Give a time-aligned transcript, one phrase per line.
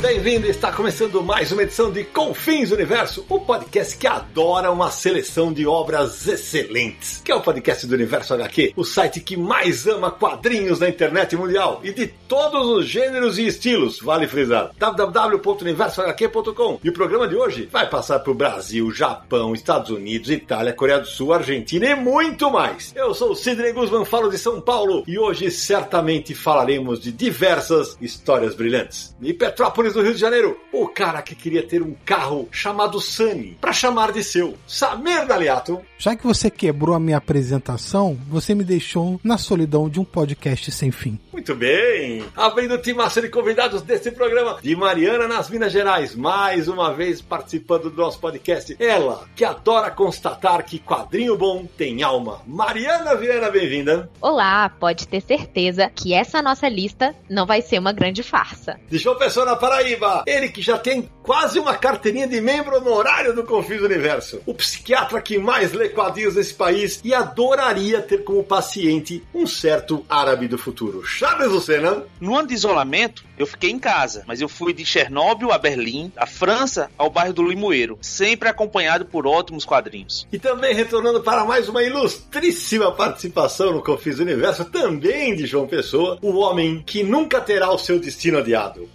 [0.00, 0.46] Bem-vindo!
[0.46, 5.66] Está começando mais uma edição de Confins Universo, o podcast que adora uma seleção de
[5.66, 7.20] obras excelentes.
[7.24, 11.34] Que é o podcast do Universo HQ, o site que mais ama quadrinhos na internet
[11.34, 14.70] mundial e de todos os gêneros e estilos, vale frisar.
[14.78, 16.78] www.universohq.com.
[16.84, 21.08] E o programa de hoje vai passar por Brasil, Japão, Estados Unidos, Itália, Coreia do
[21.08, 22.92] Sul, Argentina e muito mais.
[22.94, 27.98] Eu sou o Sidney Guzman, falo de São Paulo e hoje certamente falaremos de diversas
[28.00, 29.12] histórias brilhantes.
[29.20, 33.56] E Petrópolis, do Rio de Janeiro, o cara que queria ter um carro chamado Sunny,
[33.60, 35.80] para chamar de seu, Samir Daliato.
[35.96, 40.70] Já que você quebrou a minha apresentação, você me deixou na solidão de um podcast
[40.70, 41.18] sem fim.
[41.32, 42.24] Muito bem!
[42.36, 47.20] Abrindo o timaço de convidados desse programa, de Mariana nas Minas Gerais, mais uma vez
[47.20, 48.76] participando do nosso podcast.
[48.78, 52.42] Ela, que adora constatar que quadrinho bom tem alma.
[52.46, 54.10] Mariana Viana, bem-vinda.
[54.20, 58.78] Olá, pode ter certeza que essa nossa lista não vai ser uma grande farsa.
[58.88, 63.32] De João Pessoa na Paraíba, ele que já tem quase uma carteirinha de membro honorário
[63.32, 64.40] do Confis Universo.
[64.44, 70.04] O psiquiatra que mais lê quadrinhos nesse país e adoraria ter como paciente um certo
[70.08, 71.04] árabe do futuro.
[71.04, 72.02] Charles Lucena.
[72.20, 76.10] No ano de isolamento, eu fiquei em casa, mas eu fui de Chernobyl a Berlim,
[76.16, 80.26] a França ao bairro do Limoeiro, sempre acompanhado por ótimos quadrinhos.
[80.32, 86.18] E também retornando para mais uma ilustríssima participação no Confis Universo, também de João Pessoa,
[86.20, 88.88] o homem que nunca terá o seu destino adiado,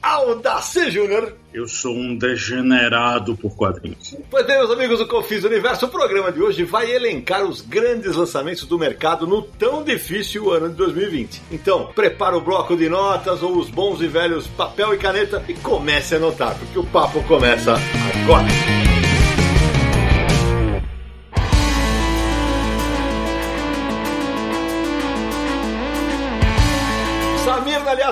[0.74, 1.36] Audace Júnior.
[1.54, 4.16] Eu sou um degenerado por quadrinhos.
[4.30, 8.16] Pois bem, meus amigos do Confis Universo, o programa de hoje vai elencar os grandes
[8.16, 11.42] lançamentos do mercado no tão difícil ano de 2020.
[11.52, 15.54] Então, prepara o bloco de notas ou os bons e velhos papel e caneta e
[15.54, 17.76] comece a anotar, porque o papo começa
[18.24, 18.93] agora.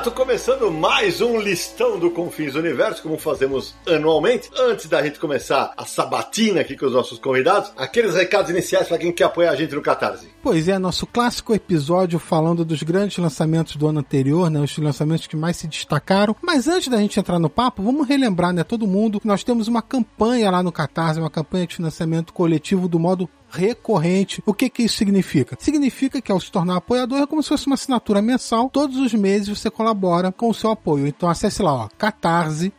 [0.02, 4.50] Daliato começando mais um listão do Confins Universo, como fazemos anualmente.
[4.58, 8.98] Antes da gente começar a sabatina aqui com os nossos convidados, aqueles recados iniciais para
[8.98, 10.28] quem quer apoiar a gente no Catarse.
[10.42, 14.60] Pois é, nosso clássico episódio falando dos grandes lançamentos do ano anterior, né?
[14.60, 16.36] Os lançamentos que mais se destacaram.
[16.42, 19.68] Mas antes da gente entrar no papo, vamos relembrar, né, todo mundo, que nós temos
[19.68, 24.42] uma campanha lá no Catarse, uma campanha de financiamento coletivo do modo recorrente.
[24.46, 25.58] O que que isso significa?
[25.60, 28.70] Significa que ao se tornar apoiador é como se fosse uma assinatura mensal.
[28.70, 31.08] Todos os meses você colabora com o seu apoio.
[31.08, 32.72] Então acesse lá, ó, catarse.me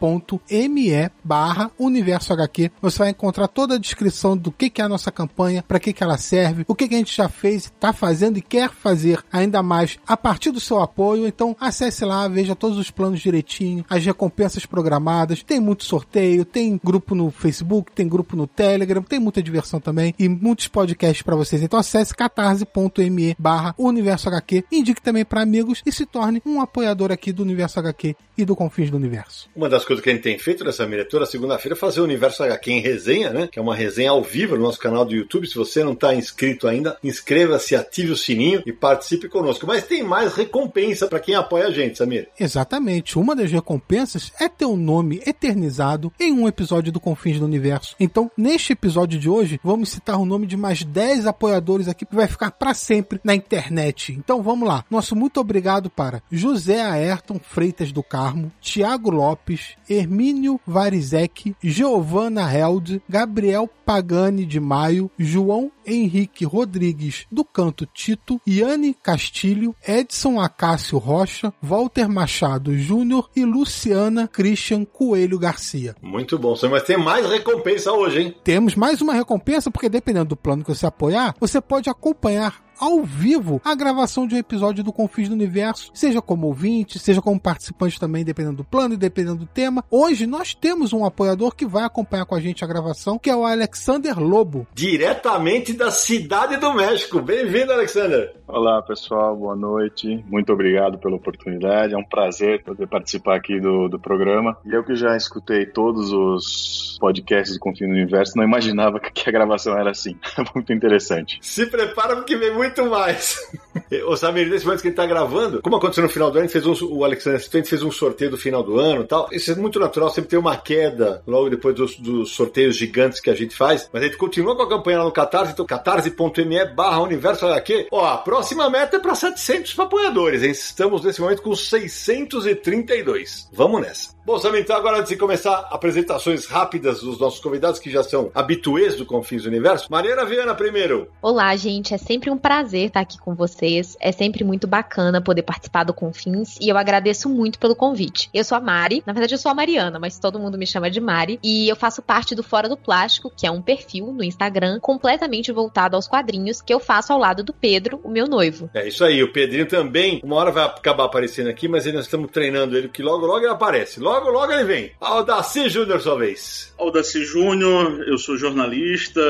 [1.22, 2.70] barra universo HQ.
[2.80, 5.92] Você vai encontrar toda a descrição do que que é a nossa campanha, para que
[5.92, 9.22] que ela serve, o que que a gente já fez, está fazendo e quer fazer
[9.32, 11.26] ainda mais a partir do seu apoio.
[11.26, 16.80] Então acesse lá, veja todos os planos direitinho, as recompensas programadas, tem muito sorteio, tem
[16.82, 21.22] grupo no Facebook, tem grupo no Telegram, tem muita diversão também e muito muitos podcasts
[21.22, 21.62] para vocês.
[21.62, 27.10] Então acesse catarse.me barra Universo HQ, indique também para amigos e se torne um apoiador
[27.10, 29.48] aqui do Universo HQ e do Confins do Universo.
[29.54, 32.42] Uma das coisas que a gente tem feito nessa miniatura, segunda-feira, é fazer o Universo
[32.42, 33.48] HQ em resenha, né?
[33.50, 35.46] Que é uma resenha ao vivo no nosso canal do YouTube.
[35.46, 39.66] Se você não está inscrito ainda, inscreva-se, ative o sininho e participe conosco.
[39.66, 42.28] Mas tem mais recompensa para quem apoia a gente, Samir.
[42.38, 43.18] Exatamente.
[43.18, 47.44] Uma das recompensas é ter o um nome eternizado em um episódio do Confins do
[47.44, 47.94] Universo.
[48.00, 52.14] Então, neste episódio de hoje, vamos citar o nome de mais 10 apoiadores aqui que
[52.14, 54.12] vai ficar para sempre na internet.
[54.12, 54.84] Então vamos lá.
[54.90, 63.02] Nosso muito obrigado para José Ayrton Freitas do Carmo, Tiago Lopes, Hermínio Varizek, Giovanna Held,
[63.08, 71.52] Gabriel Pagani de Maio, João Henrique Rodrigues do Canto Tito, Iane Castilho, Edson Acácio Rocha,
[71.60, 75.94] Walter Machado Júnior e Luciana Christian Coelho Garcia.
[76.00, 78.36] Muito bom, mas tem mais recompensa hoje, hein?
[78.44, 83.04] Temos mais uma recompensa porque dependendo do plano que você apoiar, você pode acompanhar ao
[83.04, 87.38] vivo a gravação de um episódio do Confins do Universo, seja como ouvinte, seja como
[87.38, 89.84] participante também, dependendo do plano e dependendo do tema.
[89.88, 93.36] Hoje nós temos um apoiador que vai acompanhar com a gente a gravação, que é
[93.36, 94.66] o Alexander Lobo.
[94.74, 97.20] Diretamente da Cidade do México.
[97.20, 98.34] Bem-vindo, Alexander.
[98.48, 99.36] Olá, pessoal.
[99.36, 100.22] Boa noite.
[100.28, 101.94] Muito obrigado pela oportunidade.
[101.94, 104.58] É um prazer poder participar aqui do, do programa.
[104.66, 109.28] E eu que já escutei todos os podcasts de Confins do Universo, não imaginava que
[109.28, 110.18] a gravação era assim.
[110.54, 111.38] Muito interessante.
[111.40, 113.36] Se prepara porque vem muito mais.
[114.06, 116.64] Ô Samir, nesse momento que ele tá gravando, como aconteceu no final do ano, fez
[116.64, 119.28] um, o Alexandre Assistente fez um sorteio do final do ano e tal.
[119.32, 123.28] Isso é muito natural, sempre tem uma queda logo depois dos, dos, sorteios gigantes que
[123.30, 123.88] a gente faz.
[123.92, 127.88] Mas a gente continua com a campanha lá no Catarse, então catarse.me barra universo HQ.
[127.90, 130.50] Ó, a próxima meta é para 700 apoiadores, hein?
[130.50, 133.48] Estamos nesse momento com 632.
[133.52, 134.12] Vamos nessa.
[134.24, 138.30] Bom, Samir, então agora antes de começar, apresentações rápidas dos nossos convidados que já são
[138.32, 139.88] habituês do Confins do Universo.
[139.90, 141.10] Mariana Viana primeiro.
[141.20, 141.92] Olá, gente.
[141.92, 143.96] É sempre um prazer estar aqui com vocês.
[143.98, 148.30] É sempre muito bacana poder participar do Confins e eu agradeço muito pelo convite.
[148.32, 150.88] Eu sou a Mari, na verdade eu sou a Mariana, mas todo mundo me chama
[150.88, 154.22] de Mari e eu faço parte do Fora do Plástico, que é um perfil no
[154.22, 158.70] Instagram completamente voltado aos quadrinhos que eu faço ao lado do Pedro, o meu noivo.
[158.72, 162.30] É isso aí, o Pedrinho também, uma hora vai acabar aparecendo aqui, mas nós estamos
[162.30, 163.98] treinando ele que logo logo ele aparece.
[163.98, 164.90] Logo Logo, logo ele vem.
[165.00, 166.74] Aldaci Júnior, sua vez.
[166.76, 169.22] Aldaci Júnior, eu sou jornalista,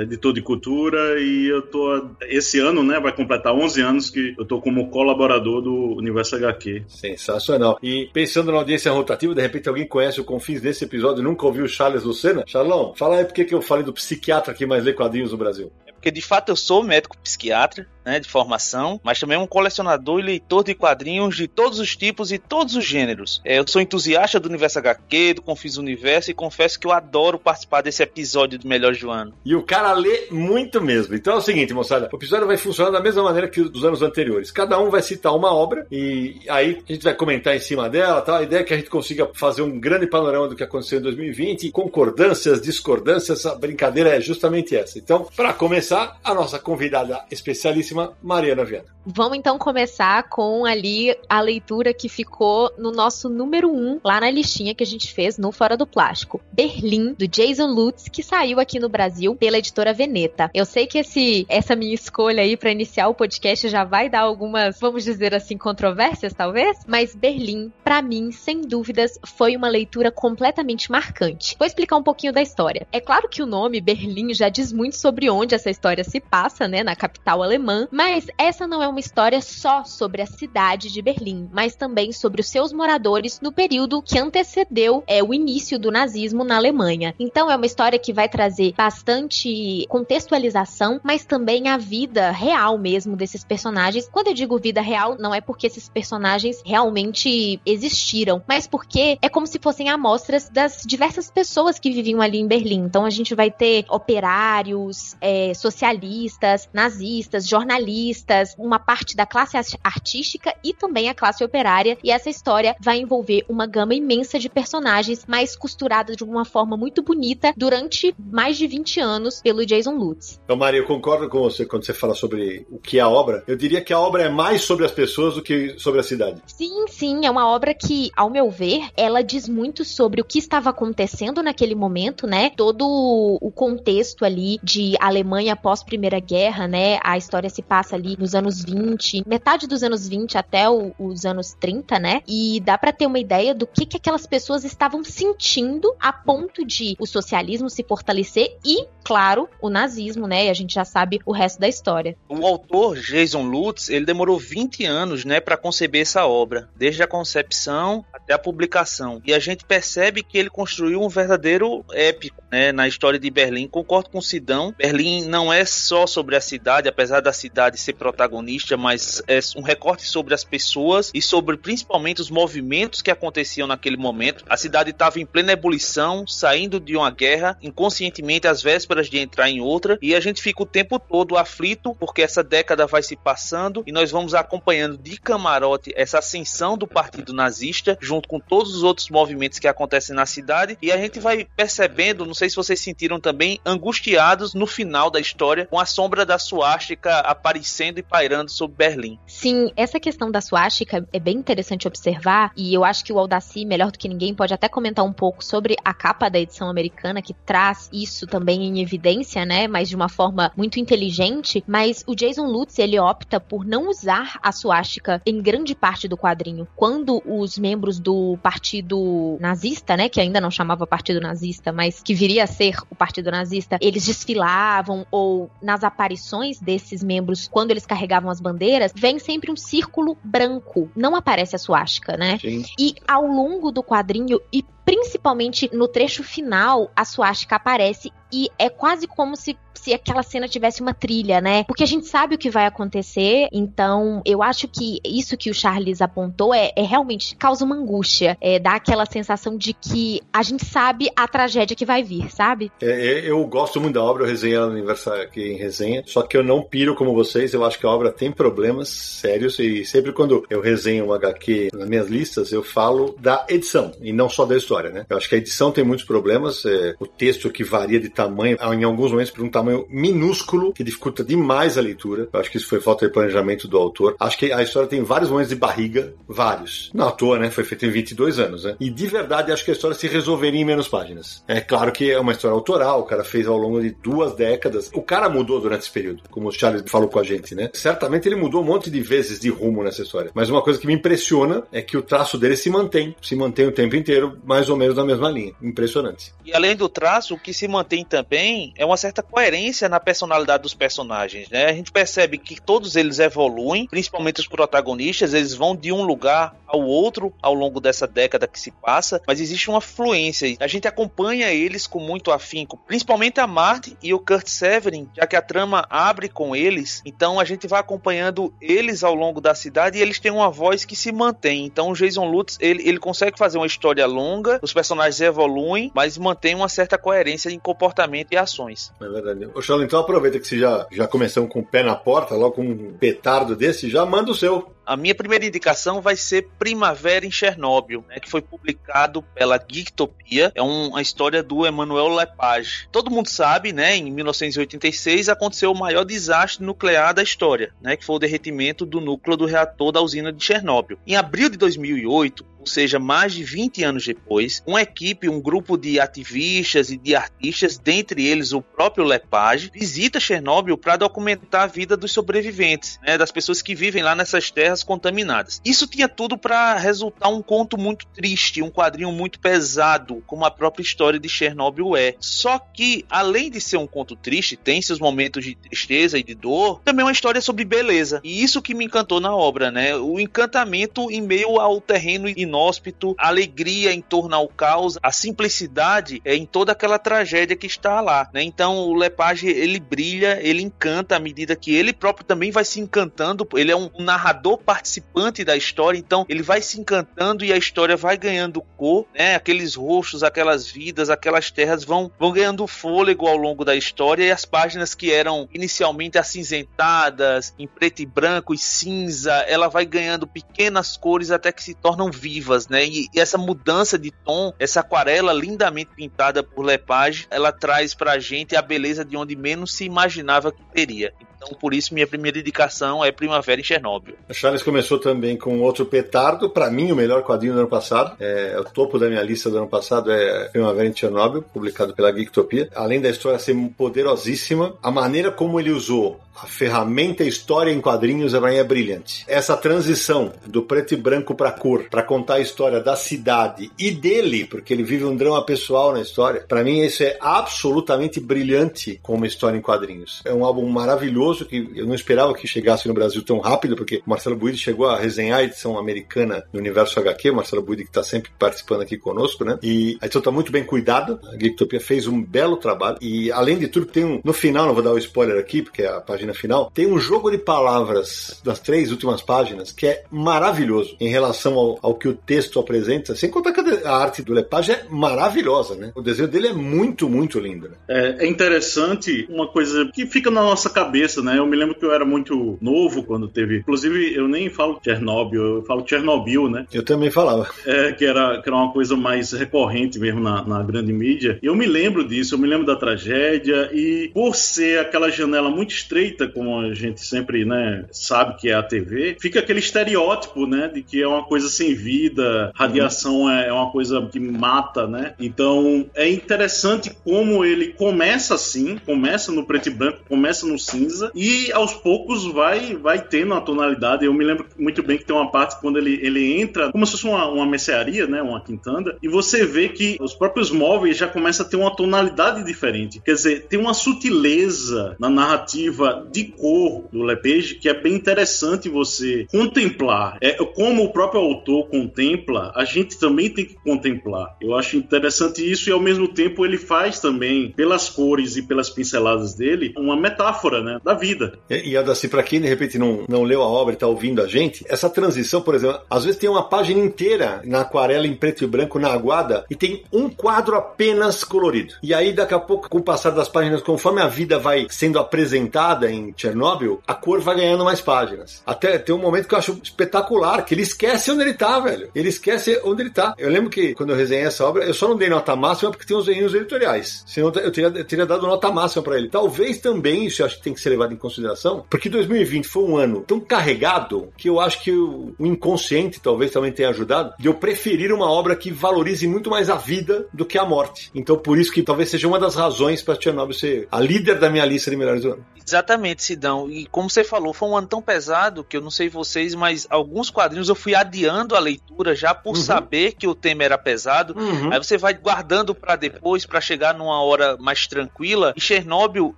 [0.00, 4.44] editor de cultura e eu tô esse ano, né, vai completar 11 anos que eu
[4.44, 6.82] tô como colaborador do Universo HQ.
[6.88, 7.78] Sensacional.
[7.80, 11.46] E pensando na audiência rotativa, de repente alguém conhece o Confins desse episódio e nunca
[11.46, 12.42] ouviu o Charles Lucena?
[12.44, 15.70] Charlão, fala aí por que eu falei do psiquiatra que mais lê quadrinhos no Brasil.
[16.02, 20.22] Porque de fato eu sou médico psiquiatra, né, de formação, mas também um colecionador e
[20.22, 23.40] leitor de quadrinhos de todos os tipos e todos os gêneros.
[23.44, 27.38] É, eu sou entusiasta do universo HQ, do Confis Universo e confesso que eu adoro
[27.38, 29.32] participar desse episódio do Melhor do Ano.
[29.44, 31.14] E o cara lê muito mesmo.
[31.14, 33.84] Então é o seguinte, moçada, o episódio vai funcionar da mesma maneira que os dos
[33.84, 34.50] anos anteriores.
[34.50, 38.20] Cada um vai citar uma obra e aí a gente vai comentar em cima dela,
[38.20, 38.38] tá?
[38.38, 41.02] A ideia é que a gente consiga fazer um grande panorama do que aconteceu em
[41.02, 44.98] 2020, concordâncias, discordâncias, a brincadeira é justamente essa.
[44.98, 48.92] Então, para começar, a nossa convidada especialíssima Mariana Viana.
[49.04, 54.20] Vamos então começar com ali a leitura que ficou no nosso número 1, um, lá
[54.20, 56.40] na listinha que a gente fez no Fora do Plástico.
[56.52, 60.50] Berlim, do Jason Lutz, que saiu aqui no Brasil pela editora Veneta.
[60.54, 64.20] Eu sei que esse, essa minha escolha aí para iniciar o podcast já vai dar
[64.20, 70.12] algumas, vamos dizer assim, controvérsias talvez, mas Berlim, para mim, sem dúvidas, foi uma leitura
[70.12, 71.56] completamente marcante.
[71.58, 72.86] Vou explicar um pouquinho da história.
[72.92, 76.68] É claro que o nome Berlim já diz muito sobre onde essa história se passa,
[76.68, 81.02] né, na capital alemã, mas essa não é uma história só sobre a cidade de
[81.02, 85.90] Berlim, mas também sobre os seus moradores no período que antecedeu é, o início do
[85.90, 87.16] nazismo na Alemanha.
[87.18, 93.16] Então é uma história que vai trazer bastante contextualização, mas também a vida real mesmo
[93.16, 94.08] desses personagens.
[94.08, 99.28] Quando eu digo vida real, não é porque esses personagens realmente existiram, mas porque é
[99.28, 102.84] como se fossem amostras das diversas pessoas que viviam ali em Berlim.
[102.84, 110.54] Então a gente vai ter operários, é, socialistas, nazistas, jornalistas uma parte da classe artística
[110.62, 111.98] e também a classe operária.
[112.02, 116.76] E essa história vai envolver uma gama imensa de personagens, mais costurada de uma forma
[116.76, 120.40] muito bonita durante mais de 20 anos pelo Jason Lutz.
[120.44, 123.42] Então, Maria, eu concordo com você quando você fala sobre o que é a obra.
[123.46, 126.40] Eu diria que a obra é mais sobre as pessoas do que sobre a cidade.
[126.46, 130.38] Sim, sim, é uma obra que, ao meu ver, ela diz muito sobre o que
[130.38, 132.50] estava acontecendo naquele momento, né?
[132.50, 136.98] Todo o contexto ali de Alemanha pós Primeira Guerra, né?
[137.02, 141.24] A história se passa ali nos anos 20, metade dos anos 20 até o, os
[141.24, 142.20] anos 30, né?
[142.26, 146.64] E dá para ter uma ideia do que, que aquelas pessoas estavam sentindo a ponto
[146.64, 150.46] de o socialismo se fortalecer e, claro, o nazismo, né?
[150.46, 152.16] E a gente já sabe o resto da história.
[152.28, 157.06] O autor Jason Lutz, ele demorou 20 anos, né, para conceber essa obra, desde a
[157.06, 159.20] concepção até a publicação.
[159.24, 163.68] E a gente percebe que ele construiu um verdadeiro épico, né, na história de Berlim.
[163.68, 164.74] Concordo com Sidão.
[164.76, 169.62] Berlim não é só sobre a cidade, apesar da cidade ser protagonista, mas é um
[169.62, 174.44] recorte sobre as pessoas e sobre principalmente os movimentos que aconteciam naquele momento.
[174.48, 179.48] A cidade estava em plena ebulição, saindo de uma guerra, inconscientemente às vésperas de entrar
[179.48, 183.16] em outra, e a gente fica o tempo todo aflito porque essa década vai se
[183.16, 188.74] passando e nós vamos acompanhando de camarote essa ascensão do partido nazista, junto com todos
[188.74, 192.56] os outros movimentos que acontecem na cidade, e a gente vai percebendo, não sei se
[192.56, 195.31] vocês sentiram também, angustiados no final da história,
[195.68, 199.18] com a sombra da suástica aparecendo e pairando sobre Berlim.
[199.26, 203.64] Sim, essa questão da suástica é bem interessante observar e eu acho que o Aldaci,
[203.64, 207.22] melhor do que ninguém, pode até comentar um pouco sobre a capa da edição americana
[207.22, 212.14] que traz isso também em evidência, né, mas de uma forma muito inteligente, mas o
[212.14, 216.68] Jason Lutz, ele opta por não usar a suástica em grande parte do quadrinho.
[216.76, 222.14] Quando os membros do partido nazista, né, que ainda não chamava partido nazista, mas que
[222.14, 225.21] viria a ser o partido nazista, eles desfilavam ou
[225.62, 230.90] nas aparições desses membros membros, quando eles carregavam as bandeiras, vem sempre um círculo branco.
[230.94, 232.38] Não aparece a suástica, né?
[232.38, 232.64] Sim.
[232.78, 238.70] E ao longo do quadrinho, e principalmente no trecho final, a suástica aparece e é
[238.70, 241.64] quase como se, se aquela cena tivesse uma trilha, né?
[241.64, 245.54] Porque a gente sabe o que vai acontecer, então eu acho que isso que o
[245.54, 250.42] Charles apontou é, é realmente causa uma angústia, é, dá aquela sensação de que a
[250.42, 252.72] gente sabe a tragédia que vai vir, sabe?
[252.80, 256.22] É, é eu gosto muito da obra, eu resenhei ela aniversário aqui em resenha, só
[256.22, 259.84] que eu não piro como vocês, eu acho que a obra tem problemas sérios e
[259.84, 264.28] sempre quando eu resenho um HQ nas minhas listas, eu falo da edição e não
[264.28, 265.06] só da história, né?
[265.08, 268.56] Eu acho que a edição tem muitos problemas, é, o texto que varia de tamanho,
[268.72, 272.28] em alguns momentos por um tamanho minúsculo, que dificulta demais a leitura.
[272.32, 274.16] Eu acho que isso foi falta de planejamento do autor.
[274.18, 276.90] Acho que a história tem vários momentos de barriga, vários.
[276.94, 277.50] Não à toa, né?
[277.50, 278.76] Foi feita em 22 anos, né?
[278.80, 281.42] E de verdade acho que a história se resolveria em menos páginas.
[281.46, 284.90] É claro que é uma história autoral, o cara fez ao longo de duas décadas.
[284.94, 287.70] O cara mudou durante esse período, como o Charles falou com a gente, né?
[287.74, 290.30] Certamente ele mudou um monte de vezes de rumo nessa história.
[290.34, 293.66] Mas uma coisa que me impressiona é que o traço dele se mantém, se mantém
[293.66, 295.52] o tempo inteiro, mais ou menos na mesma linha.
[295.60, 296.32] Impressionante.
[296.44, 300.62] E além do traço, o que se mantém também é uma certa coerência na personalidade
[300.62, 301.66] dos personagens, né?
[301.66, 306.54] A gente percebe que todos eles evoluem, principalmente os protagonistas, eles vão de um lugar
[306.66, 310.56] ao outro ao longo dessa década que se passa, mas existe uma fluência.
[310.58, 315.26] A gente acompanha eles com muito afinco, principalmente a Marty e o Kurt Severin, já
[315.26, 319.54] que a trama abre com eles, então a gente vai acompanhando eles ao longo da
[319.54, 321.66] cidade e eles têm uma voz que se mantém.
[321.66, 326.18] Então o Jason Lutz, ele, ele consegue fazer uma história longa, os personagens evoluem, mas
[326.18, 328.92] mantém uma certa coerência em comportamento e ações.
[329.00, 329.48] É verdade.
[329.62, 332.62] Charles, então aproveita que você já, já começamos com o pé na porta, logo com
[332.62, 334.70] um petardo desse, já manda o seu.
[334.84, 340.52] A minha primeira indicação vai ser Primavera em Chernobyl, né, que foi publicado pela Geektopia.
[340.54, 342.88] É uma história do Emmanuel Lepage.
[342.90, 348.04] Todo mundo sabe, né, em 1986 aconteceu o maior desastre nuclear da história, né, que
[348.04, 350.98] foi o derretimento do núcleo do reator da usina de Chernobyl.
[351.06, 355.76] Em abril de 2008, ou seja, mais de 20 anos depois, uma equipe, um grupo
[355.76, 361.66] de ativistas e de artistas, dentre eles o próprio Lepage, visita Chernobyl para documentar a
[361.66, 365.60] vida dos sobreviventes, né, das pessoas que vivem lá nessas terras contaminadas.
[365.64, 370.50] Isso tinha tudo para resultar um conto muito triste, um quadrinho muito pesado, como a
[370.50, 372.14] própria história de Chernobyl é.
[372.20, 376.34] Só que, além de ser um conto triste, tem seus momentos de tristeza e de
[376.34, 378.20] dor, também é uma história sobre beleza.
[378.24, 379.96] E isso que me encantou na obra, né?
[379.96, 386.20] O encantamento em meio ao terreno inóspito, a alegria em torno ao caos, a simplicidade
[386.24, 388.42] é em toda aquela tragédia que está lá, né?
[388.42, 392.80] Então o Lepage ele brilha, ele encanta à medida que ele próprio também vai se
[392.80, 393.46] encantando.
[393.54, 397.96] Ele é um narrador participante da história, então ele vai se encantando e a história
[397.96, 399.34] vai ganhando cor, né?
[399.34, 404.30] Aqueles rostos, aquelas vidas, aquelas terras vão vão ganhando fôlego ao longo da história e
[404.30, 410.26] as páginas que eram inicialmente acinzentadas, em preto e branco e cinza, ela vai ganhando
[410.26, 412.84] pequenas cores até que se tornam vivas, né?
[412.84, 418.18] E, e essa mudança de tom, essa aquarela lindamente pintada por Lepage, ela traz pra
[418.18, 421.12] gente a beleza de onde menos se imaginava que teria.
[421.42, 424.14] Então, por isso, minha primeira indicação é Primavera em Chernobyl.
[424.28, 428.16] A Charles começou também com outro petardo, para mim o melhor quadrinho do ano passado.
[428.20, 432.12] É, o topo da minha lista do ano passado é Primavera em Chernobyl, publicado pela
[432.12, 432.68] Geektopia.
[432.74, 438.34] Além da história ser poderosíssima, a maneira como ele usou a ferramenta história em quadrinhos
[438.34, 439.24] é brilhante.
[439.28, 443.90] Essa transição do preto e branco para cor, para contar a história da cidade e
[443.90, 448.98] dele, porque ele vive um drama pessoal na história, para mim isso é absolutamente brilhante
[449.02, 450.22] como história em quadrinhos.
[450.24, 454.02] É um álbum maravilhoso que eu não esperava que chegasse no Brasil tão rápido, porque
[454.06, 457.84] o Marcelo Buide chegou a resenhar a edição americana do Universo HQ, o Marcelo Buide
[457.84, 459.58] que está sempre participando aqui conosco, né?
[459.62, 463.58] E a edição está muito bem cuidada, a Geektopia fez um belo trabalho e além
[463.58, 466.22] de tudo tem um, no final, não vou dar o spoiler aqui, porque a página
[466.22, 471.08] página final, tem um jogo de palavras das três últimas páginas que é maravilhoso em
[471.08, 473.14] relação ao, ao que o texto apresenta.
[473.14, 475.92] Sem contar que a arte do Lepage é maravilhosa, né?
[475.94, 477.68] O desenho dele é muito, muito lindo.
[477.68, 477.76] Né?
[477.88, 481.38] É, é interessante uma coisa que fica na nossa cabeça, né?
[481.38, 483.58] Eu me lembro que eu era muito novo quando teve.
[483.58, 486.66] Inclusive, eu nem falo Chernobyl, eu falo Chernobyl, né?
[486.72, 487.48] Eu também falava.
[487.66, 491.38] É, que era, que era uma coisa mais recorrente mesmo na, na grande mídia.
[491.42, 495.70] Eu me lembro disso, eu me lembro da tragédia e por ser aquela janela muito
[495.70, 500.68] estreita como a gente sempre né, sabe que é a TV, fica aquele estereótipo né,
[500.68, 505.14] de que é uma coisa sem vida, radiação é, é uma coisa que mata, né?
[505.18, 511.10] Então é interessante como ele começa assim, começa no preto e branco, começa no cinza,
[511.14, 514.04] e aos poucos vai vai tendo a tonalidade.
[514.04, 516.92] Eu me lembro muito bem que tem uma parte quando ele, ele entra, como se
[516.92, 521.06] fosse uma, uma mercearia, né, uma quintanda, e você vê que os próprios móveis já
[521.06, 523.00] começam a ter uma tonalidade diferente.
[523.04, 528.68] Quer dizer, tem uma sutileza na narrativa de cor do Lepage que é bem interessante
[528.68, 530.18] você contemplar.
[530.20, 534.36] É como o próprio autor contempla, a gente também tem que contemplar.
[534.40, 538.70] Eu acho interessante isso e ao mesmo tempo ele faz também pelas cores e pelas
[538.70, 541.32] pinceladas dele uma metáfora, né, da vida.
[541.48, 544.22] E, e Adaci, para quem de repente não, não leu a obra e está ouvindo
[544.22, 548.14] a gente, essa transição, por exemplo, às vezes tem uma página inteira na aquarela em
[548.14, 551.74] preto e branco na aguada e tem um quadro apenas colorido.
[551.82, 554.98] E aí daqui a pouco, com o passar das páginas, conforme a vida vai sendo
[554.98, 558.42] apresentada em Chernobyl, a cor vai ganhando mais páginas.
[558.44, 561.90] Até tem um momento que eu acho espetacular, que ele esquece onde ele tá, velho.
[561.94, 563.14] Ele esquece onde ele tá.
[563.16, 565.86] Eu lembro que quando eu resenhei essa obra, eu só não dei nota máxima porque
[565.86, 567.04] tem uns errinhos editoriais.
[567.06, 569.08] Senão eu teria, eu teria dado nota máxima para ele.
[569.08, 572.64] Talvez também, isso eu acho que tem que ser levado em consideração, porque 2020 foi
[572.64, 577.12] um ano tão carregado que eu acho que o, o inconsciente talvez também tenha ajudado
[577.18, 580.90] de eu preferir uma obra que valorize muito mais a vida do que a morte.
[580.94, 584.30] Então por isso que talvez seja uma das razões para Chernobyl ser a líder da
[584.30, 585.24] minha lista de melhores do ano.
[585.46, 586.48] Exatamente, Sidão.
[586.48, 589.66] E como você falou, foi um ano tão pesado que eu não sei vocês, mas
[589.68, 592.42] alguns quadrinhos eu fui adiando a leitura já por uhum.
[592.42, 594.14] saber que o tema era pesado.
[594.16, 594.52] Uhum.
[594.52, 598.32] Aí você vai guardando para depois, para chegar numa hora mais tranquila.
[598.36, 599.14] E Chernobyl,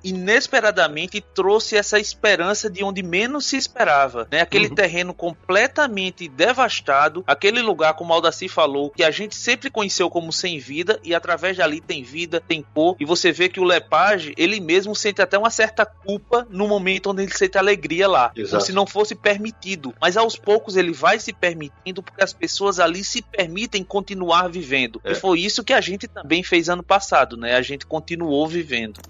[0.02, 4.26] inesperadamente, trouxe essa esperança de onde menos se esperava.
[4.30, 4.40] Né?
[4.40, 4.74] Aquele uhum.
[4.74, 10.32] terreno completamente devastado, aquele lugar, como o Aldaci falou, que a gente sempre conheceu como
[10.32, 12.96] sem vida, e através dali tem vida, tem cor.
[12.98, 17.10] E você vê que o Lepage, ele mesmo sente até uma certa culpa no momento
[17.10, 18.32] onde ele sente alegria lá.
[18.36, 18.50] Exato.
[18.50, 19.94] Como se não fosse permitido.
[20.00, 25.00] Mas aos poucos ele vai se permitindo porque as pessoas ali se permitem continuar vivendo.
[25.04, 25.12] É.
[25.12, 27.54] E foi isso que a gente também fez ano passado, né?
[27.54, 29.00] A gente continuou vivendo.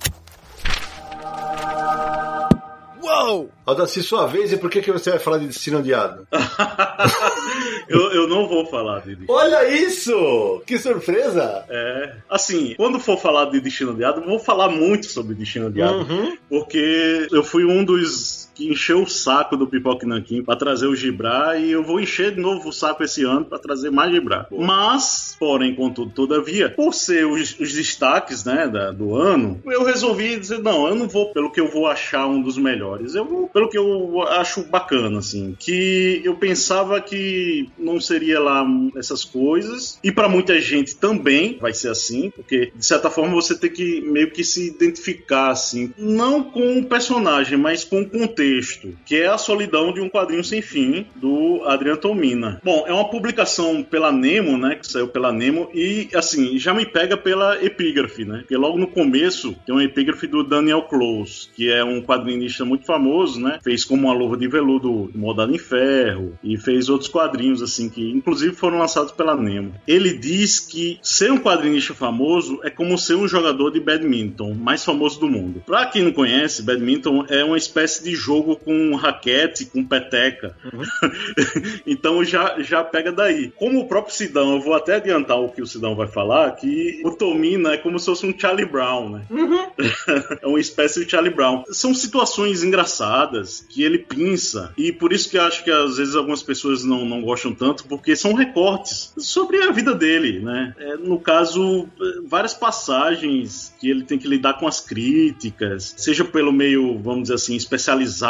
[3.02, 3.50] Uou!
[3.66, 6.26] Aldaci, sua vez, e por que, que você vai falar de Destino Odiado?
[7.88, 10.62] eu, eu não vou falar de Destino Olha isso!
[10.66, 11.64] Que surpresa!
[11.68, 15.98] É, assim, quando for falar de Destino Odiado, eu vou falar muito sobre Destino Odiado,
[15.98, 16.36] uhum.
[16.48, 20.94] porque eu fui um dos que encheu o saco do Pipoque Nanquim para trazer o
[20.94, 24.46] Gibra e eu vou encher de novo o saco esse ano para trazer mais Gibra.
[24.50, 30.38] Mas, porém, contudo, todavia, por ser os, os destaques né, da, do ano, eu resolvi
[30.38, 33.48] dizer: não, eu não vou pelo que eu vou achar um dos melhores, eu vou
[33.48, 35.56] pelo que eu acho bacana, assim.
[35.58, 38.64] Que eu pensava que não seria lá
[38.96, 43.58] essas coisas, e para muita gente também vai ser assim, porque de certa forma você
[43.58, 48.43] tem que meio que se identificar, assim, não com o personagem, mas com o contexto
[48.44, 52.60] texto, que é A Solidão de um Quadrinho Sem Fim, do Adriano Tomina.
[52.62, 56.84] Bom, é uma publicação pela Nemo, né, que saiu pela Nemo, e, assim, já me
[56.84, 61.70] pega pela epígrafe, né, porque logo no começo tem uma epígrafe do Daniel Close, que
[61.70, 66.38] é um quadrinista muito famoso, né, fez como uma luva de veludo moldada em ferro,
[66.44, 69.74] e fez outros quadrinhos, assim, que inclusive foram lançados pela Nemo.
[69.88, 74.84] Ele diz que ser um quadrinista famoso é como ser um jogador de badminton mais
[74.84, 75.62] famoso do mundo.
[75.64, 80.56] Pra quem não conhece, badminton é uma espécie de jogo jogo com raquete, com peteca.
[80.72, 80.82] Uhum.
[81.86, 83.52] então já, já pega daí.
[83.56, 87.00] Como o próprio Sidão, eu vou até adiantar o que o Sidão vai falar, que
[87.04, 89.22] o Tomina é como se fosse um Charlie Brown, né?
[89.30, 89.66] Uhum.
[90.42, 91.62] é uma espécie de Charlie Brown.
[91.70, 96.16] São situações engraçadas que ele pinça, e por isso que eu acho que às vezes
[96.16, 100.74] algumas pessoas não, não gostam tanto, porque são recortes sobre a vida dele, né?
[100.78, 101.88] É, no caso,
[102.26, 107.34] várias passagens que ele tem que lidar com as críticas, seja pelo meio, vamos dizer
[107.34, 108.23] assim, especializado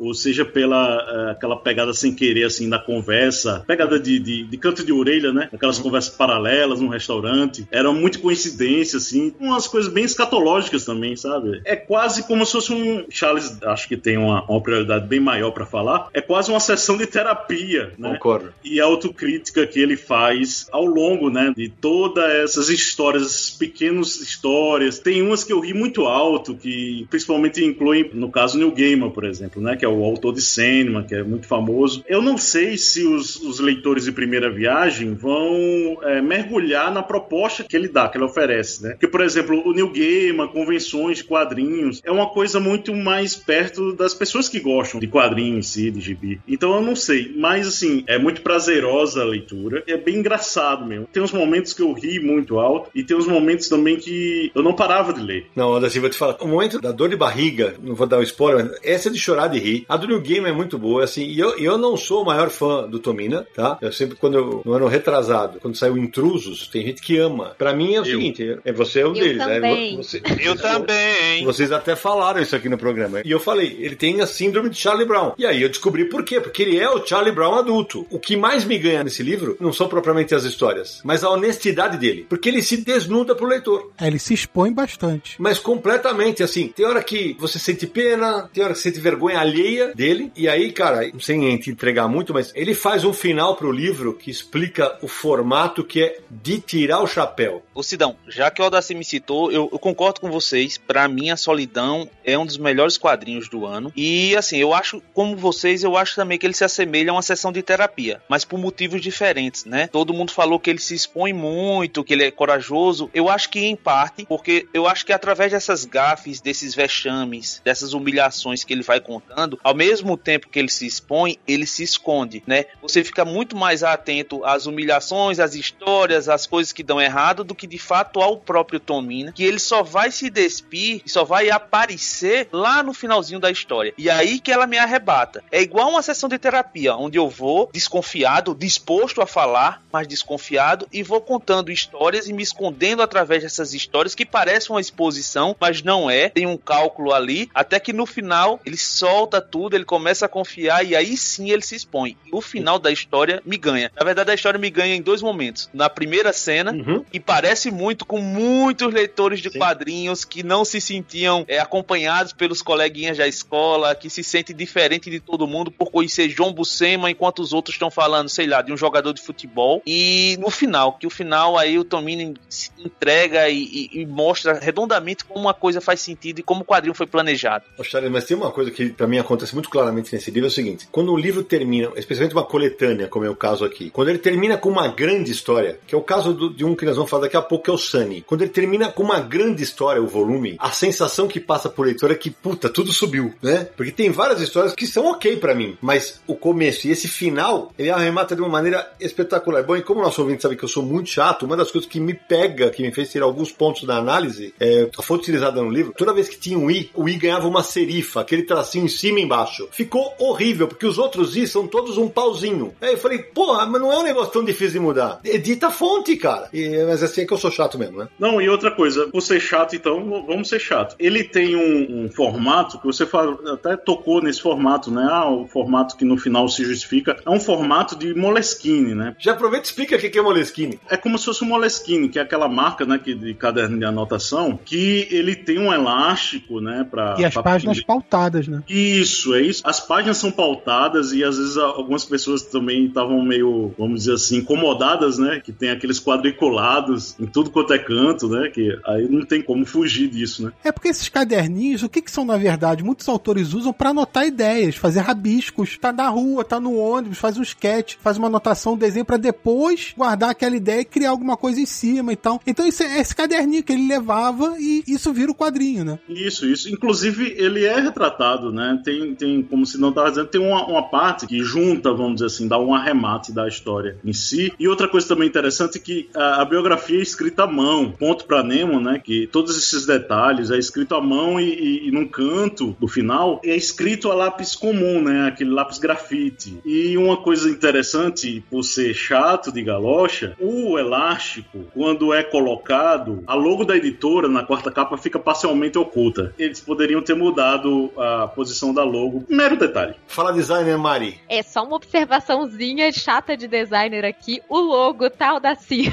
[0.00, 4.56] ou seja pela uh, aquela pegada sem querer assim na conversa, pegada de, de, de
[4.56, 5.48] canto de orelha, né?
[5.52, 5.84] Aquelas uhum.
[5.84, 7.66] conversas paralelas num restaurante.
[7.70, 11.60] Era muito coincidência, assim, umas coisas bem escatológicas também, sabe?
[11.64, 13.04] É quase como se fosse um.
[13.10, 16.08] Charles, acho que tem uma, uma prioridade bem maior para falar.
[16.12, 18.14] É quase uma sessão de terapia, né?
[18.14, 18.52] Concordo.
[18.64, 21.52] E a autocrítica que ele faz ao longo, né?
[21.56, 24.98] De todas essas histórias, essas pequenas histórias.
[24.98, 29.24] Tem umas que eu ri muito alto, que principalmente incluem, no caso, New Gamer, por
[29.24, 29.76] exemplo exemplo, né?
[29.76, 32.04] Que é o autor de Sandman, que é muito famoso.
[32.08, 37.64] Eu não sei se os, os leitores de primeira viagem vão é, mergulhar na proposta
[37.64, 38.90] que ele dá, que ele oferece, né?
[38.90, 44.14] Porque, por exemplo, o New Gamer, convenções, quadrinhos, é uma coisa muito mais perto das
[44.14, 46.40] pessoas que gostam de quadrinhos em si, de gibi.
[46.46, 51.08] Então eu não sei, mas assim, é muito prazerosa a leitura, é bem engraçado mesmo.
[51.12, 54.62] Tem uns momentos que eu ri muito alto e tem uns momentos também que eu
[54.62, 55.46] não parava de ler.
[55.54, 58.22] Não, assim, vou te falar, o momento da dor de barriga, não vou dar um
[58.22, 59.84] spoiler, essa é de chorar de rir.
[59.88, 62.50] A do New Game é muito boa, assim, e eu, eu não sou o maior
[62.50, 63.78] fã do Tomina, tá?
[63.80, 67.54] Eu sempre, quando eu, no ano retrasado, quando saiu Intrusos, tem gente que ama.
[67.58, 68.16] Pra mim é o Eu.
[68.16, 69.38] seguinte, é você é um Eu deles.
[69.38, 69.54] né?
[69.54, 69.96] também.
[69.96, 71.44] Você- Eu também.
[71.44, 73.20] Vocês até falaram isso aqui no programa.
[73.24, 75.32] E eu falei, ele tem a síndrome de Charlie Brown.
[75.38, 76.40] E aí eu descobri por quê.
[76.40, 78.06] Porque ele é o Charlie Brown adulto.
[78.10, 81.96] O que mais me ganha nesse livro não são propriamente as histórias, mas a honestidade
[81.96, 82.26] dele.
[82.28, 83.90] Porque ele se desnuda pro leitor.
[83.98, 85.36] É, ele se expõe bastante.
[85.38, 86.68] Mas completamente, assim.
[86.68, 90.32] Tem hora que você sente pena, tem hora que você sente vergonha alheia dele.
[90.36, 94.30] E aí, cara, sem te entregar muito, mas ele faz um final pro livro que
[94.30, 97.62] explica o formato que é de tirar o chapéu.
[97.74, 100.78] Ô Sidão, já que o Aldacir me citou, eu, eu concordo com vocês.
[100.78, 103.92] Pra mim, a Solidão é um dos melhores quadrinhos do ano.
[103.96, 107.22] E assim, eu acho, como vocês, eu acho também que ele se assemelha a uma
[107.22, 109.88] sessão de terapia, mas por motivos diferentes, né?
[109.88, 113.10] Todo mundo falou que ele se expõe muito, que ele é corajoso.
[113.12, 117.92] Eu acho que em parte, porque eu acho que através dessas gafes, desses vexames, dessas
[117.92, 122.42] humilhações que ele vai contando, ao mesmo tempo que ele se expõe, ele se esconde,
[122.46, 122.66] né?
[122.80, 127.54] Você fica muito mais atento às humilhações, às histórias, às coisas que dão errado do
[127.54, 131.50] que de fato ao próprio Tomina, que ele só vai se despir, e só vai
[131.50, 133.92] aparecer lá no finalzinho da história.
[133.98, 135.42] E aí que ela me arrebata.
[135.50, 140.86] É igual uma sessão de terapia, onde eu vou desconfiado, disposto a falar, mas desconfiado,
[140.92, 145.82] e vou contando histórias e me escondendo através dessas histórias que parecem uma exposição, mas
[145.82, 146.28] não é.
[146.28, 150.84] Tem um cálculo ali, até que no final ele solta tudo, ele começa a confiar
[150.84, 152.16] e aí sim ele se expõe.
[152.26, 153.90] E o final da história me ganha.
[153.98, 155.68] Na verdade, a história me ganha em dois momentos.
[155.72, 157.04] Na primeira cena, Uhum.
[157.12, 159.58] e parece muito com muitos leitores de Sim.
[159.58, 165.10] quadrinhos que não se sentiam é, acompanhados pelos coleguinhas da escola, que se sentem diferente
[165.10, 168.72] de todo mundo por conhecer João Buscema, enquanto os outros estão falando, sei lá, de
[168.72, 169.82] um jogador de futebol.
[169.86, 174.58] E no final, que o final aí o Tomini se entrega e, e- e mostra
[174.58, 177.64] redondamente como uma coisa faz sentido e como o quadrinho foi planejado.
[177.82, 180.52] Charlie, mas tem uma coisa que pra mim acontece muito claramente nesse livro, é o
[180.52, 184.18] seguinte, quando o livro termina, especialmente uma coletânea, como é o caso aqui, quando ele
[184.18, 187.10] termina com uma grande história, que é o caso do- de um que nós vamos
[187.10, 190.02] falar daqui a pouco, que é o Sunny, quando ele termina com uma grande história,
[190.02, 193.68] o volume, a sensação que passa por leitor é que, puta, tudo subiu, né?
[193.76, 197.72] Porque tem várias histórias que são ok pra mim, mas o começo e esse final,
[197.78, 199.62] ele arremata de uma maneira espetacular.
[199.62, 202.00] Bom, e como nosso ouvinte sabe que eu sou muito chato, uma das coisas que
[202.00, 205.92] me pega, que me fez tirar alguns pontos da análise, é, foi utilizada no livro,
[205.96, 209.20] toda vez que tinha um I, o I ganhava uma serifa, aquele tracinho em cima
[209.20, 209.68] e embaixo.
[209.70, 212.74] Ficou horrível, porque os outros I são todos um pauzinho.
[212.80, 215.20] Aí eu falei, porra, mas não é um negócio tão difícil de mudar.
[215.24, 216.48] Edita a fonte, cara.
[216.52, 218.08] E, mas assim é que eu sou chato mesmo, né?
[218.18, 220.96] Não, e outra coisa, por ser chato, então, vamos ser chato.
[220.98, 225.06] Ele tem um, um formato que você fala, até tocou nesse formato, né?
[225.10, 227.16] Ah, o formato que no final se justifica.
[227.24, 229.14] É um formato de Moleskine, né?
[229.18, 230.78] Já aproveita e explica o que é Moleskine.
[230.88, 233.84] É como se fosse um Moleskine, que é aquela marca, né, que, de caderno de
[233.84, 237.16] anotação, que ele tem um elástico, né, pra...
[237.18, 238.53] E as pra- páginas pautadas, né?
[238.68, 239.62] Isso, é isso.
[239.64, 244.38] As páginas são pautadas e às vezes algumas pessoas também estavam meio, vamos dizer assim,
[244.38, 245.40] incomodadas, né?
[245.40, 248.48] Que tem aqueles quadriculados em tudo quanto é canto, né?
[248.50, 250.52] Que aí não tem como fugir disso, né?
[250.62, 252.84] É porque esses caderninhos, o que, que são na verdade?
[252.84, 255.78] Muitos autores usam pra anotar ideias, fazer rabiscos.
[255.78, 259.16] Tá na rua, tá no ônibus, faz um sketch, faz uma anotação, um desenho pra
[259.16, 262.40] depois guardar aquela ideia e criar alguma coisa em cima e tal.
[262.46, 265.98] Então isso é esse caderninho que ele levava e isso vira o quadrinho, né?
[266.08, 266.68] Isso, isso.
[266.68, 268.80] Inclusive, ele é retratado, né?
[268.84, 272.26] Tem, tem como se não estava dizendo, tem uma, uma parte que junta, vamos dizer
[272.26, 274.52] assim, dá um arremate da história em si.
[274.58, 277.90] E outra coisa também interessante é que a, a biografia é escrita à mão.
[277.90, 279.00] Ponto para Nemo, né?
[279.02, 283.40] Que todos esses detalhes é escrito à mão e, e, e num canto do final
[283.44, 285.28] é escrito a lápis comum, né?
[285.28, 286.58] Aquele lápis grafite.
[286.64, 293.34] E uma coisa interessante, por ser chato de galocha, o elástico, quando é colocado, a
[293.34, 296.34] logo da editora na quarta capa fica parcialmente oculta.
[296.38, 299.24] Eles poderiam ter mudado a posição da logo.
[299.28, 299.94] Mero detalhe.
[300.06, 301.20] Fala designer Mari.
[301.28, 304.42] É só uma observaçãozinha chata de designer aqui.
[304.48, 305.92] O logo tal da CIA.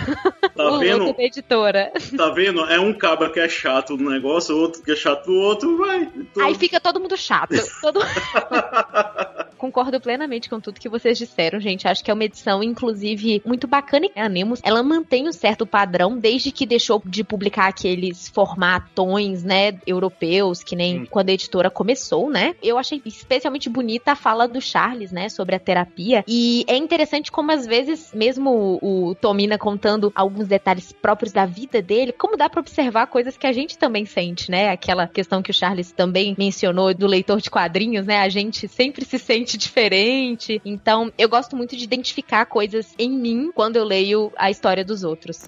[0.56, 1.06] Tá o vendo?
[1.06, 1.92] logo da editora.
[2.18, 2.62] Tá vendo?
[2.66, 6.10] É um cabra que é chato no negócio, outro que é chato do outro, vai.
[6.16, 7.56] Então, Aí fica todo mundo chato.
[7.82, 8.00] Todo...
[9.62, 11.88] Concordo plenamente com tudo que vocês disseram, gente.
[11.88, 14.08] Acho que é uma edição, inclusive, muito bacana.
[14.08, 19.44] E a Nemos, ela mantém um certo padrão desde que deixou de publicar aqueles formatões,
[19.44, 22.56] né, europeus, que nem quando a editora começou, né?
[22.60, 26.24] Eu achei especialmente bonita a fala do Charles, né, sobre a terapia.
[26.28, 31.46] E é interessante como, às vezes, mesmo o, o Tomina contando alguns detalhes próprios da
[31.46, 34.72] vida dele, como dá pra observar coisas que a gente também sente, né?
[34.72, 38.22] Aquela questão que o Charles também mencionou do leitor de quadrinhos, né?
[38.22, 40.62] A gente sempre se sente diferente.
[40.66, 45.04] Então, eu gosto muito de identificar coisas em mim quando eu leio a história dos
[45.04, 45.46] outros.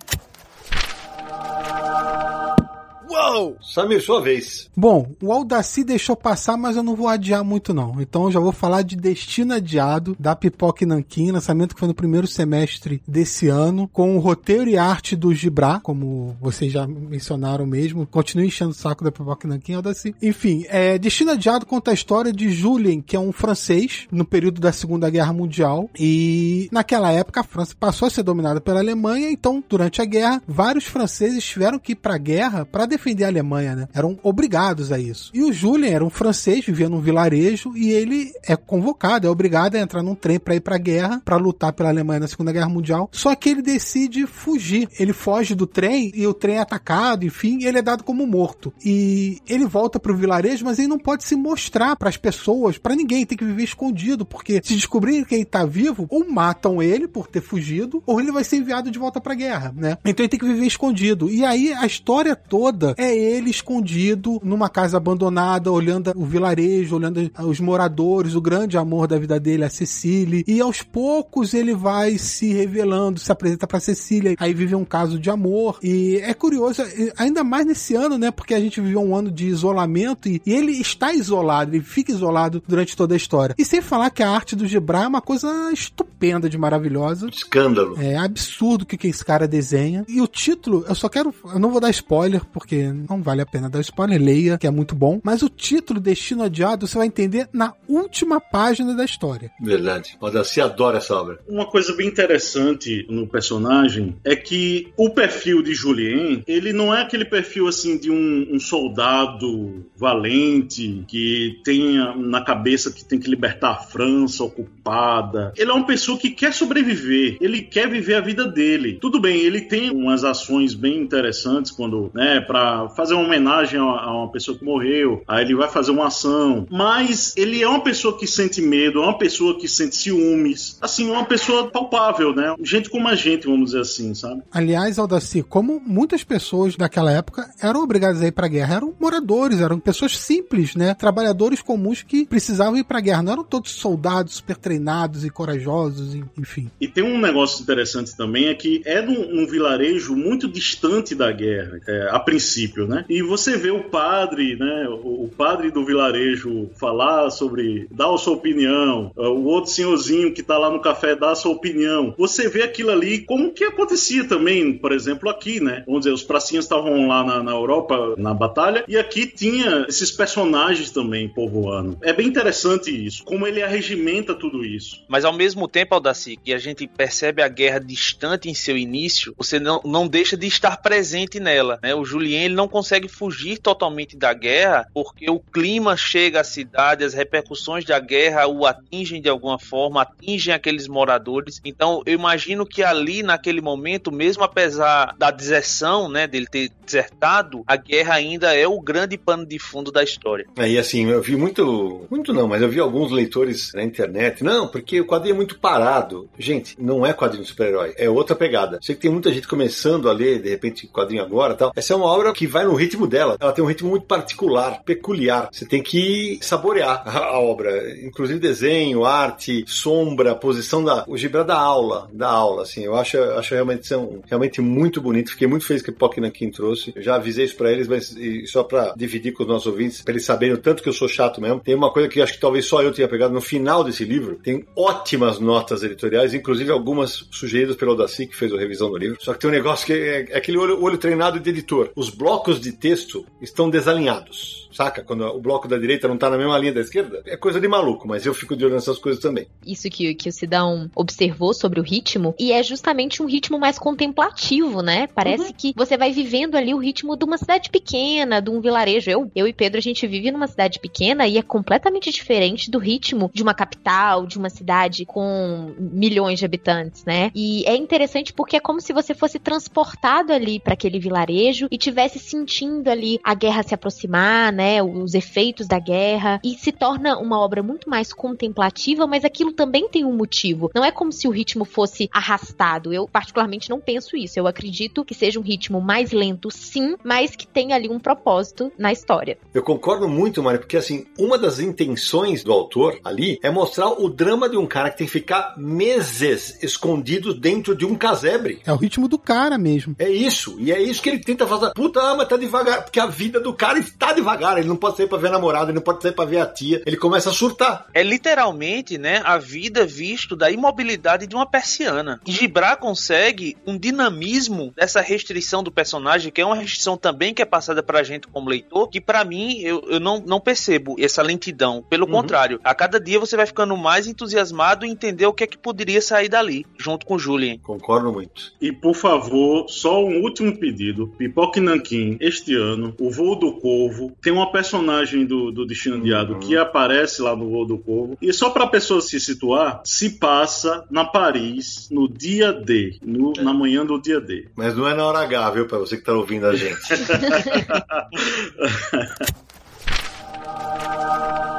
[3.14, 3.58] Uou!
[3.62, 4.72] Samir, sua vez.
[4.76, 8.02] Bom, o Aldaci deixou passar, mas eu não vou adiar muito não.
[8.02, 11.94] Então eu já vou falar de Destino Adiado, da Pipoca Nanquim, lançamento que foi no
[11.94, 17.68] primeiro semestre desse ano, com o roteiro e arte do Gibra, como vocês já mencionaram
[17.68, 18.08] mesmo.
[18.08, 20.16] Continue enchendo o saco da Pipoca Nanquim, Aldaci.
[20.20, 24.60] Enfim, é, Destino Adiado conta a história de Julien, que é um francês, no período
[24.60, 29.30] da Segunda Guerra Mundial, e naquela época a França passou a ser dominada pela Alemanha,
[29.30, 33.76] então durante a guerra, vários franceses tiveram que ir pra guerra para defender a Alemanha,
[33.76, 33.88] né?
[33.94, 35.32] Eram obrigados a isso.
[35.34, 39.76] E o Julien era um francês, vivia num vilarejo, e ele é convocado, é obrigado
[39.76, 42.70] a entrar num trem para ir pra guerra, para lutar pela Alemanha na Segunda Guerra
[42.70, 43.10] Mundial.
[43.12, 44.88] Só que ele decide fugir.
[45.00, 48.74] Ele foge do trem e o trem é atacado, enfim, ele é dado como morto.
[48.84, 52.96] E ele volta pro vilarejo, mas ele não pode se mostrar para as pessoas, para
[52.96, 57.08] ninguém, tem que viver escondido, porque se descobrirem que ele tá vivo, ou matam ele
[57.08, 59.98] por ter fugido, ou ele vai ser enviado de volta pra guerra, né?
[60.06, 61.30] Então ele tem que viver escondido.
[61.30, 67.32] E aí a história toda é ele escondido numa casa abandonada, olhando o vilarejo, olhando
[67.40, 70.44] os moradores, o grande amor da vida dele, a Cecília.
[70.48, 75.20] E aos poucos ele vai se revelando, se apresenta pra Cecília, aí vive um caso
[75.20, 75.80] de amor.
[75.82, 76.84] E é curioso,
[77.18, 78.32] ainda mais nesse ano, né?
[78.32, 82.12] Porque a gente viveu um ano de isolamento e, e ele está isolado, ele fica
[82.12, 83.56] isolado durante toda a história.
[83.58, 87.28] E sem falar que a arte do Gibran é uma coisa estupenda de maravilhosa.
[87.30, 87.96] Escândalo.
[88.00, 90.06] É absurdo o que, que esse cara desenha.
[90.08, 91.34] E o título, eu só quero.
[91.46, 92.73] Eu não vou dar spoiler, porque
[93.08, 94.22] não vale a pena dar spoiler.
[94.22, 95.20] Leia, que é muito bom.
[95.24, 99.52] Mas o título, Destino Adiado, você vai entender na última página da história.
[99.62, 100.18] Verdade.
[100.20, 101.40] Você adora essa obra.
[101.48, 107.02] Uma coisa bem interessante no personagem é que o perfil de Julien, ele não é
[107.02, 113.30] aquele perfil assim de um, um soldado valente que tenha na cabeça que tem que
[113.30, 115.54] libertar a França ocupada.
[115.58, 118.98] Ele é uma pessoa que quer sobreviver, ele quer viver a vida dele.
[119.00, 122.63] Tudo bem, ele tem umas ações bem interessantes quando, né, para
[122.96, 127.34] fazer uma homenagem a uma pessoa que morreu, aí ele vai fazer uma ação, mas
[127.38, 131.26] ele é uma pessoa que sente medo, é uma pessoa que sente ciúmes, assim, uma
[131.26, 132.56] pessoa palpável, né?
[132.62, 134.42] Gente como a gente, vamos dizer assim, sabe?
[134.52, 139.60] Aliás, Aldaci, como muitas pessoas daquela época eram obrigadas a ir pra guerra, eram moradores,
[139.60, 140.94] eram pessoas simples, né?
[140.94, 146.16] Trabalhadores comuns que precisavam ir pra guerra, não eram todos soldados super treinados e corajosos,
[146.38, 146.70] enfim.
[146.80, 151.32] E tem um negócio interessante também, é que é num, num vilarejo muito distante da
[151.32, 152.53] guerra, é, a princípio,
[152.88, 153.06] né?
[153.10, 154.88] E você vê o padre, né?
[154.90, 160.44] O, padre do vilarejo falar sobre, dar a sua opinião, é, o outro senhorzinho que
[160.44, 162.14] tá lá no café dar a sua opinião.
[162.18, 165.84] Você vê aquilo ali como que acontecia também, por exemplo, aqui, né?
[165.86, 170.12] Vamos dizer, os pracinhas estavam lá na, na Europa na batalha e aqui tinha esses
[170.12, 171.98] personagens também povoando.
[172.02, 175.04] É bem interessante isso, como ele arregimenta tudo isso.
[175.08, 179.34] Mas ao mesmo tempo, Aldaci, que a gente percebe a guerra distante em seu início,
[179.38, 181.80] você não, não deixa de estar presente nela.
[181.82, 181.96] Né?
[181.96, 187.04] O Julien ele não consegue fugir totalmente da guerra porque o clima chega à cidade,
[187.04, 191.62] as repercussões da guerra o atingem de alguma forma, atingem aqueles moradores.
[191.64, 197.64] Então eu imagino que ali, naquele momento, mesmo apesar da deserção, né, dele ter desertado,
[197.66, 200.46] a guerra ainda é o grande pano de fundo da história.
[200.58, 204.68] Aí assim, eu vi muito, muito não, mas eu vi alguns leitores na internet, não,
[204.68, 206.30] porque o quadrinho é muito parado.
[206.38, 208.80] Gente, não é quadrinho de super-herói, é outra pegada.
[208.82, 211.72] Sei que tem muita gente começando a ler, de repente, quadrinho agora tal.
[211.76, 213.38] Essa é uma obra que vai no ritmo dela.
[213.40, 215.50] Ela tem um ritmo muito particular, peculiar.
[215.52, 217.98] Você tem que saborear a, obra.
[218.02, 221.06] Inclusive desenho, arte, sombra, posição da.
[221.08, 222.84] O Gibra da aula, da aula, assim.
[222.84, 225.32] Eu acho, acho realmente, são, realmente muito bonito.
[225.32, 226.92] Fiquei muito feliz que o Pock Nankin trouxe.
[226.96, 228.16] Eu já avisei isso pra eles, mas
[228.48, 231.08] só pra dividir com os nossos ouvintes, pra eles saberem o tanto que eu sou
[231.08, 231.60] chato mesmo.
[231.60, 234.40] Tem uma coisa que acho que talvez só eu tenha pegado no final desse livro.
[234.44, 239.18] Tem ótimas notas editoriais, inclusive algumas sugeridas pelo Daci, que fez a revisão do livro.
[239.20, 241.92] Só que tem um negócio que é, é aquele olho, olho treinado de editor.
[241.96, 244.63] Os blocos de texto estão desalinhados.
[244.74, 245.04] Saca?
[245.04, 247.68] Quando o bloco da direita não tá na mesma linha da esquerda, é coisa de
[247.68, 249.48] maluco, mas eu fico de olho nessas coisas também.
[249.66, 253.78] Isso que, que o Sidão observou sobre o ritmo, e é justamente um ritmo mais
[253.78, 255.08] contemplativo, né?
[255.08, 255.54] Parece uhum.
[255.56, 259.10] que você vai vivendo ali o ritmo de uma cidade pequena, de um vilarejo.
[259.10, 262.80] Eu, eu e Pedro, a gente vive numa cidade pequena e é completamente diferente do
[262.80, 267.32] ritmo de uma capital, de uma cidade com milhões de habitantes, né?
[267.36, 271.78] E é interessante porque é como se você fosse transportado ali para aquele vilarejo e
[271.78, 274.63] tivesse sentindo ali a guerra se aproximar, né?
[274.64, 279.52] Né, os efeitos da guerra e se torna uma obra muito mais contemplativa, mas aquilo
[279.52, 280.72] também tem um motivo.
[280.74, 282.94] Não é como se o ritmo fosse arrastado.
[282.94, 284.40] Eu particularmente não penso isso.
[284.40, 288.72] Eu acredito que seja um ritmo mais lento, sim, mas que tem ali um propósito
[288.78, 289.38] na história.
[289.54, 294.08] Eu concordo muito, Mário, porque assim, uma das intenções do autor ali é mostrar o
[294.08, 298.62] drama de um cara que tem que ficar meses escondido dentro de um casebre.
[298.66, 299.96] É o ritmo do cara mesmo.
[300.00, 301.74] É isso, e é isso que ele tenta fazer.
[301.74, 302.84] Puta mas tá devagar.
[302.84, 304.53] Porque a vida do cara está devagar.
[304.60, 306.46] Ele não pode sair pra ver a namorada, ele não pode sair pra ver a
[306.46, 306.82] tia.
[306.86, 307.88] Ele começa a surtar.
[307.94, 312.20] É literalmente, né, a vida visto da imobilidade de uma persiana.
[312.26, 312.48] E
[312.80, 317.84] consegue um dinamismo dessa restrição do personagem, que é uma restrição também que é passada
[317.84, 321.84] pra gente como leitor, que para mim eu, eu não, não percebo essa lentidão.
[321.90, 322.12] Pelo uhum.
[322.12, 325.58] contrário, a cada dia você vai ficando mais entusiasmado em entender o que é que
[325.58, 327.60] poderia sair dali, junto com Julien.
[327.60, 328.54] Concordo muito.
[328.62, 331.08] E por favor, só um último pedido.
[331.18, 336.04] Pipoque Nankin, este ano, o voo do Corvo, tem uma personagem do, do Destino uhum.
[336.04, 338.18] Diado que aparece lá no voo do Corvo.
[338.22, 343.54] E só pra pessoa se situar, se passa na Paris no dia D, no, na
[343.54, 344.48] manhã do dia D.
[344.56, 345.68] Mas não é na hora H, viu?
[345.68, 346.80] Pra você que tá ouvindo a gente.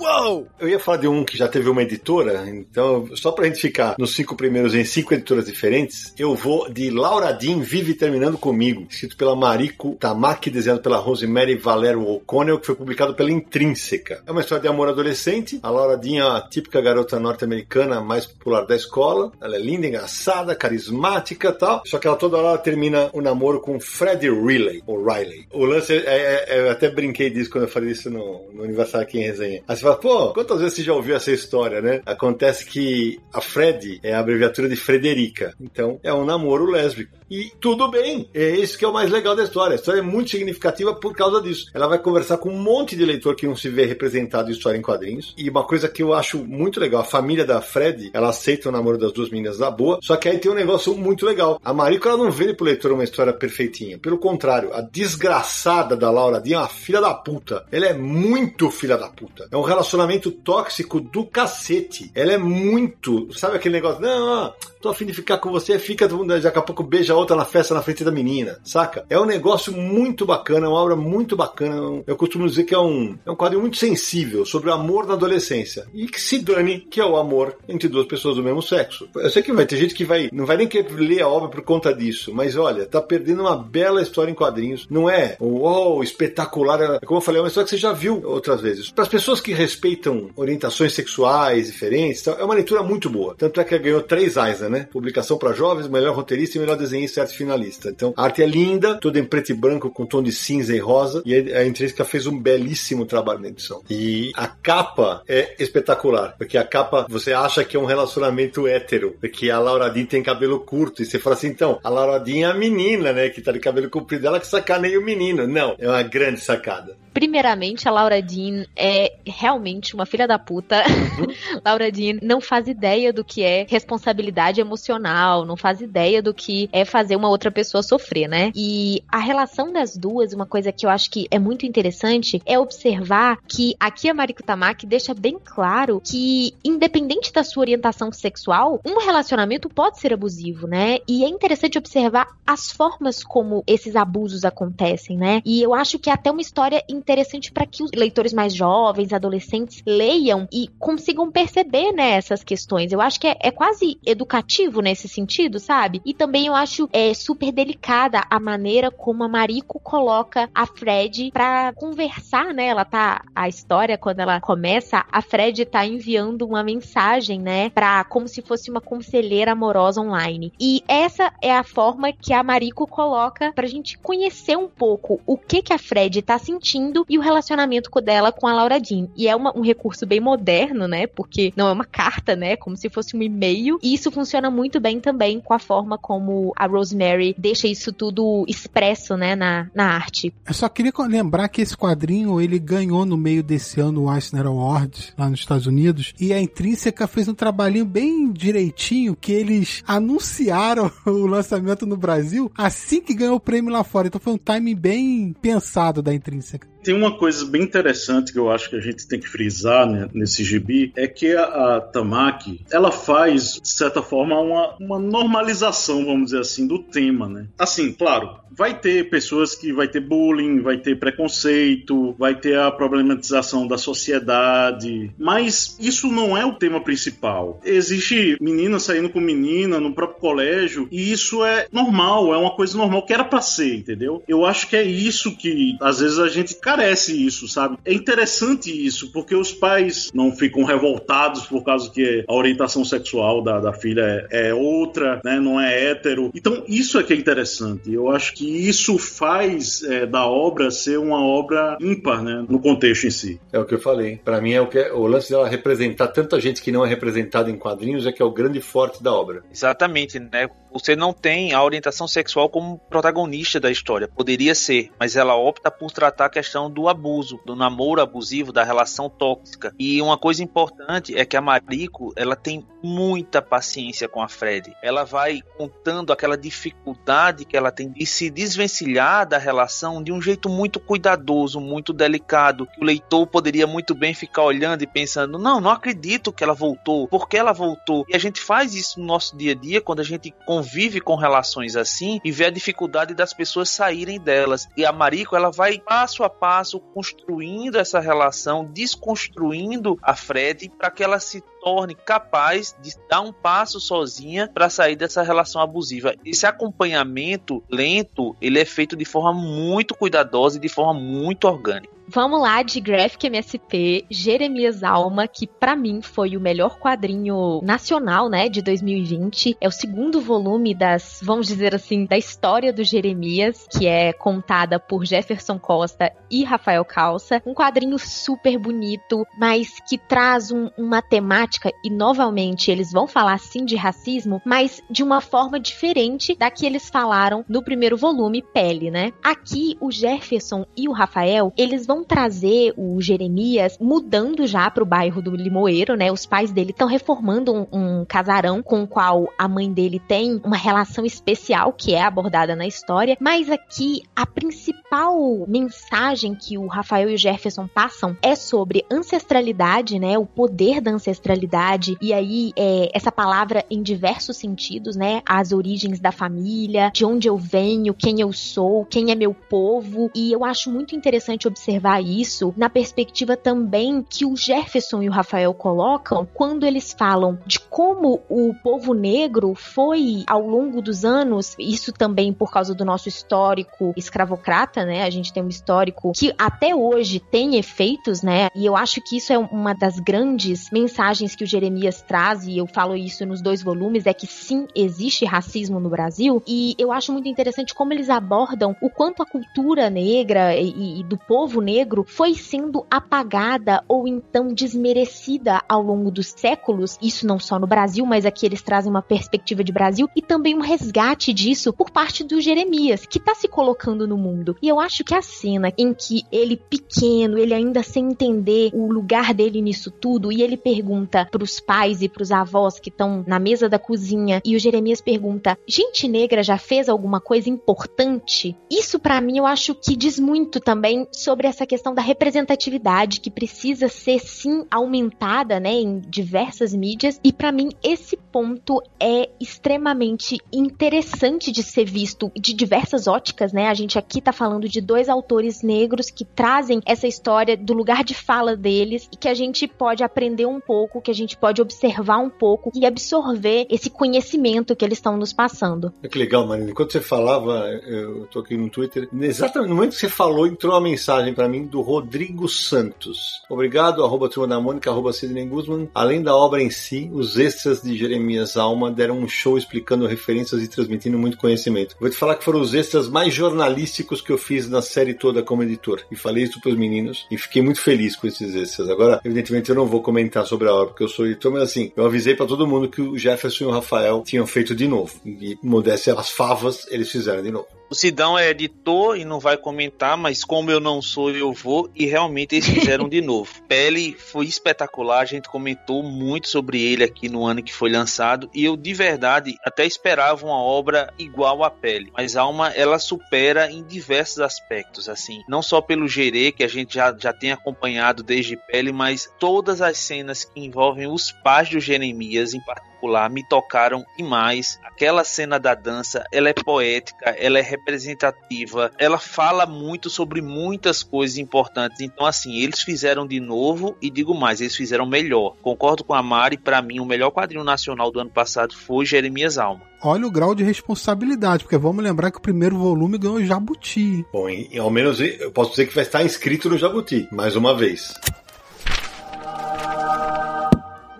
[0.00, 0.46] Uou!
[0.60, 3.96] Eu ia falar de um que já teve uma editora, então, só pra gente ficar
[3.98, 8.86] nos cinco primeiros em cinco editoras diferentes, eu vou de Laura Dean Vive Terminando Comigo,
[8.88, 14.22] escrito pela Mariko Tamaki, desenhado pela Rosemary Valero O'Connell, que foi publicado pela Intrínseca.
[14.26, 15.58] É uma história de amor adolescente.
[15.62, 19.32] A Laura Dean é a típica garota norte-americana mais popular da escola.
[19.40, 21.82] Ela é linda, engraçada, carismática tal.
[21.86, 25.46] Só que ela toda hora termina o namoro com Fred Riley, ou Riley.
[25.52, 28.64] O lance é, é, é, eu até brinquei disso quando eu falei isso no, no
[28.64, 29.62] aniversário aqui em resenha.
[29.88, 32.02] Fala, pô, quantas vezes você já ouviu essa história, né?
[32.04, 35.54] Acontece que a Fred é a abreviatura de Frederica.
[35.60, 37.18] Então, é um namoro lésbico.
[37.30, 38.28] E tudo bem.
[38.32, 39.74] É isso que é o mais legal da história.
[39.74, 41.66] A história é muito significativa por causa disso.
[41.74, 44.78] Ela vai conversar com um monte de leitor que não se vê representado em história
[44.78, 45.34] em quadrinhos.
[45.36, 48.72] E uma coisa que eu acho muito legal, a família da Fred, ela aceita o
[48.72, 51.60] namoro das duas meninas da boa, só que aí tem um negócio muito legal.
[51.62, 53.98] A Mariko, ela não vende pro leitor uma história perfeitinha.
[53.98, 57.66] Pelo contrário, a desgraçada da Laura Dean é uma filha da puta.
[57.70, 59.46] Ela é muito filha da puta.
[59.50, 62.10] É um relacionamento tóxico do cacete.
[62.14, 66.58] Ela é muito, sabe aquele negócio, não, tô afim de ficar com você, fica, daqui
[66.58, 69.04] a pouco beija a outra na festa na frente da menina, saca?
[69.08, 72.02] É um negócio muito bacana, é uma obra muito bacana.
[72.06, 75.14] Eu costumo dizer que é um, é um quadro muito sensível sobre o amor na
[75.14, 75.86] adolescência.
[75.94, 79.08] E que se dane que é o amor entre duas pessoas do mesmo sexo.
[79.14, 81.48] Eu sei que vai ter gente que vai, não vai nem querer ler a obra
[81.48, 84.86] por conta disso, mas olha, tá perdendo uma bela história em quadrinhos.
[84.90, 86.80] Não é, uau, espetacular.
[86.80, 88.90] É, como eu falei, é uma história que você já viu outras vezes.
[88.90, 93.34] Para as pessoas que respeitam orientações sexuais diferentes, é uma leitura muito boa.
[93.36, 94.88] Tanto é que ganhou três Eisner né?
[94.90, 97.90] Publicação para jovens, melhor roteirista e melhor desenhista e arte finalista.
[97.90, 100.78] Então, a arte é linda, toda em preto e branco, com tom de cinza e
[100.78, 103.82] rosa, e a Intrínseca fez um belíssimo trabalho na edição.
[103.90, 109.16] E a capa é espetacular, porque a capa você acha que é um relacionamento hétero,
[109.20, 112.48] porque a Laura Dean tem cabelo curto, e você fala assim, então, a Laura Dean
[112.48, 115.46] é a menina, né, que tá de cabelo comprido, ela que sacaneia o menino.
[115.46, 116.96] Não, é uma grande sacada.
[117.18, 120.84] Primeiramente, a Laura Dean é realmente uma filha da puta.
[120.86, 121.26] Uhum.
[121.66, 126.70] Laura Dean não faz ideia do que é responsabilidade emocional, não faz ideia do que
[126.72, 128.52] é fazer uma outra pessoa sofrer, né?
[128.54, 132.56] E a relação das duas, uma coisa que eu acho que é muito interessante, é
[132.56, 138.80] observar que aqui a Mariko Tamaki deixa bem claro que, independente da sua orientação sexual,
[138.86, 140.98] um relacionamento pode ser abusivo, né?
[141.08, 145.42] E é interessante observar as formas como esses abusos acontecem, né?
[145.44, 147.07] E eu acho que é até uma história interessante
[147.52, 152.92] para que os leitores mais jovens, adolescentes, leiam e consigam perceber né, essas questões.
[152.92, 156.02] Eu acho que é, é quase educativo nesse sentido, sabe?
[156.04, 161.30] E também eu acho é, super delicada a maneira como a Mariko coloca a Fred
[161.32, 162.66] para conversar, né?
[162.66, 163.22] Ela tá.
[163.34, 167.70] A história, quando ela começa, a Fred tá enviando uma mensagem, né?
[167.70, 170.52] Pra, como se fosse uma conselheira amorosa online.
[170.60, 175.36] E essa é a forma que a Mariko coloca pra gente conhecer um pouco o
[175.36, 179.08] que que a Fred tá sentindo e o relacionamento dela com a Laura Jean.
[179.16, 181.06] E é uma, um recurso bem moderno, né?
[181.06, 182.56] Porque não é uma carta, né?
[182.56, 183.78] Como se fosse um e-mail.
[183.82, 188.44] E isso funciona muito bem também com a forma como a Rosemary deixa isso tudo
[188.46, 189.34] expresso, né?
[189.34, 190.32] Na, na arte.
[190.46, 194.46] Eu só queria lembrar que esse quadrinho ele ganhou no meio desse ano o Eisner
[194.46, 196.14] Award lá nos Estados Unidos.
[196.20, 202.50] E a Intrínseca fez um trabalhinho bem direitinho que eles anunciaram o lançamento no Brasil
[202.56, 204.08] assim que ganhou o prêmio lá fora.
[204.08, 206.66] Então foi um timing bem pensado da Intrínseca.
[206.88, 210.08] Tem uma coisa bem interessante que eu acho que a gente tem que frisar né,
[210.14, 216.06] nesse gibi, é que a, a, Tamaki, ela faz, de certa forma, uma, uma normalização,
[216.06, 217.46] vamos dizer assim, do tema, né?
[217.58, 222.70] Assim, claro, vai ter pessoas que vai ter bullying, vai ter preconceito, vai ter a
[222.70, 227.60] problematização da sociedade, mas isso não é o tema principal.
[227.64, 232.76] Existe menina saindo com menina no próprio colégio e isso é normal, é uma coisa
[232.76, 234.22] normal que era para ser, entendeu?
[234.26, 237.78] Eu acho que é isso que às vezes a gente, esclarece isso, sabe?
[237.84, 243.42] É interessante isso, porque os pais não ficam revoltados por causa que a orientação sexual
[243.42, 245.38] da, da filha é, é outra, né?
[245.40, 246.30] Não é hétero.
[246.34, 247.92] Então, isso é que é interessante.
[247.92, 252.46] Eu acho que isso faz é, da obra ser uma obra ímpar, né?
[252.48, 253.40] No contexto em si.
[253.52, 254.20] É o que eu falei.
[254.24, 256.88] Para mim, é o, que é, o lance dela representar tanta gente que não é
[256.88, 259.42] representada em quadrinhos é que é o grande forte da obra.
[259.52, 260.48] Exatamente, né?
[260.72, 264.06] Você não tem a orientação sexual como protagonista da história.
[264.06, 268.62] Poderia ser, mas ela opta por tratar a questão do abuso, do namoro abusivo, da
[268.62, 269.74] relação tóxica.
[269.78, 274.72] E uma coisa importante é que a Mariko, ela tem muita paciência com a Fred.
[274.82, 280.20] Ela vai contando aquela dificuldade que ela tem de se desvencilhar da relação de um
[280.20, 285.60] jeito muito cuidadoso, muito delicado, o leitor poderia muito bem ficar olhando e pensando: "Não,
[285.60, 287.08] não acredito que ela voltou.
[287.08, 288.04] Por que ela voltou?".
[288.08, 291.16] E a gente faz isso no nosso dia a dia quando a gente convive com
[291.16, 294.68] relações assim e vê a dificuldade das pessoas saírem delas.
[294.76, 300.90] E a Mariko, ela vai passo a passo construindo essa relação, desconstruindo a Fred para
[300.90, 306.14] que ela se torne capaz de dar um passo sozinha para sair dessa relação abusiva.
[306.24, 311.97] Esse acompanhamento lento, ele é feito de forma muito cuidadosa e de forma muito orgânica.
[312.10, 318.30] Vamos lá de Graphic MSP, Jeremias Alma, que para mim foi o melhor quadrinho nacional,
[318.30, 319.58] né, de 2020.
[319.60, 324.80] É o segundo volume das, vamos dizer assim, da história do Jeremias, que é contada
[324.80, 327.42] por Jefferson Costa e Rafael Calça.
[327.44, 333.38] Um quadrinho super bonito, mas que traz um, uma temática e novamente eles vão falar
[333.38, 338.42] sim de racismo, mas de uma forma diferente da que eles falaram no primeiro volume,
[338.42, 339.12] Pele, né?
[339.22, 344.86] Aqui o Jefferson e o Rafael, eles vão trazer o Jeremias mudando já para o
[344.86, 346.10] bairro do Limoeiro, né?
[346.10, 350.40] Os pais dele estão reformando um, um, casarão com o qual a mãe dele tem
[350.44, 353.16] uma relação especial que é abordada na história.
[353.20, 359.98] Mas aqui a principal mensagem que o Rafael e o Jefferson passam é sobre ancestralidade,
[359.98, 360.18] né?
[360.18, 365.22] O poder da ancestralidade e aí é, essa palavra em diversos sentidos, né?
[365.26, 370.10] As origens da família, de onde eu venho, quem eu sou, quem é meu povo.
[370.14, 375.08] E eu acho muito interessante observar observar isso na perspectiva também que o Jefferson e
[375.08, 381.04] o Rafael colocam quando eles falam de como o povo negro foi ao longo dos
[381.04, 385.04] anos, isso também por causa do nosso histórico escravocrata, né?
[385.04, 388.48] A gente tem um histórico que até hoje tem efeitos, né?
[388.54, 392.58] E eu acho que isso é uma das grandes mensagens que o Jeremias traz, e
[392.58, 396.92] eu falo isso nos dois volumes, é que sim, existe racismo no Brasil, e eu
[396.92, 401.60] acho muito interessante como eles abordam o quanto a cultura negra e, e do povo
[401.60, 407.56] negro negro foi sendo apagada ou então desmerecida ao longo dos séculos, isso não só
[407.56, 411.72] no Brasil, mas aqui eles trazem uma perspectiva de Brasil e também um resgate disso
[411.72, 414.56] por parte do Jeremias, que está se colocando no mundo.
[414.60, 418.90] E eu acho que a cena em que ele pequeno, ele ainda sem entender o
[418.90, 422.88] lugar dele nisso tudo, e ele pergunta para os pais e para os avós que
[422.88, 427.48] estão na mesa da cozinha, e o Jeremias pergunta: "Gente negra já fez alguma coisa
[427.48, 433.20] importante?" Isso para mim eu acho que diz muito também sobre essa questão da representatividade
[433.20, 437.20] que precisa ser sim aumentada, né, em diversas mídias.
[437.22, 443.68] E para mim esse ponto é extremamente interessante de ser visto de diversas óticas, né?
[443.68, 448.02] A gente aqui tá falando de dois autores negros que trazem essa história do lugar
[448.02, 451.60] de fala deles e que a gente pode aprender um pouco, que a gente pode
[451.60, 455.92] observar um pouco e absorver esse conhecimento que eles estão nos passando.
[456.02, 456.70] É que legal, Marina.
[456.70, 460.72] Enquanto você falava, eu tô aqui no Twitter, exatamente no momento que você falou, entrou
[460.72, 463.42] uma mensagem para mim mim do Rodrigo Santos.
[463.48, 465.88] Obrigado, arroba Turma Mônica, arroba Sidney Guzman.
[465.94, 470.62] Além da obra em si, os extras de Jeremias Alma deram um show explicando referências
[470.62, 471.96] e transmitindo muito conhecimento.
[472.00, 475.42] Vou te falar que foram os extras mais jornalísticos que eu fiz na série toda
[475.42, 476.02] como editor.
[476.10, 478.88] E falei isso para os meninos e fiquei muito feliz com esses extras.
[478.88, 481.92] Agora, evidentemente, eu não vou comentar sobre a obra porque eu sou editor, mas assim,
[481.96, 485.14] eu avisei para todo mundo que o Jefferson e o Rafael tinham feito de novo.
[485.24, 487.66] E modéstia as favas, eles fizeram de novo.
[487.90, 491.90] O Sidão é editor e não vai comentar, mas como eu não sou, eu vou.
[491.94, 493.50] E realmente eles fizeram de novo.
[493.68, 498.50] Pele foi espetacular, a gente comentou muito sobre ele aqui no ano que foi lançado.
[498.54, 502.10] E eu, de verdade, até esperava uma obra igual a Pele.
[502.16, 505.42] Mas Alma, ela supera em diversos aspectos, assim.
[505.48, 509.80] Não só pelo Gerê, que a gente já, já tem acompanhado desde Pele, mas todas
[509.80, 514.78] as cenas que envolvem os pais do Jeremias, em particular particular me tocaram demais.
[514.84, 521.02] Aquela cena da dança, ela é poética, ela é representativa, ela fala muito sobre muitas
[521.02, 522.00] coisas importantes.
[522.00, 525.54] Então, assim, eles fizeram de novo e digo mais, eles fizeram melhor.
[525.62, 529.56] Concordo com a Mari, para mim, o melhor quadrinho nacional do ano passado foi Jeremias
[529.56, 529.82] Alma.
[530.00, 534.24] Olha o grau de responsabilidade, porque vamos lembrar que o primeiro volume ganhou Jabuti.
[534.32, 537.76] Bom, e, ao menos eu posso dizer que vai estar inscrito no Jabuti, mais uma
[537.76, 538.14] vez.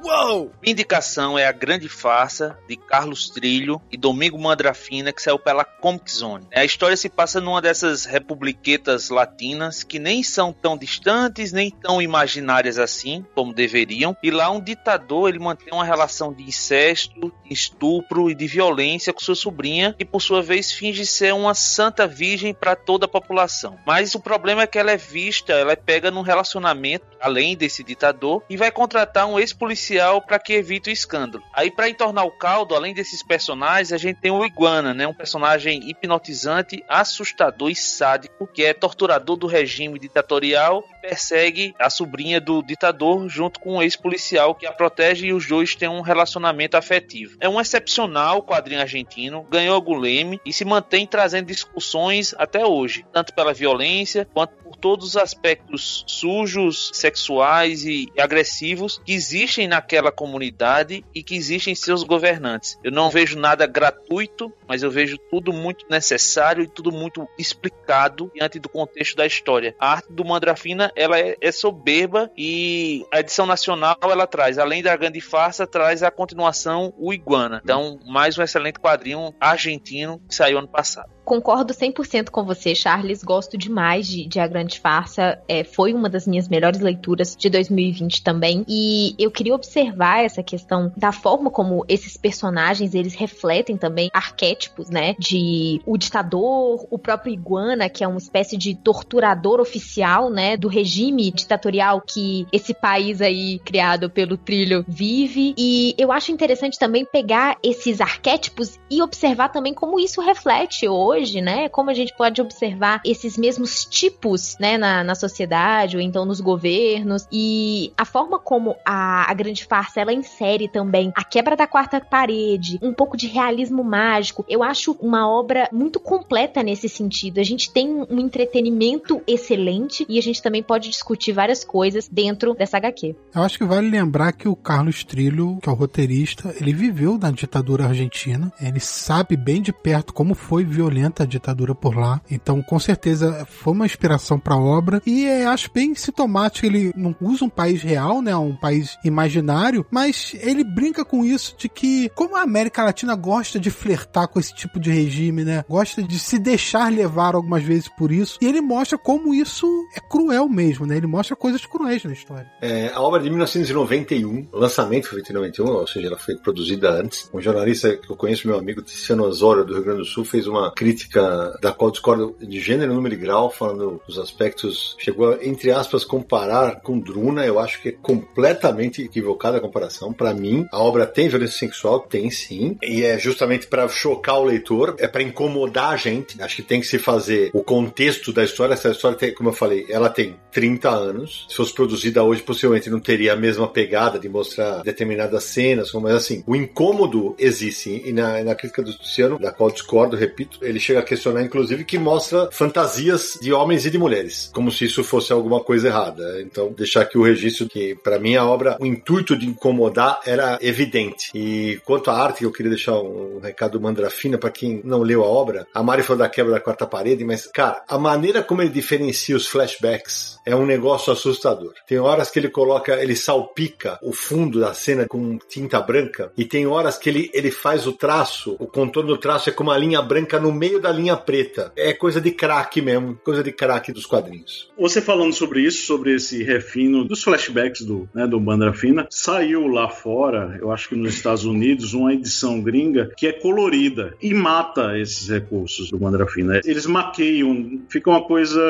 [0.09, 0.51] Uou!
[0.65, 6.11] Indicação é a grande farsa de Carlos Trilho e Domingo Mandrafina, que saiu pela Comic
[6.11, 6.47] Zone.
[6.55, 12.01] A história se passa numa dessas republiquetas latinas que nem são tão distantes, nem tão
[12.01, 14.17] imaginárias assim, como deveriam.
[14.23, 19.21] E lá um ditador, ele mantém uma relação de incesto, estupro e de violência com
[19.21, 23.79] sua sobrinha, e por sua vez finge ser uma santa virgem para toda a população.
[23.87, 27.85] Mas o problema é que ela é vista, ela é pega num relacionamento, além desse
[27.85, 31.44] ditador, e vai contratar um ex-policial para que evite o escândalo.
[31.53, 35.07] Aí, para entornar o caldo, além desses personagens, a gente tem o Iguana, né?
[35.07, 42.40] Um personagem hipnotizante, assustador e sádico, que é torturador do regime ditatorial persegue a sobrinha
[42.40, 46.76] do ditador junto com um ex-policial que a protege e os dois têm um relacionamento
[46.76, 47.38] afetivo.
[47.40, 53.07] É um excepcional quadrinho argentino, ganhou o Guleme e se mantém trazendo discussões até hoje,
[53.12, 60.12] tanto pela violência quanto por todos os aspectos sujos, sexuais e agressivos que existem naquela
[60.12, 62.78] comunidade e que existem em seus governantes.
[62.84, 68.30] Eu não vejo nada gratuito, mas eu vejo tudo muito necessário e tudo muito explicado
[68.34, 69.74] diante do contexto da história.
[69.80, 74.82] A arte do Mandrafina ela é, é, soberba e a edição nacional ela traz, além
[74.82, 77.62] da grande farsa, traz a continuação o Iguana.
[77.64, 81.18] Então, mais um excelente quadrinho argentino que saiu ano passado.
[81.29, 83.22] Concordo 100% com você, Charles.
[83.22, 85.39] Gosto demais de, de A Grande Farsa.
[85.47, 88.64] É, foi uma das minhas melhores leituras de 2020 também.
[88.66, 94.89] E eu queria observar essa questão da forma como esses personagens eles refletem também arquétipos,
[94.89, 95.14] né?
[95.18, 100.57] De o ditador, o próprio Iguana, que é uma espécie de torturador oficial, né?
[100.57, 105.55] Do regime ditatorial que esse país aí criado pelo trilho vive.
[105.59, 111.39] E eu acho interessante também pegar esses arquétipos e observar também como isso reflete hoje
[111.41, 111.68] né?
[111.68, 116.41] Como a gente pode observar esses mesmos tipos, né, na, na sociedade ou então nos
[116.41, 121.66] governos e a forma como a, a grande farsa ela insere também a quebra da
[121.66, 124.45] quarta parede, um pouco de realismo mágico.
[124.49, 127.41] Eu acho uma obra muito completa nesse sentido.
[127.41, 132.55] A gente tem um entretenimento excelente e a gente também pode discutir várias coisas dentro
[132.55, 133.14] dessa HQ.
[133.34, 137.18] Eu acho que vale lembrar que o Carlos Trillo, que é o roteirista, ele viveu
[137.18, 138.53] na ditadura argentina.
[138.61, 142.20] Ele sabe bem de perto como foi violento a ditadura por lá.
[142.31, 145.03] Então, com certeza, foi uma inspiração para a obra.
[145.07, 146.66] E é, acho bem sintomático.
[146.66, 148.35] Ele não usa um país real, né?
[148.37, 153.59] Um país imaginário, mas ele brinca com isso de que, como a América Latina gosta
[153.59, 155.64] de flertar com esse tipo de regime, né?
[155.68, 158.39] Gosta de se deixar levar algumas vezes por isso.
[158.41, 160.97] E ele mostra como isso é cruel mesmo, né?
[160.97, 162.51] Ele mostra coisas cruéis na história.
[162.61, 166.91] É, a obra de 1991, o lançamento foi em 91, ou seja, ela foi produzida
[166.91, 167.31] antes.
[167.33, 170.47] Um jornalista que eu conheço, meu amigo Tiziano Osório, do Rio Grande do Sul, fez
[170.47, 174.97] uma crítica da qual discordo de gênero, número e grau, falando dos aspectos.
[174.99, 177.45] Chegou a, entre aspas, comparar com Druna.
[177.45, 180.12] Eu acho que é completamente equivocada a comparação.
[180.12, 182.01] Para mim, a obra tem violência sexual?
[182.01, 182.77] Tem sim.
[182.83, 186.41] E é justamente para chocar o leitor, é para incomodar a gente.
[186.41, 188.75] Acho que tem que se fazer o contexto da história.
[188.75, 191.47] Essa história, tem, como eu falei, ela tem 30 anos.
[191.49, 196.14] Se fosse produzida hoje, possivelmente não teria a mesma pegada de mostrar determinadas cenas, mas
[196.14, 198.03] assim, o incômodo existe.
[198.05, 201.85] E na, na crítica do Luciano, da qual discordo, repito, ele chega a questionar, inclusive,
[201.85, 206.41] que mostra fantasias de homens e de mulheres, como se isso fosse alguma coisa errada.
[206.43, 210.59] Então, deixar aqui o registro que, para mim, a obra, o intuito de incomodar era
[210.61, 211.31] evidente.
[211.35, 215.27] E quanto à arte, eu queria deixar um recado mandrafina para quem não leu a
[215.27, 215.67] obra.
[215.75, 219.37] A Mari falou da quebra da quarta parede, mas, cara, a maneira como ele diferencia
[219.37, 221.74] os flashbacks é um negócio assustador.
[221.86, 226.44] Tem horas que ele coloca, ele salpica o fundo da cena com tinta branca, e
[226.44, 229.76] tem horas que ele, ele faz o traço, o contorno do traço é com uma
[229.76, 231.70] linha branca no meio da linha preta.
[231.76, 234.70] É coisa de craque mesmo, coisa de craque dos quadrinhos.
[234.78, 239.66] Você falando sobre isso, sobre esse refino dos flashbacks do, né, do Bandra Fina, saiu
[239.66, 244.32] lá fora, eu acho que nos Estados Unidos, uma edição gringa que é colorida e
[244.32, 246.61] mata esses recursos do Bandra Fina.
[246.64, 248.61] Eles maqueiam, fica uma coisa.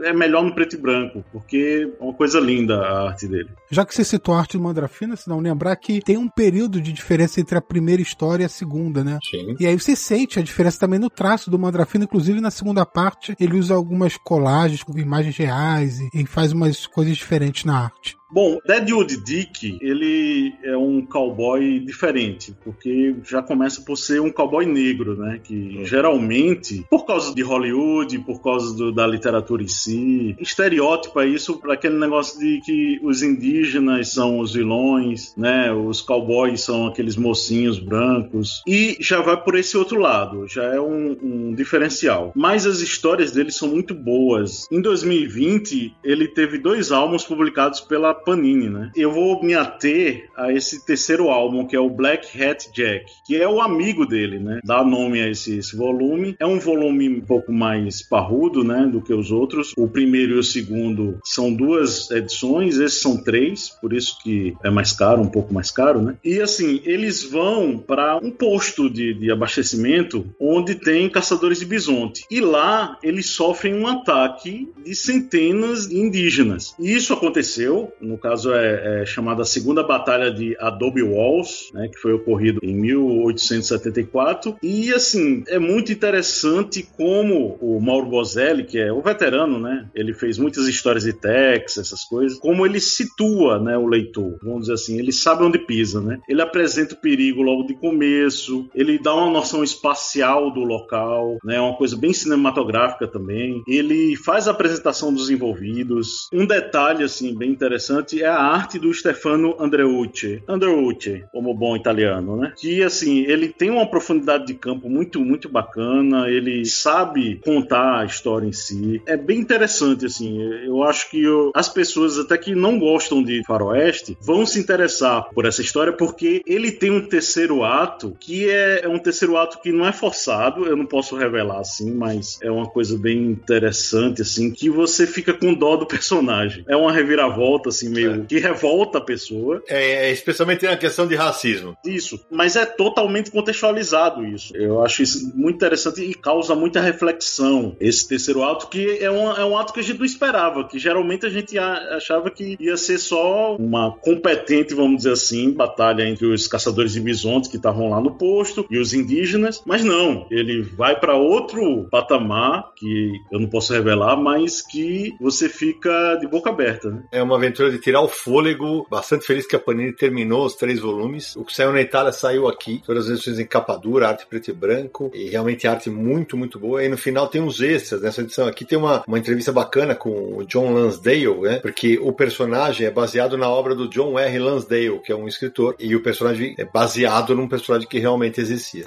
[0.00, 3.50] É melhor no preto e branco, porque é uma coisa linda a arte dele.
[3.70, 6.80] Já que você citou a arte do Mandrafina, se não lembrar que tem um período
[6.80, 9.18] de diferença entre a primeira história e a segunda, né?
[9.28, 9.56] Sim.
[9.58, 13.34] E aí você sente a diferença também no traço do Mandrafina, inclusive na segunda parte
[13.38, 18.16] ele usa algumas colagens com imagens reais e, e faz umas coisas diferentes na arte.
[18.30, 24.66] Bom, Deadwood Dick, ele é um cowboy diferente, porque já começa por ser um cowboy
[24.66, 25.40] negro, né?
[25.42, 25.84] Que uhum.
[25.84, 31.74] geralmente, por causa de Hollywood, por causa do, da literatura em si, estereótipa isso para
[31.74, 35.72] aquele negócio de que os indígenas são os vilões, né?
[35.72, 38.62] Os cowboys são aqueles mocinhos brancos.
[38.66, 42.32] E já vai por esse outro lado, já é um, um diferencial.
[42.34, 44.66] Mas as histórias dele são muito boas.
[44.70, 48.90] Em 2020, ele teve dois álbuns publicados pela Panini, né?
[48.96, 53.36] Eu vou me ater a esse terceiro álbum, que é o Black Hat Jack, que
[53.36, 54.60] é o amigo dele, né?
[54.64, 56.36] Dá nome a esse, esse volume.
[56.38, 58.88] É um volume um pouco mais parrudo, né?
[58.90, 59.72] Do que os outros.
[59.76, 64.70] O primeiro e o segundo são duas edições, esses são três, por isso que é
[64.70, 66.16] mais caro, um pouco mais caro, né?
[66.24, 72.24] E assim, eles vão para um posto de, de abastecimento onde tem caçadores de bisonte.
[72.30, 76.74] E lá eles sofrem um ataque de centenas de indígenas.
[76.78, 81.98] E isso aconteceu no caso é, é chamada Segunda Batalha de Adobe Walls, né, que
[81.98, 84.56] foi ocorrido em 1874.
[84.62, 90.12] E assim, é muito interessante como o Mauro Bozelli, que é o veterano, né, ele
[90.12, 94.74] fez muitas histórias de Texas, essas coisas, como ele situa né, o leitor, vamos dizer
[94.74, 96.20] assim, ele sabe onde pisa, né?
[96.28, 101.60] Ele apresenta o perigo logo de começo, ele dá uma noção espacial do local, né,
[101.60, 103.62] uma coisa bem cinematográfica também.
[103.66, 106.28] Ele faz a apresentação dos envolvidos.
[106.32, 110.42] Um detalhe assim bem interessante interessante é a arte do Stefano Andreucci.
[110.48, 112.52] Andreucci, como bom italiano, né?
[112.56, 118.04] Que, assim, ele tem uma profundidade de campo muito, muito bacana, ele sabe contar a
[118.04, 119.02] história em si.
[119.06, 120.40] É bem interessante, assim.
[120.64, 125.28] Eu acho que eu, as pessoas, até que não gostam de faroeste, vão se interessar
[125.34, 129.60] por essa história porque ele tem um terceiro ato que é, é um terceiro ato
[129.60, 134.22] que não é forçado, eu não posso revelar assim, mas é uma coisa bem interessante,
[134.22, 136.64] assim, que você fica com dó do personagem.
[136.68, 138.26] É uma reviravolta, assim, meio é.
[138.26, 139.62] que revolta a pessoa.
[139.68, 141.76] É, é, especialmente na questão de racismo.
[141.84, 144.56] Isso, mas é totalmente contextualizado isso.
[144.56, 147.76] Eu acho isso muito interessante e causa muita reflexão.
[147.80, 150.78] Esse terceiro ato, que é um, é um ato que a gente não esperava, que
[150.78, 156.26] geralmente a gente achava que ia ser só uma competente, vamos dizer assim, batalha entre
[156.26, 160.62] os caçadores de bisontes que estavam lá no posto e os indígenas, mas não, ele
[160.62, 166.50] vai para outro patamar que eu não posso revelar, mas que você fica de boca
[166.50, 166.90] aberta.
[166.90, 167.02] Né?
[167.12, 168.86] É uma aventura de tirar o fôlego.
[168.90, 171.36] Bastante feliz que a Panini terminou os três volumes.
[171.36, 172.82] O que saiu na Itália saiu aqui.
[172.86, 175.10] Todas as edições em capa dura, arte preto e branco.
[175.14, 176.82] E realmente arte muito, muito boa.
[176.84, 178.02] E no final tem uns extras.
[178.02, 181.58] Nessa edição aqui tem uma, uma entrevista bacana com o John Lansdale, né?
[181.58, 184.38] Porque o personagem é baseado na obra do John R.
[184.38, 185.74] Lansdale, que é um escritor.
[185.78, 188.86] E o personagem é baseado num personagem que realmente existia.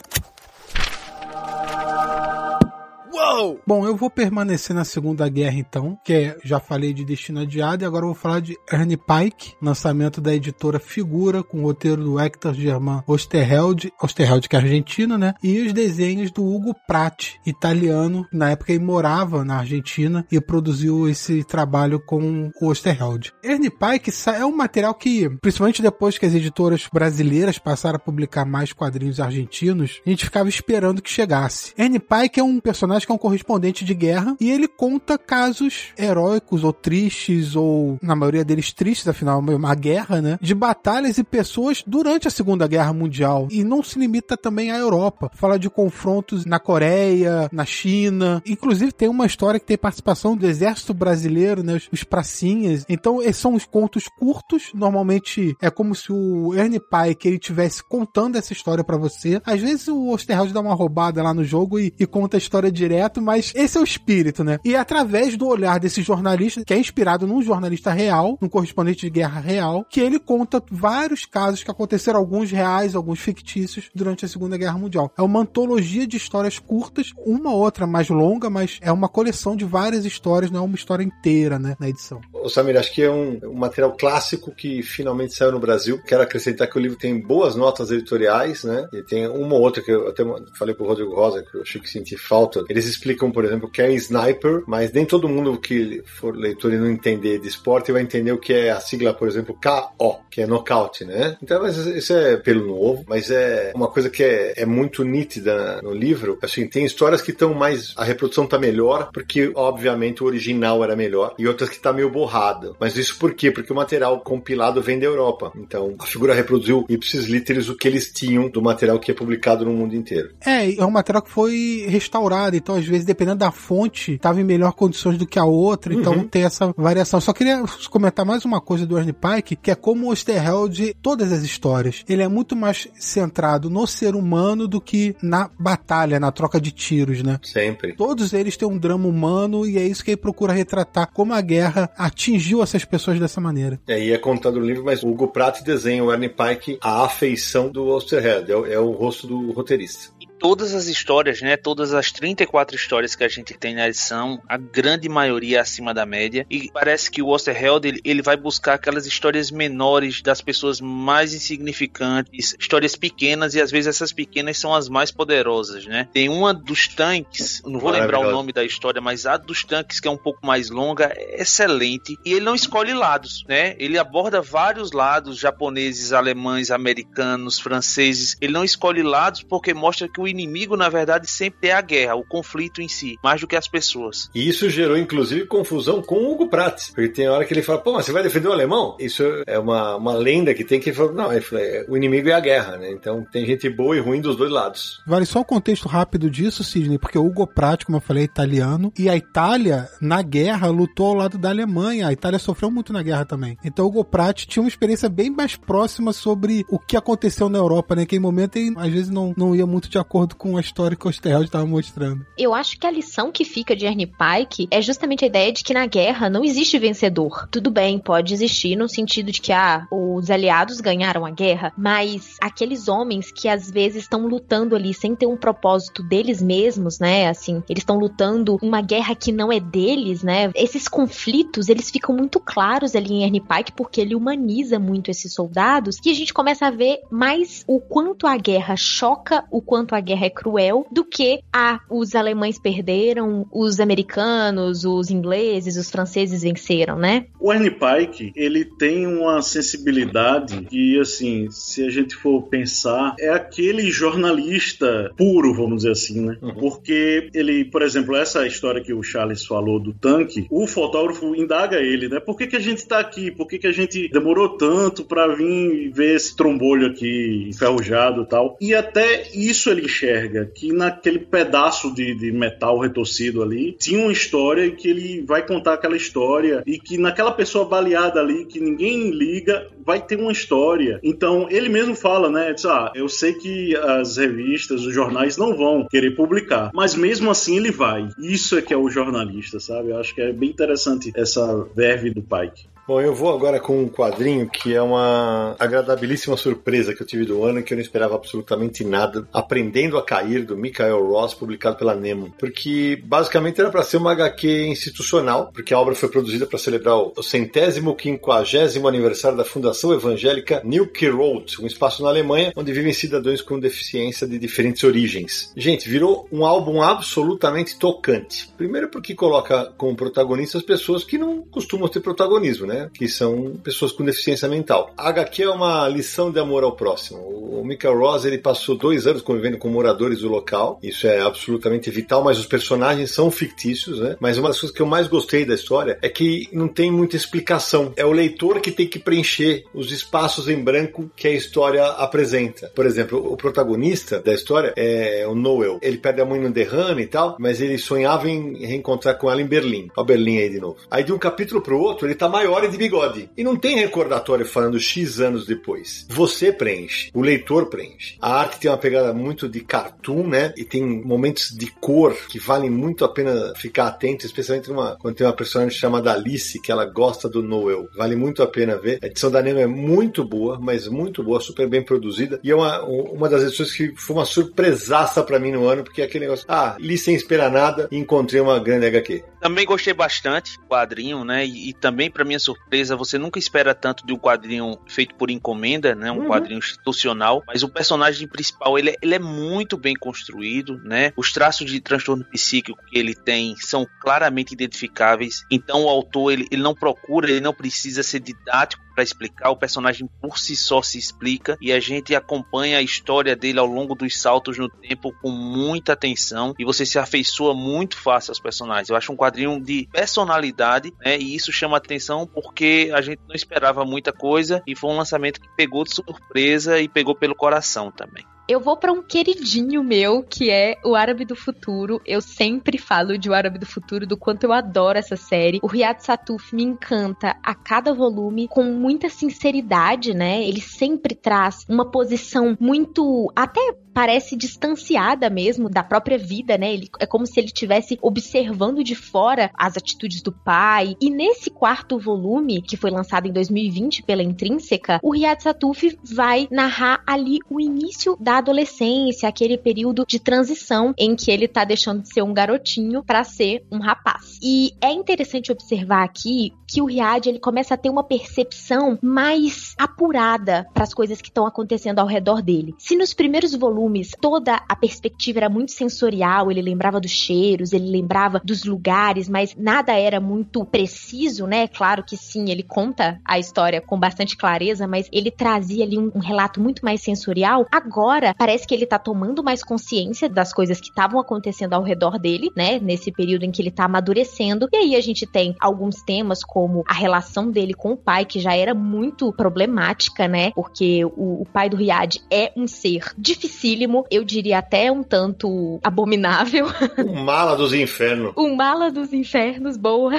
[3.18, 3.60] Uou!
[3.66, 7.84] Bom, eu vou permanecer na Segunda Guerra então, que é, já falei de Destino Adiado,
[7.84, 12.04] e agora eu vou falar de Ernie Pike, lançamento da editora Figura, com o roteiro
[12.04, 15.34] do Hector Germain Osterheld, Osterheld que é argentino, né?
[15.42, 21.10] E os desenhos do Hugo Pratt, italiano, na época ele morava na Argentina e produziu
[21.10, 23.34] esse trabalho com o Osterheld.
[23.44, 28.46] Ernie Pike é um material que, principalmente depois que as editoras brasileiras passaram a publicar
[28.46, 31.74] mais quadrinhos argentinos, a gente ficava esperando que chegasse.
[31.76, 35.94] Ernie Pike é um personagem que é um correspondente de guerra e ele conta casos
[35.98, 40.38] heróicos ou tristes, ou na maioria deles tristes, afinal, uma guerra, né?
[40.42, 43.48] De batalhas e pessoas durante a Segunda Guerra Mundial.
[43.50, 45.32] E não se limita também à Europa.
[45.34, 48.44] Fala de confrontos na Coreia, na China.
[48.46, 51.80] Inclusive tem uma história que tem participação do exército brasileiro, né?
[51.92, 52.86] Os, pracinhas.
[52.90, 54.72] Então, esses são os contos curtos.
[54.74, 59.42] Normalmente é como se o Ernie Pike ele tivesse contando essa história para você.
[59.46, 62.72] Às vezes o Osterheld dá uma roubada lá no jogo e, e conta a história
[62.72, 64.60] direto direto, mas esse é o espírito, né?
[64.66, 69.10] E através do olhar desse jornalista, que é inspirado num jornalista real, num correspondente de
[69.10, 74.28] guerra real, que ele conta vários casos que aconteceram, alguns reais, alguns fictícios, durante a
[74.28, 75.12] Segunda Guerra Mundial.
[75.18, 79.66] É uma antologia de histórias curtas, uma outra mais longa, mas é uma coleção de
[79.66, 82.20] várias histórias, não é uma história inteira, né, na edição.
[82.34, 86.02] Ô Samir, acho que é um, um material clássico que finalmente saiu no Brasil.
[86.04, 88.88] Quero acrescentar que o livro tem boas notas editoriais, né?
[88.94, 90.24] E tem uma ou outra que eu até
[90.58, 92.64] falei pro Rodrigo Rosa, que eu achei que senti falta.
[92.70, 96.74] Eles explicam, por exemplo, o que é sniper, mas nem todo mundo que for leitor
[96.74, 100.20] e não entender de esporte vai entender o que é a sigla, por exemplo, KO,
[100.30, 101.38] que é knockout, né?
[101.42, 105.82] Então, mas isso é pelo novo, mas é uma coisa que é, é muito nítida
[105.82, 106.38] no livro.
[106.42, 107.94] Assim, tem histórias que estão mais.
[107.98, 112.10] A reprodução tá melhor, porque, obviamente, o original era melhor, e outras que tá meio
[112.10, 112.76] borrado.
[112.80, 113.52] Mas isso por quê?
[113.52, 115.52] Porque o material compilado vem da Europa.
[115.56, 119.66] Então, a figura reproduziu ipsis literis o que eles tinham do material que é publicado
[119.66, 120.32] no mundo inteiro.
[120.46, 124.44] É, é um material que foi restaurado, então às vezes, dependendo da fonte, estava em
[124.44, 126.28] melhor condições do que a outra, então uhum.
[126.28, 127.22] tem essa variação.
[127.22, 131.32] Só queria comentar mais uma coisa do Ernie Pike, que é como o Osterheld, todas
[131.32, 136.30] as histórias, ele é muito mais centrado no ser humano do que na batalha, na
[136.30, 137.40] troca de tiros, né?
[137.42, 137.94] Sempre.
[137.94, 141.40] Todos eles têm um drama humano e é isso que ele procura retratar, como a
[141.40, 143.80] guerra atingiu essas pessoas dessa maneira.
[143.88, 147.06] É, e é contado no livro, mas o Hugo Pratt desenha o Ernie Pike a
[147.06, 152.12] afeição do Osterheld, é, é o rosto do roteirista todas as histórias, né, todas as
[152.12, 156.46] 34 histórias que a gente tem na edição, a grande maioria acima da média.
[156.50, 161.34] E parece que o Osterheld ele, ele vai buscar aquelas histórias menores das pessoas mais
[161.34, 166.08] insignificantes, histórias pequenas e às vezes essas pequenas são as mais poderosas, né?
[166.14, 170.00] Tem uma dos tanques, não vou lembrar o nome da história, mas a dos tanques
[170.00, 173.76] que é um pouco mais longa, é excelente e ele não escolhe lados, né?
[173.78, 178.38] Ele aborda vários lados, japoneses, alemães, americanos, franceses.
[178.42, 182.16] Ele não escolhe lados porque mostra que o inimigo, na verdade, sempre é a guerra,
[182.16, 184.30] o conflito em si, mais do que as pessoas.
[184.34, 186.92] E isso gerou, inclusive, confusão com o Hugo Pratt.
[186.94, 188.96] Porque tem hora que ele fala, pô, mas você vai defender o alemão?
[189.00, 192.40] Isso é uma, uma lenda que tem que falar, não, é, o inimigo é a
[192.40, 192.92] guerra, né?
[192.92, 195.02] Então tem gente boa e ruim dos dois lados.
[195.06, 198.26] Vale só o contexto rápido disso, Sidney, porque o Hugo Pratt, como eu falei, é
[198.26, 202.08] italiano, e a Itália, na guerra, lutou ao lado da Alemanha.
[202.08, 203.58] A Itália sofreu muito na guerra também.
[203.64, 207.58] Então o Hugo Pratt tinha uma experiência bem mais próxima sobre o que aconteceu na
[207.58, 208.06] Europa, né?
[208.06, 210.62] Que em momento ele, às vezes não, não ia muito de acordo acordo com a
[210.62, 212.26] história que o Osterheld estava mostrando.
[212.38, 215.64] Eu acho que a lição que fica de Ernie Pike é justamente a ideia de
[215.64, 217.48] que na guerra não existe vencedor.
[217.52, 222.36] Tudo bem, pode existir no sentido de que ah, os aliados ganharam a guerra, mas
[222.42, 227.28] aqueles homens que às vezes estão lutando ali sem ter um propósito deles mesmos, né?
[227.28, 230.52] Assim, eles estão lutando uma guerra que não é deles, né?
[230.56, 235.34] Esses conflitos, eles ficam muito claros ali em Ernie Pike porque ele humaniza muito esses
[235.34, 239.94] soldados e a gente começa a ver mais o quanto a guerra choca, o quanto
[239.94, 245.76] a guerra é cruel do que a ah, os alemães perderam, os americanos, os ingleses,
[245.76, 247.26] os franceses venceram, né?
[247.40, 253.30] O Ernie Pike, ele tem uma sensibilidade que, assim, se a gente for pensar, é
[253.30, 256.38] aquele jornalista puro, vamos dizer assim, né?
[256.42, 256.54] Uhum.
[256.56, 261.78] Porque ele, por exemplo, essa história que o Charles falou do tanque, o fotógrafo indaga
[261.78, 262.20] ele, né?
[262.20, 263.30] Por que, que a gente tá aqui?
[263.32, 268.26] Por que, que a gente demorou tanto para vir ver esse trombolho aqui enferrujado e
[268.26, 268.58] tal?
[268.62, 274.12] E até isso ele enxerga que naquele pedaço de, de metal retorcido ali tinha uma
[274.12, 278.60] história e que ele vai contar aquela história e que naquela pessoa baleada ali que
[278.60, 281.00] ninguém liga vai ter uma história.
[281.04, 282.54] Então ele mesmo fala, né?
[282.54, 287.32] Diz, ah, eu sei que as revistas, os jornais não vão querer publicar, mas mesmo
[287.32, 288.10] assim ele vai.
[288.20, 289.90] Isso é que é o jornalista, sabe?
[289.90, 292.68] Eu acho que é bem interessante essa verve do Pike.
[292.88, 297.26] Bom, eu vou agora com um quadrinho que é uma agradabilíssima surpresa que eu tive
[297.26, 299.28] do ano, que eu não esperava absolutamente nada.
[299.34, 302.34] Aprendendo a Cair, do Michael Ross, publicado pela Nemo.
[302.40, 306.96] Porque basicamente era para ser uma HQ institucional, porque a obra foi produzida para celebrar
[306.96, 312.94] o centésimo quinquagésimo aniversário da Fundação Evangélica Nilke Road, um espaço na Alemanha onde vivem
[312.94, 315.52] cidadãos com deficiência de diferentes origens.
[315.58, 318.48] Gente, virou um álbum absolutamente tocante.
[318.56, 322.77] Primeiro porque coloca como protagonistas pessoas que não costumam ter protagonismo, né?
[322.78, 322.90] Né?
[322.94, 324.92] Que são pessoas com deficiência mental.
[324.98, 327.20] A HQ é uma lição de amor ao próximo.
[327.20, 330.80] O Michael Ross ele passou dois anos convivendo com moradores do local.
[330.82, 334.16] Isso é absolutamente vital, mas os personagens são fictícios, né?
[334.20, 337.16] Mas uma das coisas que eu mais gostei da história é que não tem muita
[337.16, 337.94] explicação.
[337.96, 342.72] É o leitor que tem que preencher os espaços em branco que a história apresenta.
[342.76, 345.80] Por exemplo, o protagonista da história é o Noel.
[345.82, 349.42] Ele perde a mãe no derrame e tal, mas ele sonhava em reencontrar com ela
[349.42, 349.90] em Berlim.
[349.96, 350.78] Ó, Berlim aí de novo.
[350.90, 353.30] Aí de um capítulo pro outro, ele tá maior de bigode.
[353.38, 356.06] E não tem recordatório falando X anos depois.
[356.10, 358.18] Você preenche, o leitor preenche.
[358.22, 360.54] A arte tem uma pegada muito de cartoon, né?
[360.58, 365.16] E tem momentos de cor que valem muito a pena ficar atento, especialmente numa, quando
[365.16, 367.88] tem uma personagem chamada Alice, que ela gosta do Noel.
[367.96, 369.00] Vale muito a pena ver.
[369.02, 372.40] A edição da Nemo é muito boa, mas muito boa, super bem produzida.
[372.44, 376.02] E é uma, uma das edições que foi uma surpresaça para mim no ano, porque
[376.02, 379.24] é aquele negócio, ah, li sem esperar nada e encontrei uma grande HQ.
[379.40, 381.46] Também gostei bastante do quadrinho, né?
[381.46, 382.57] E, e também, para minha surpresa,
[382.98, 386.12] você nunca espera tanto de um quadrinho feito por encomenda, né?
[386.12, 386.28] Um uhum.
[386.28, 387.44] quadrinho institucional.
[387.48, 391.12] Mas o personagem principal, ele é, ele é muito bem construído, né?
[391.16, 395.44] Os traços de transtorno psíquico que ele tem são claramente identificáveis.
[395.52, 399.56] Então, o autor, ele, ele não procura, ele não precisa ser didático para explicar, o
[399.56, 403.94] personagem por si só se explica e a gente acompanha a história dele ao longo
[403.94, 408.90] dos saltos no tempo com muita atenção e você se afeiçoa muito fácil aos personagens.
[408.90, 411.16] Eu acho um quadrinho de personalidade, né?
[411.16, 415.40] E isso chama atenção porque a gente não esperava muita coisa e foi um lançamento
[415.40, 418.26] que pegou de surpresa e pegou pelo coração também.
[418.48, 422.02] Eu vou para um queridinho meu, que é o Árabe do Futuro.
[422.06, 425.60] Eu sempre falo de O Árabe do Futuro, do quanto eu adoro essa série.
[425.62, 430.42] O Riyad Satuf me encanta a cada volume com muita sinceridade, né?
[430.48, 436.72] Ele sempre traz uma posição muito até parece distanciada mesmo da própria vida, né?
[436.72, 440.96] Ele, é como se ele estivesse observando de fora as atitudes do pai.
[441.02, 446.48] E nesse quarto volume, que foi lançado em 2020 pela Intrínseca, o Riyad Satuf vai
[446.52, 452.02] narrar ali o início da adolescência, aquele período de transição em que ele tá deixando
[452.02, 454.38] de ser um garotinho para ser um rapaz.
[454.42, 459.74] E é interessante observar aqui que o Riad ele começa a ter uma percepção mais
[459.78, 462.76] apurada para as coisas que estão acontecendo ao redor dele.
[462.78, 467.90] Se nos primeiros volumes toda a perspectiva era muito sensorial, ele lembrava dos cheiros, ele
[467.90, 471.68] lembrava dos lugares, mas nada era muito preciso, né?
[471.68, 476.12] Claro que sim, ele conta a história com bastante clareza, mas ele trazia ali um,
[476.14, 477.66] um relato muito mais sensorial.
[477.72, 482.20] Agora parece que ele tá tomando mais consciência das coisas que estavam acontecendo ao redor
[482.20, 482.80] dele, né?
[482.80, 484.68] Nesse período em que ele tá amadurecendo.
[484.74, 486.57] E aí a gente tem alguns temas como
[486.88, 490.52] a relação dele com o pai, que já era muito problemática, né?
[490.52, 495.80] Porque o, o pai do Riad é um ser dificílimo, eu diria até um tanto
[495.84, 496.68] abominável.
[497.08, 498.34] Um mala dos infernos.
[498.38, 500.14] um mala dos infernos, boa.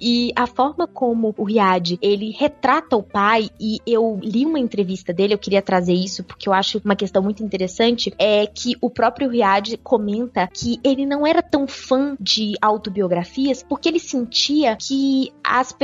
[0.00, 5.12] e a forma como o Riad, ele retrata o pai, e eu li uma entrevista
[5.12, 8.90] dele, eu queria trazer isso porque eu acho uma questão muito interessante, é que o
[8.90, 15.32] próprio Riad comenta que ele não era tão fã de autobiografias porque ele sentia que
[15.42, 15.83] as pessoas,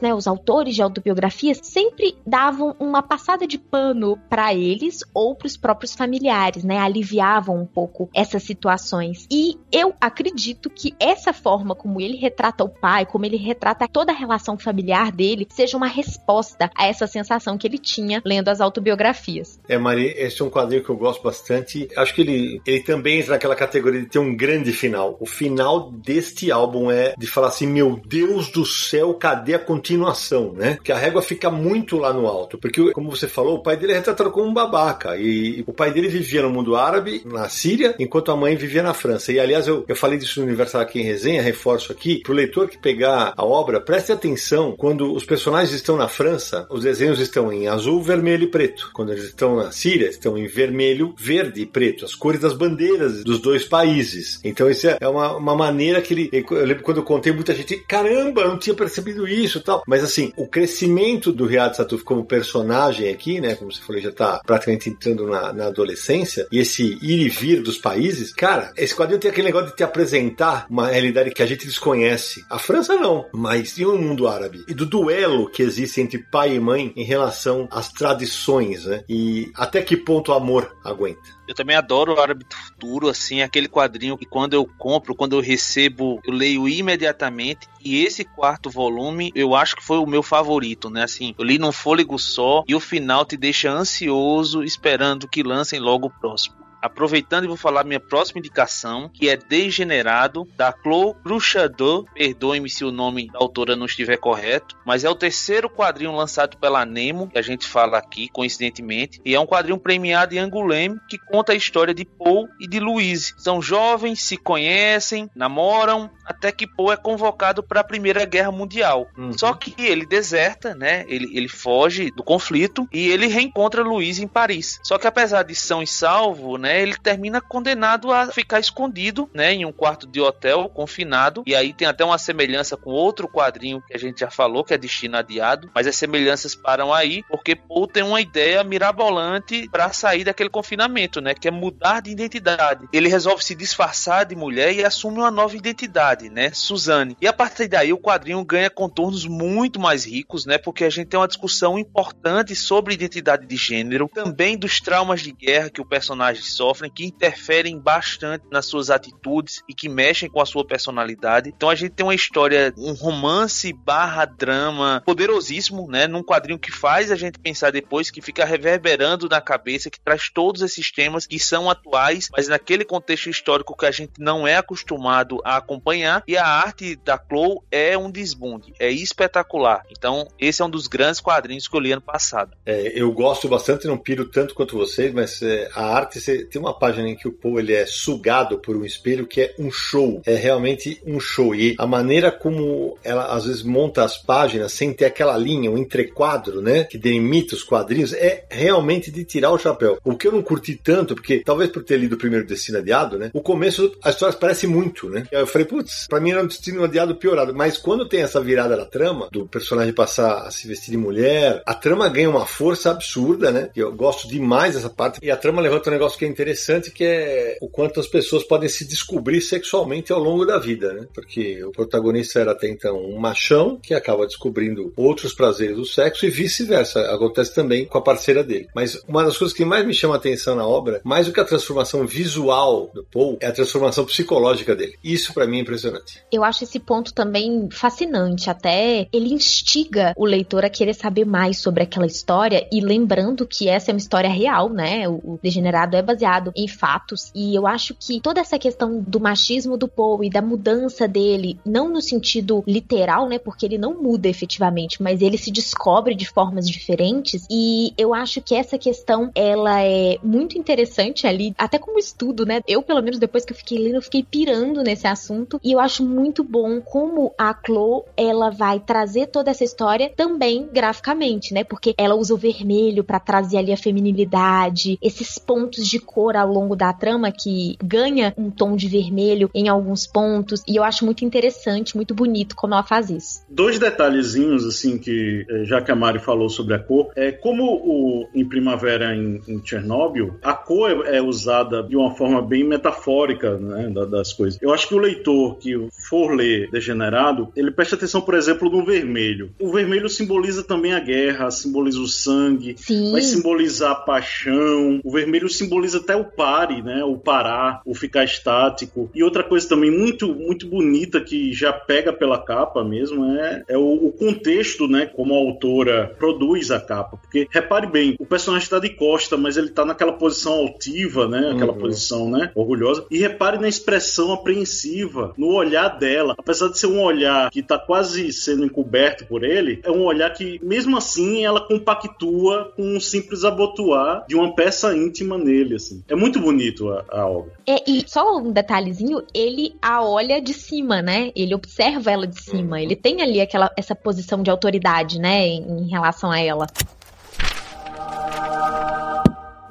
[0.00, 5.46] né, os autores de autobiografias, sempre davam uma passada de pano para eles ou para
[5.46, 9.26] os próprios familiares, né, aliviavam um pouco essas situações.
[9.30, 14.12] E eu acredito que essa forma como ele retrata o pai, como ele retrata toda
[14.12, 18.60] a relação familiar dele, seja uma resposta a essa sensação que ele tinha lendo as
[18.60, 19.58] autobiografias.
[19.68, 21.88] É, Mari, esse é um quadrinho que eu gosto bastante.
[21.96, 25.16] Acho que ele, ele também entra naquela categoria de ter um grande final.
[25.20, 29.39] O final deste álbum é de falar assim: meu Deus do céu, cadê?
[29.40, 30.78] Cadê a continuação, né?
[30.84, 33.92] Que a régua fica muito lá no alto, porque, como você falou, o pai dele
[33.92, 37.94] é retratado como um babaca, e, o pai dele vivia no mundo árabe, na Síria,
[37.98, 39.32] enquanto a mãe vivia na França.
[39.32, 42.68] E, aliás, eu, eu falei disso no Universal aqui em resenha, reforço aqui, pro leitor
[42.68, 47.52] que pegar a obra, preste atenção, quando os personagens estão na França, os desenhos estão
[47.52, 48.90] em azul, vermelho e preto.
[48.92, 53.24] Quando eles estão na Síria, estão em vermelho, verde e preto, as cores das bandeiras
[53.24, 54.40] dos dois países.
[54.44, 56.30] Então, isso é uma, uma maneira que ele.
[56.32, 59.82] Eu lembro quando eu contei, muita gente, caramba, eu não tinha percebido isso tal.
[59.86, 63.54] Mas assim, o crescimento do Riyad Satuf como personagem aqui, né?
[63.54, 67.62] Como você falou, já tá praticamente entrando na, na adolescência, e esse ir e vir
[67.62, 71.46] dos países, cara, esse quadrinho tem aquele negócio de te apresentar uma realidade que a
[71.46, 72.44] gente desconhece.
[72.50, 74.64] A França não, mas e o mundo árabe?
[74.68, 79.04] E do duelo que existe entre pai e mãe em relação às tradições, né?
[79.08, 81.39] E até que ponto o amor aguenta.
[81.50, 85.34] Eu também adoro o Árabe do Futuro, assim, aquele quadrinho que quando eu compro, quando
[85.34, 87.66] eu recebo, eu leio imediatamente.
[87.84, 91.02] E esse quarto volume, eu acho que foi o meu favorito, né?
[91.02, 95.80] Assim, eu li num fôlego só e o final te deixa ansioso, esperando que lancem
[95.80, 96.59] logo o próximo.
[96.80, 102.06] Aproveitando, e vou falar minha próxima indicação, que é Degenerado, da Chloe Bruchador.
[102.14, 106.56] Perdoe-me se o nome da autora não estiver correto, mas é o terceiro quadrinho lançado
[106.56, 110.98] pela Nemo, que a gente fala aqui, coincidentemente, e é um quadrinho premiado em Angoulême,
[111.08, 113.34] que conta a história de Paul e de Louise.
[113.36, 119.08] São jovens, se conhecem, namoram, até que Paul é convocado para a Primeira Guerra Mundial.
[119.16, 119.36] Uhum.
[119.36, 121.04] Só que ele deserta, né?
[121.08, 124.80] Ele, ele foge do conflito e ele reencontra Louise em Paris.
[124.82, 126.69] Só que apesar de são e salvo, né?
[126.70, 131.42] Né, ele termina condenado a ficar escondido, né, em um quarto de hotel, confinado.
[131.44, 134.72] E aí tem até uma semelhança com outro quadrinho que a gente já falou, que
[134.72, 139.92] é Destino Adiado, mas as semelhanças param aí, porque Paul tem uma ideia mirabolante para
[139.92, 142.88] sair daquele confinamento, né, que é mudar de identidade.
[142.92, 147.16] Ele resolve se disfarçar de mulher e assume uma nova identidade, né, Suzanne.
[147.20, 151.08] E a partir daí o quadrinho ganha contornos muito mais ricos, né, porque a gente
[151.08, 155.84] tem uma discussão importante sobre identidade de gênero, também dos traumas de guerra que o
[155.84, 161.50] personagem sofrem, que interferem bastante nas suas atitudes e que mexem com a sua personalidade.
[161.56, 166.06] Então a gente tem uma história, um romance barra drama poderosíssimo, né?
[166.06, 170.28] Num quadrinho que faz a gente pensar depois, que fica reverberando na cabeça, que traz
[170.28, 174.56] todos esses temas que são atuais, mas naquele contexto histórico que a gente não é
[174.56, 176.22] acostumado a acompanhar.
[176.28, 179.82] E a arte da Chloe é um desbunde, é espetacular.
[179.90, 182.54] Então, esse é um dos grandes quadrinhos que eu li ano passado.
[182.66, 186.76] É, eu gosto bastante, não piro tanto quanto vocês, mas é, a arte tem uma
[186.76, 190.20] página em que o Poe ele é sugado por um espelho que é um show.
[190.26, 191.54] É realmente um show.
[191.54, 195.78] E a maneira como ela às vezes monta as páginas sem ter aquela linha, um
[195.78, 196.84] entrequadro, né?
[196.84, 199.98] Que delimita os quadrinhos, é realmente de tirar o chapéu.
[200.04, 203.18] O que eu não curti tanto, porque talvez por ter lido o primeiro Destino Adiado,
[203.18, 203.30] né?
[203.32, 205.26] O começo, as histórias parecem muito, né?
[205.30, 207.54] Eu falei, putz, pra mim era um Destino Adiado piorado.
[207.54, 211.62] Mas quando tem essa virada da trama, do personagem passar a se vestir de mulher,
[211.66, 213.70] a trama ganha uma força absurda, né?
[213.74, 215.18] Eu gosto demais dessa parte.
[215.22, 218.42] E a trama levanta um negócio que é interessante, que é o quanto as pessoas
[218.42, 221.06] podem se descobrir sexualmente ao longo da vida, né?
[221.14, 226.24] Porque o protagonista era até então um machão que acaba descobrindo outros prazeres do sexo
[226.26, 227.00] e vice-versa.
[227.12, 228.68] Acontece também com a parceira dele.
[228.74, 231.40] Mas uma das coisas que mais me chama a atenção na obra, mais do que
[231.40, 234.94] a transformação visual do Paul, é a transformação psicológica dele.
[235.04, 236.22] Isso para mim é impressionante.
[236.32, 238.48] Eu acho esse ponto também fascinante.
[238.48, 243.68] Até ele instiga o leitor a querer saber mais sobre aquela história e lembrando que
[243.68, 245.08] essa é uma história real, né?
[245.08, 249.76] O, Degenerado é baseado em fatos e eu acho que toda essa questão do machismo
[249.76, 253.38] do Poe e da mudança dele, não no sentido literal, né?
[253.38, 258.40] Porque ele não muda efetivamente, mas ele se descobre de formas diferentes e eu acho
[258.40, 262.60] que essa questão ela é muito interessante ali, até como estudo, né?
[262.66, 265.80] Eu, pelo menos depois que eu fiquei lendo, eu fiquei pirando nesse assunto e eu
[265.80, 271.64] acho muito bom como a Chloe, ela vai trazer toda essa história também graficamente, né?
[271.64, 276.48] Porque ela usa o vermelho para trazer ali a feminilidade, esses pontos de cor ao
[276.48, 281.04] longo da trama que ganha um tom de vermelho em alguns pontos e eu acho
[281.04, 283.44] muito interessante, muito bonito como ela faz isso.
[283.48, 287.64] Dois detalhezinhos assim que eh, já que a Mari falou sobre a cor, é como
[287.64, 292.64] o, em Primavera em, em Chernobyl, a cor é, é, usada de uma forma bem
[292.64, 294.58] metafórica né, das coisas.
[294.60, 298.84] Eu acho que o leitor que for ler Degenerado, ele presta atenção, por exemplo, no
[298.84, 299.52] vermelho.
[299.60, 303.12] O vermelho simboliza também a guerra, simboliza o sangue, Sim.
[303.12, 305.00] vai simbolizar a paixão.
[305.04, 307.04] O vermelho simboliza até o pare, né?
[307.04, 309.10] O parar, o ficar estático.
[309.14, 313.78] E outra coisa também muito, muito bonita que já pega pela capa mesmo é, é
[313.78, 315.06] o, o contexto, né?
[315.06, 317.16] Como a autora produz a capa.
[317.16, 321.52] Porque repare bem, o personagem está de costa, mas ele está naquela posição altiva, né?
[321.54, 321.78] Aquela uhum.
[321.78, 322.50] posição, né?
[322.54, 323.04] Orgulhosa.
[323.10, 326.34] E repare na expressão apreensiva, no olhar dela.
[326.38, 330.30] Apesar de ser um olhar que está quase sendo encoberto por ele, é um olhar
[330.30, 335.89] que, mesmo assim, ela compactua com um simples abotoar de uma peça íntima nele, assim.
[336.08, 337.52] É muito bonito a, a obra.
[337.66, 341.30] É, e só um detalhezinho, ele a olha de cima, né?
[341.34, 342.76] Ele observa ela de cima.
[342.76, 342.82] Uhum.
[342.82, 346.66] Ele tem ali aquela essa posição de autoridade, né, em, em relação a ela.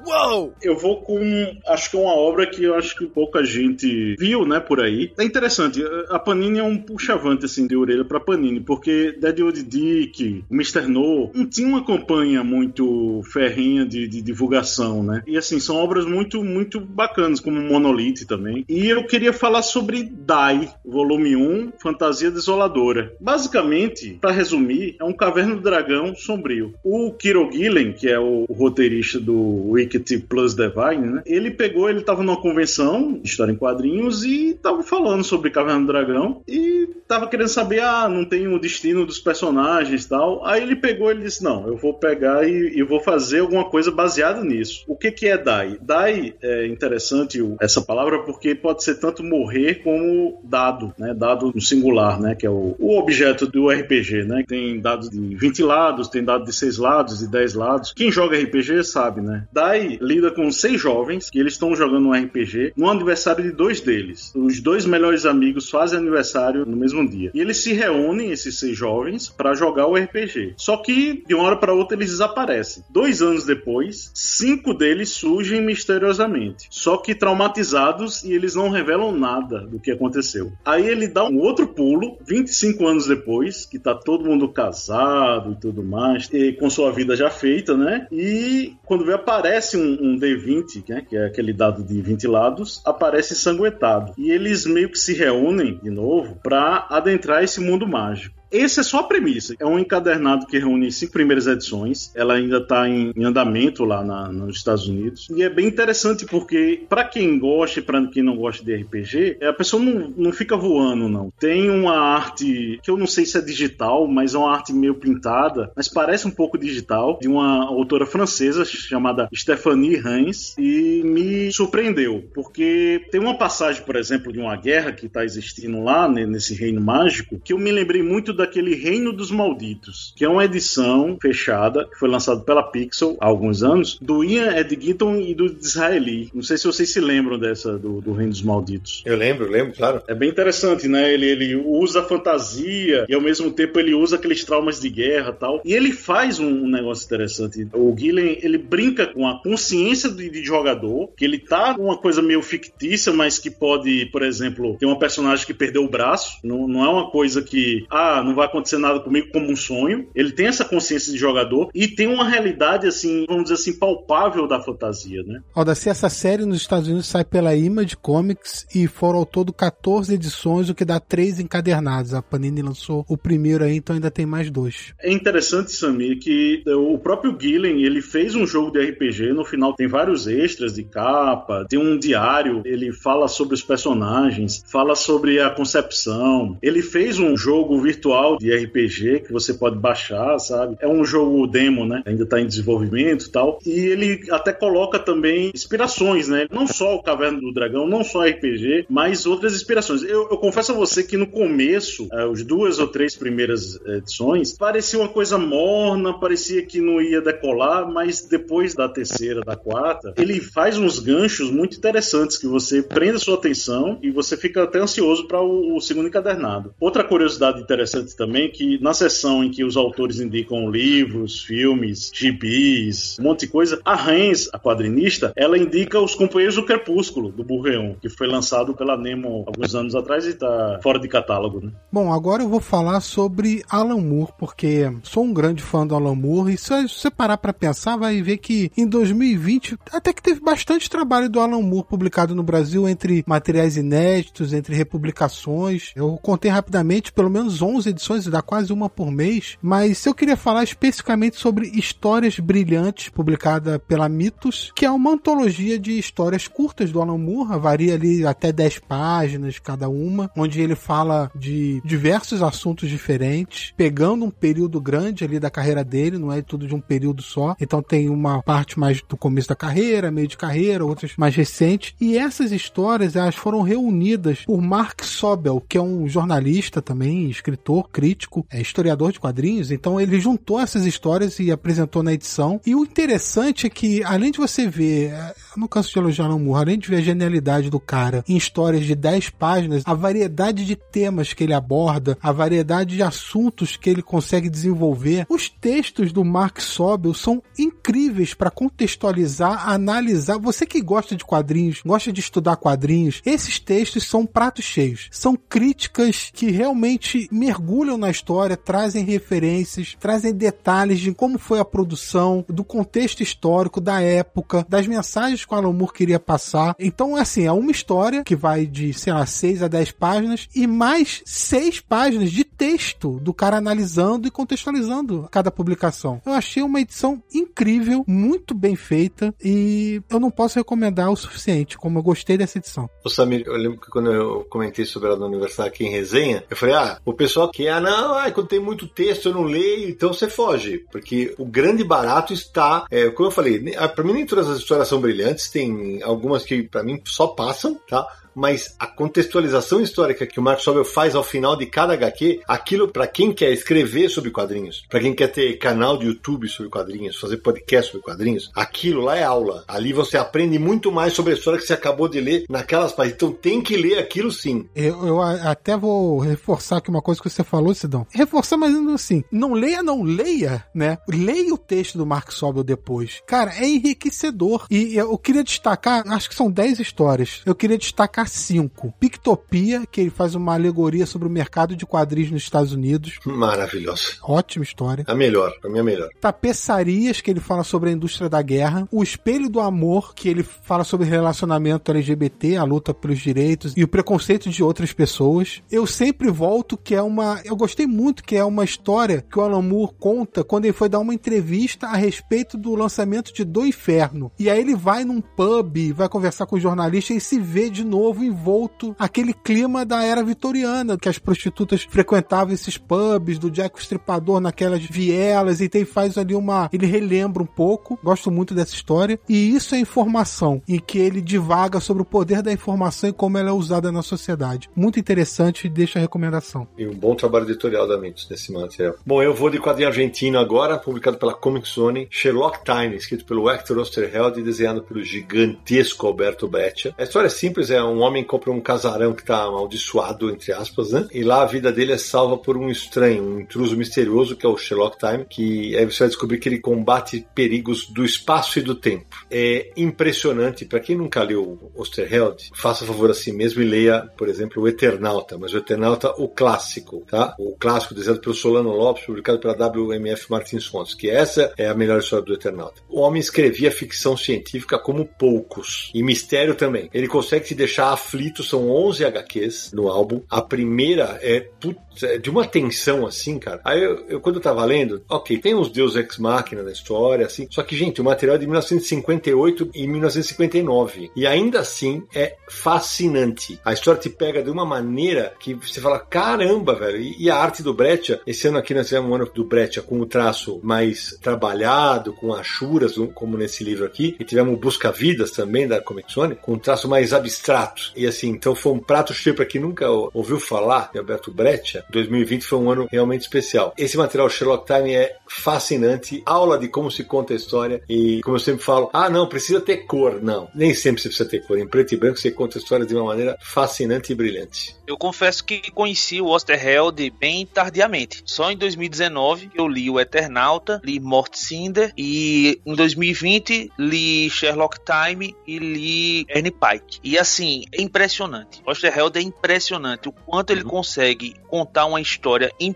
[0.09, 0.53] Uou!
[0.61, 1.19] Eu vou com.
[1.67, 5.11] Acho que é uma obra que eu acho que pouca gente viu, né, por aí.
[5.17, 5.83] É interessante.
[6.09, 10.87] A Panini é um puxavante, assim, de orelha pra Panini, porque Dead Old Dick, Mr.
[10.87, 15.21] No, não tinha uma campanha muito ferrinha de, de, divulgação, né?
[15.27, 18.65] E, assim, são obras muito, muito bacanas, como Monolith também.
[18.67, 23.13] E eu queria falar sobre Dai, volume 1, Fantasia Desoladora.
[23.19, 26.73] Basicamente, para resumir, é um Caverna do Dragão sombrio.
[26.83, 31.21] O Kiro Gillen, que é o roteirista do Wiki Wicked Plus Divine, né?
[31.25, 35.87] Ele pegou, ele tava numa convenção história em quadrinhos e tava falando sobre Caverna do
[35.87, 40.45] Dragão e tava querendo saber, ah, não tem o destino dos personagens e tal.
[40.45, 43.91] Aí ele pegou e disse, não, eu vou pegar e, e vou fazer alguma coisa
[43.91, 44.83] baseada nisso.
[44.87, 45.77] O que que é Dai?
[45.81, 51.13] Dai é interessante essa palavra porque pode ser tanto morrer como dado, né?
[51.13, 52.35] Dado no singular, né?
[52.35, 54.43] Que é o, o objeto do RPG, né?
[54.47, 57.93] Tem dados de 20 lados, tem dado de 6 lados, de 10 lados.
[57.93, 59.47] Quem joga RPG sabe, né?
[59.51, 63.81] Dai lida com seis jovens que eles estão jogando um RPG no aniversário de dois
[63.81, 64.31] deles.
[64.35, 67.31] Os dois melhores amigos fazem aniversário no mesmo dia.
[67.33, 70.53] E eles se reúnem, esses seis jovens, para jogar o RPG.
[70.57, 72.83] Só que de uma hora para outra eles desaparecem.
[72.89, 76.67] Dois anos depois, cinco deles surgem misteriosamente.
[76.69, 80.51] Só que traumatizados e eles não revelam nada do que aconteceu.
[80.65, 85.55] Aí ele dá um outro pulo, 25 anos depois, que tá todo mundo casado e
[85.55, 88.07] tudo mais, e com sua vida já feita, né?
[88.11, 92.81] E quando vê aparece um, um D20, né, que é aquele dado de 20 lados,
[92.85, 94.13] aparece ensanguentado.
[94.17, 98.38] E eles meio que se reúnem de novo para adentrar esse mundo mágico.
[98.51, 99.55] Esse é só a premissa.
[99.59, 102.11] É um encadernado que reúne cinco primeiras edições.
[102.15, 105.27] Ela ainda está em, em, andamento lá na, nos Estados Unidos.
[105.29, 109.37] E é bem interessante porque, para quem gosta e para quem não gosta de RPG,
[109.41, 111.31] a pessoa não, não fica voando, não.
[111.39, 114.95] Tem uma arte que eu não sei se é digital, mas é uma arte meio
[114.95, 120.55] pintada, mas parece um pouco digital, de uma autora francesa chamada Stephanie Hans.
[120.57, 125.23] E me me surpreendeu, porque tem uma passagem, por exemplo, de uma guerra que está
[125.23, 130.13] existindo lá né, nesse reino mágico, que eu me lembrei muito daquele Reino dos Malditos,
[130.15, 134.55] que é uma edição fechada que foi lançada pela Pixel há alguns anos, do Ian
[134.57, 136.29] Edginton e do Israeli.
[136.33, 139.03] Não sei se vocês se lembram dessa do, do Reino dos Malditos.
[139.05, 140.01] Eu lembro, lembro, claro.
[140.07, 141.13] É bem interessante, né?
[141.13, 145.33] Ele, ele usa a fantasia e ao mesmo tempo ele usa aqueles traumas de guerra
[145.33, 145.61] tal.
[145.65, 147.67] E ele faz um, um negócio interessante.
[147.73, 152.21] O Gillen, ele brinca com a consciência de, de, jogador, que ele tá uma coisa
[152.21, 156.39] meio fictícia, mas que pode, por exemplo, ter uma personagem que perdeu o braço.
[156.43, 160.07] Não, não é uma coisa que, ah, não vai acontecer nada comigo como um sonho.
[160.15, 164.47] Ele tem essa consciência de jogador e tem uma realidade, assim, vamos dizer assim, palpável
[164.47, 165.41] da fantasia, né?
[165.53, 170.13] Aldaci, essa série nos Estados Unidos sai pela Image Comics e foram ao todo 14
[170.13, 172.13] edições, o que dá três encadernados.
[172.13, 174.93] A Panini lançou o primeiro aí, então ainda tem mais dois.
[175.01, 179.73] É interessante, Samir, que o próprio Gillen, ele fez um jogo de RPG, no final
[179.73, 185.39] tem vários extras de capa, tem um diário, ele fala sobre os personagens, fala sobre
[185.39, 186.57] a concepção.
[186.61, 190.77] Ele fez um jogo virtual de RPG que você pode baixar, sabe?
[190.79, 192.03] É um jogo demo, né?
[192.05, 193.59] Ainda tá em desenvolvimento e tal.
[193.65, 196.47] E ele até coloca também inspirações, né?
[196.51, 200.03] Não só o Caverna do Dragão, não só RPG, mas outras inspirações.
[200.03, 204.53] Eu, eu confesso a você que no começo, eh, as duas ou três primeiras edições,
[204.53, 210.13] parecia uma coisa morna, parecia que não ia decolar, mas depois da terceira, da quarta,
[210.17, 214.63] ele faz uns ganchos muito interessantes que você prende a sua atenção e você fica
[214.63, 216.73] até ansioso para o, o, segundo encadernado.
[216.79, 222.11] Outra curiosidade interessante também é que na sessão em que os autores indicam livros, filmes,
[222.13, 227.31] gibis, um monte de coisa, a Hans, a quadrinista, ela indica os Companheiros do Crepúsculo,
[227.31, 231.61] do Burreon, que foi lançado pela Nemo alguns anos atrás e está fora de catálogo.
[231.61, 231.71] Né?
[231.91, 236.15] Bom, agora eu vou falar sobre Alan Moore, porque sou um grande fã do Alan
[236.15, 240.39] Moore e se você parar para pensar, vai ver que em 2020 até que teve
[240.39, 245.91] bastante trabalho do Alan Moore publicado no Brasil entre materiais inéditos, entre republicações.
[245.95, 250.37] Eu contei rapidamente pelo menos 11 edições, dá quase uma por mês, mas eu queria
[250.37, 256.91] falar especificamente sobre Histórias Brilhantes, publicada pela Mitos, que é uma antologia de histórias curtas
[256.91, 262.41] do Alan Moore, varia ali até 10 páginas cada uma, onde ele fala de diversos
[262.41, 266.81] assuntos diferentes, pegando um período grande ali da carreira dele, não é tudo de um
[266.81, 267.55] período só.
[267.59, 271.93] Então tem uma parte mais do começo da carreira, meio de carreira, outras mais recentes.
[271.99, 277.88] E essas histórias, elas foram reunidas por Mark Sobel, que é um jornalista também, escritor,
[277.91, 279.71] crítico, é historiador de quadrinhos.
[279.71, 282.61] Então ele juntou essas histórias e apresentou na edição.
[282.65, 286.39] E o interessante é que, além de você ver, eu não canso de elogiar no
[286.39, 290.65] Moore, além de ver a genialidade do cara em histórias de 10 páginas, a variedade
[290.65, 296.11] de temas que ele aborda, a variedade de assuntos que ele consegue desenvolver, os textos
[296.11, 300.37] do Mark Sobel são incríveis para contextualizar, analisar.
[300.37, 305.07] Você que gosta de quadrinhos, gosta de estudar quadrinhos, esses textos são pratos cheios.
[305.11, 311.65] São críticas que realmente mergulham na história, trazem referências, trazem detalhes de como foi a
[311.65, 316.75] produção, do contexto histórico, da época, das mensagens que o Alan Moore queria passar.
[316.79, 320.67] Então, assim, é uma história que vai de, sei lá, 6 a 10 páginas e
[320.67, 326.21] mais 6 páginas de texto do cara analisando e contextualizando cada publicação.
[326.25, 331.77] Eu achei uma edição incrível, muito bem feita e eu não posso recomendar o suficiente,
[331.77, 332.89] como eu gostei dessa edição.
[333.03, 336.43] O Samir, eu lembro que quando eu comentei sobre ela no aniversário aqui em resenha,
[336.49, 339.43] eu falei, ah, o pessoal que, ah, não, ah, quando tem muito texto eu não
[339.43, 344.01] leio, então você foge, porque o grande barato está, é, como eu falei, ah, para
[344.01, 348.07] mim nem todas as histórias são brilhantes, tem algumas que para mim só passam, tá?
[348.35, 352.87] Mas a contextualização histórica que o Mark Sobel faz ao final de cada HQ, aquilo
[352.87, 357.17] para quem quer escrever sobre quadrinhos, para quem quer ter canal de YouTube sobre quadrinhos,
[357.17, 359.63] fazer podcast sobre quadrinhos, aquilo lá é aula.
[359.67, 363.15] Ali você aprende muito mais sobre a história que você acabou de ler naquelas páginas.
[363.15, 364.67] Então tem que ler aquilo sim.
[364.75, 368.05] Eu, eu até vou reforçar aqui uma coisa que você falou, Sidão.
[368.11, 370.97] Reforçar, mas assim, não leia, não leia, né?
[371.07, 373.21] Leia o texto do Mark Sobel depois.
[373.27, 374.65] Cara, é enriquecedor.
[374.69, 377.41] E eu queria destacar, acho que são 10 histórias.
[377.45, 378.93] Eu queria destacar 5.
[378.99, 383.19] Pictopia, que ele faz uma alegoria sobre o mercado de quadrinhos nos Estados Unidos.
[383.25, 384.17] Maravilhoso.
[384.23, 385.05] Ótima história.
[385.07, 386.09] A melhor, pra mim é a melhor.
[386.19, 388.87] Tapeçarias, que ele fala sobre a indústria da guerra.
[388.91, 393.83] O Espelho do Amor, que ele fala sobre relacionamento LGBT, a luta pelos direitos e
[393.83, 395.61] o preconceito de outras pessoas.
[395.71, 397.41] Eu sempre volto, que é uma.
[397.43, 400.89] Eu gostei muito, que é uma história que o Alan Moore conta quando ele foi
[400.89, 404.31] dar uma entrevista a respeito do lançamento de Do Inferno.
[404.39, 407.83] E aí ele vai num pub, vai conversar com o jornalista e se vê de
[407.83, 413.51] novo novo envolto aquele clima da era vitoriana, que as prostitutas frequentavam esses pubs, do
[413.51, 416.69] Jack o Estripador naquelas vielas, e tem, faz ali uma.
[416.73, 417.99] Ele relembra um pouco.
[418.03, 419.19] Gosto muito dessa história.
[419.29, 423.37] E isso é informação, e que ele divaga sobre o poder da informação e como
[423.37, 424.69] ela é usada na sociedade.
[424.75, 426.67] Muito interessante deixa a recomendação.
[426.77, 428.95] E um bom trabalho editorial da Mitos nesse material.
[429.05, 433.49] Bom, eu vou de quadrinho argentino agora, publicado pela Comic Zone, Sherlock Time, escrito pelo
[433.49, 436.95] Hector Osterheld e desenhado pelo gigantesco Alberto Breccia.
[436.97, 440.51] A história é simples, é um homem que compra um casarão que está amaldiçoado, entre
[440.51, 441.07] aspas, né?
[441.11, 444.49] E lá a vida dele é salva por um estranho, um intruso misterioso que é
[444.49, 448.61] o Sherlock Time, que aí você vai descobrir que ele combate perigos do espaço e
[448.61, 449.25] do tempo.
[449.29, 454.27] É impressionante, para quem nunca leu Osterheld, faça favor a si mesmo e leia, por
[454.27, 457.35] exemplo, o Eternauta, mas o Eternauta, o clássico, tá?
[457.39, 461.73] O clássico desenhado pelo Solano Lopes, publicado pela WMF Martins Fontes, que essa é a
[461.73, 462.81] melhor história do Eternauta.
[462.89, 466.89] O homem escrevia ficção científica como poucos, e mistério também.
[466.93, 470.21] Ele consegue te deixar aflito, são 11 HQs no álbum.
[470.29, 471.88] A primeira é, putz, é
[472.21, 473.61] de uma tensão assim, cara.
[473.63, 477.25] Aí eu, eu, quando eu tava lendo, ok, tem uns Deus Ex Machina na história,
[477.25, 481.11] assim, só que, gente, o material é de 1958 e 1959.
[481.15, 483.59] E ainda assim é fascinante.
[483.63, 486.97] A história te pega de uma maneira que você fala, caramba, velho.
[486.97, 489.81] E, e a arte do Breccia, esse ano aqui nós tivemos um ano do Breccia
[489.81, 494.15] com o traço mais trabalhado, com achuras, como nesse livro aqui.
[494.19, 496.09] E tivemos o Busca Vidas também da Comic
[496.41, 497.91] com um traço mais abstrato.
[497.95, 501.85] E assim, então foi um prato cheio para quem nunca ouviu falar de Alberto Breccia.
[501.89, 503.73] 2020 foi um ano realmente especial.
[503.77, 507.81] Esse material Sherlock Time é fascinante, aula de como se conta a história.
[507.89, 510.21] E como eu sempre falo, ah, não, precisa ter cor.
[510.21, 511.57] Não, nem sempre você precisa ter cor.
[511.57, 514.75] Em preto e branco você conta a história de uma maneira fascinante e brilhante.
[514.87, 518.23] Eu confesso que conheci o Osterheld bem tardiamente.
[518.25, 524.77] Só em 2019 eu li o Eternauta, li Mort Cinder e em 2020 li Sherlock
[524.79, 526.99] Time e li Ernie Pike.
[527.03, 528.61] E assim, é impressionante.
[528.65, 532.73] Osterheld é impressionante o quanto ele consegue contar uma história em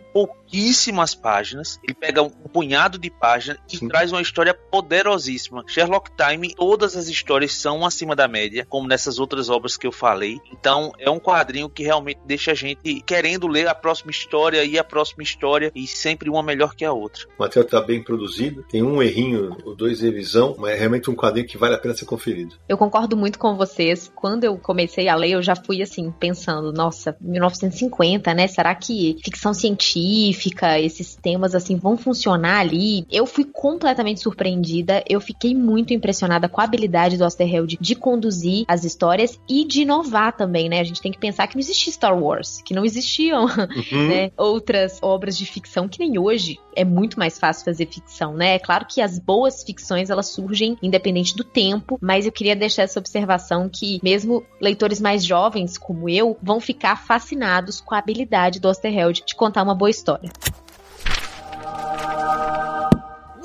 [0.53, 1.79] pouquíssimas páginas.
[1.83, 3.87] Ele pega um punhado de páginas e Sim.
[3.87, 5.63] traz uma história poderosíssima.
[5.67, 9.91] Sherlock Time, todas as histórias são acima da média, como nessas outras obras que eu
[9.91, 10.39] falei.
[10.51, 14.77] Então, é um quadrinho que realmente deixa a gente querendo ler a próxima história e
[14.77, 17.25] a próxima história e sempre uma melhor que a outra.
[17.39, 21.15] O material está bem produzido, tem um errinho ou dois revisão, mas é realmente um
[21.15, 22.55] quadrinho que vale a pena ser conferido.
[22.69, 24.11] Eu concordo muito com vocês.
[24.13, 28.47] Quando eu comecei a ler, eu já fui assim pensando, nossa, 1950, né?
[28.47, 30.42] Será que ficção científica,
[30.79, 33.05] esses temas assim vão funcionar ali?
[33.11, 35.03] Eu fui completamente surpreendida.
[35.07, 39.81] Eu fiquei muito impressionada com a habilidade do Osterheld de conduzir as histórias e de
[39.81, 40.79] inovar também, né?
[40.79, 43.45] A gente tem que pensar que não existe Star Wars, que não existiam
[43.91, 44.07] uhum.
[44.07, 48.55] né, outras obras de ficção que nem hoje é muito mais fácil fazer ficção, né?
[48.55, 52.83] É claro que as boas ficções elas surgem independente do tempo, mas eu queria deixar
[52.83, 58.59] essa observação que mesmo leitores mais jovens como eu vão ficar fascinados com a habilidade
[58.59, 60.31] do Osterheld de contar uma boa história.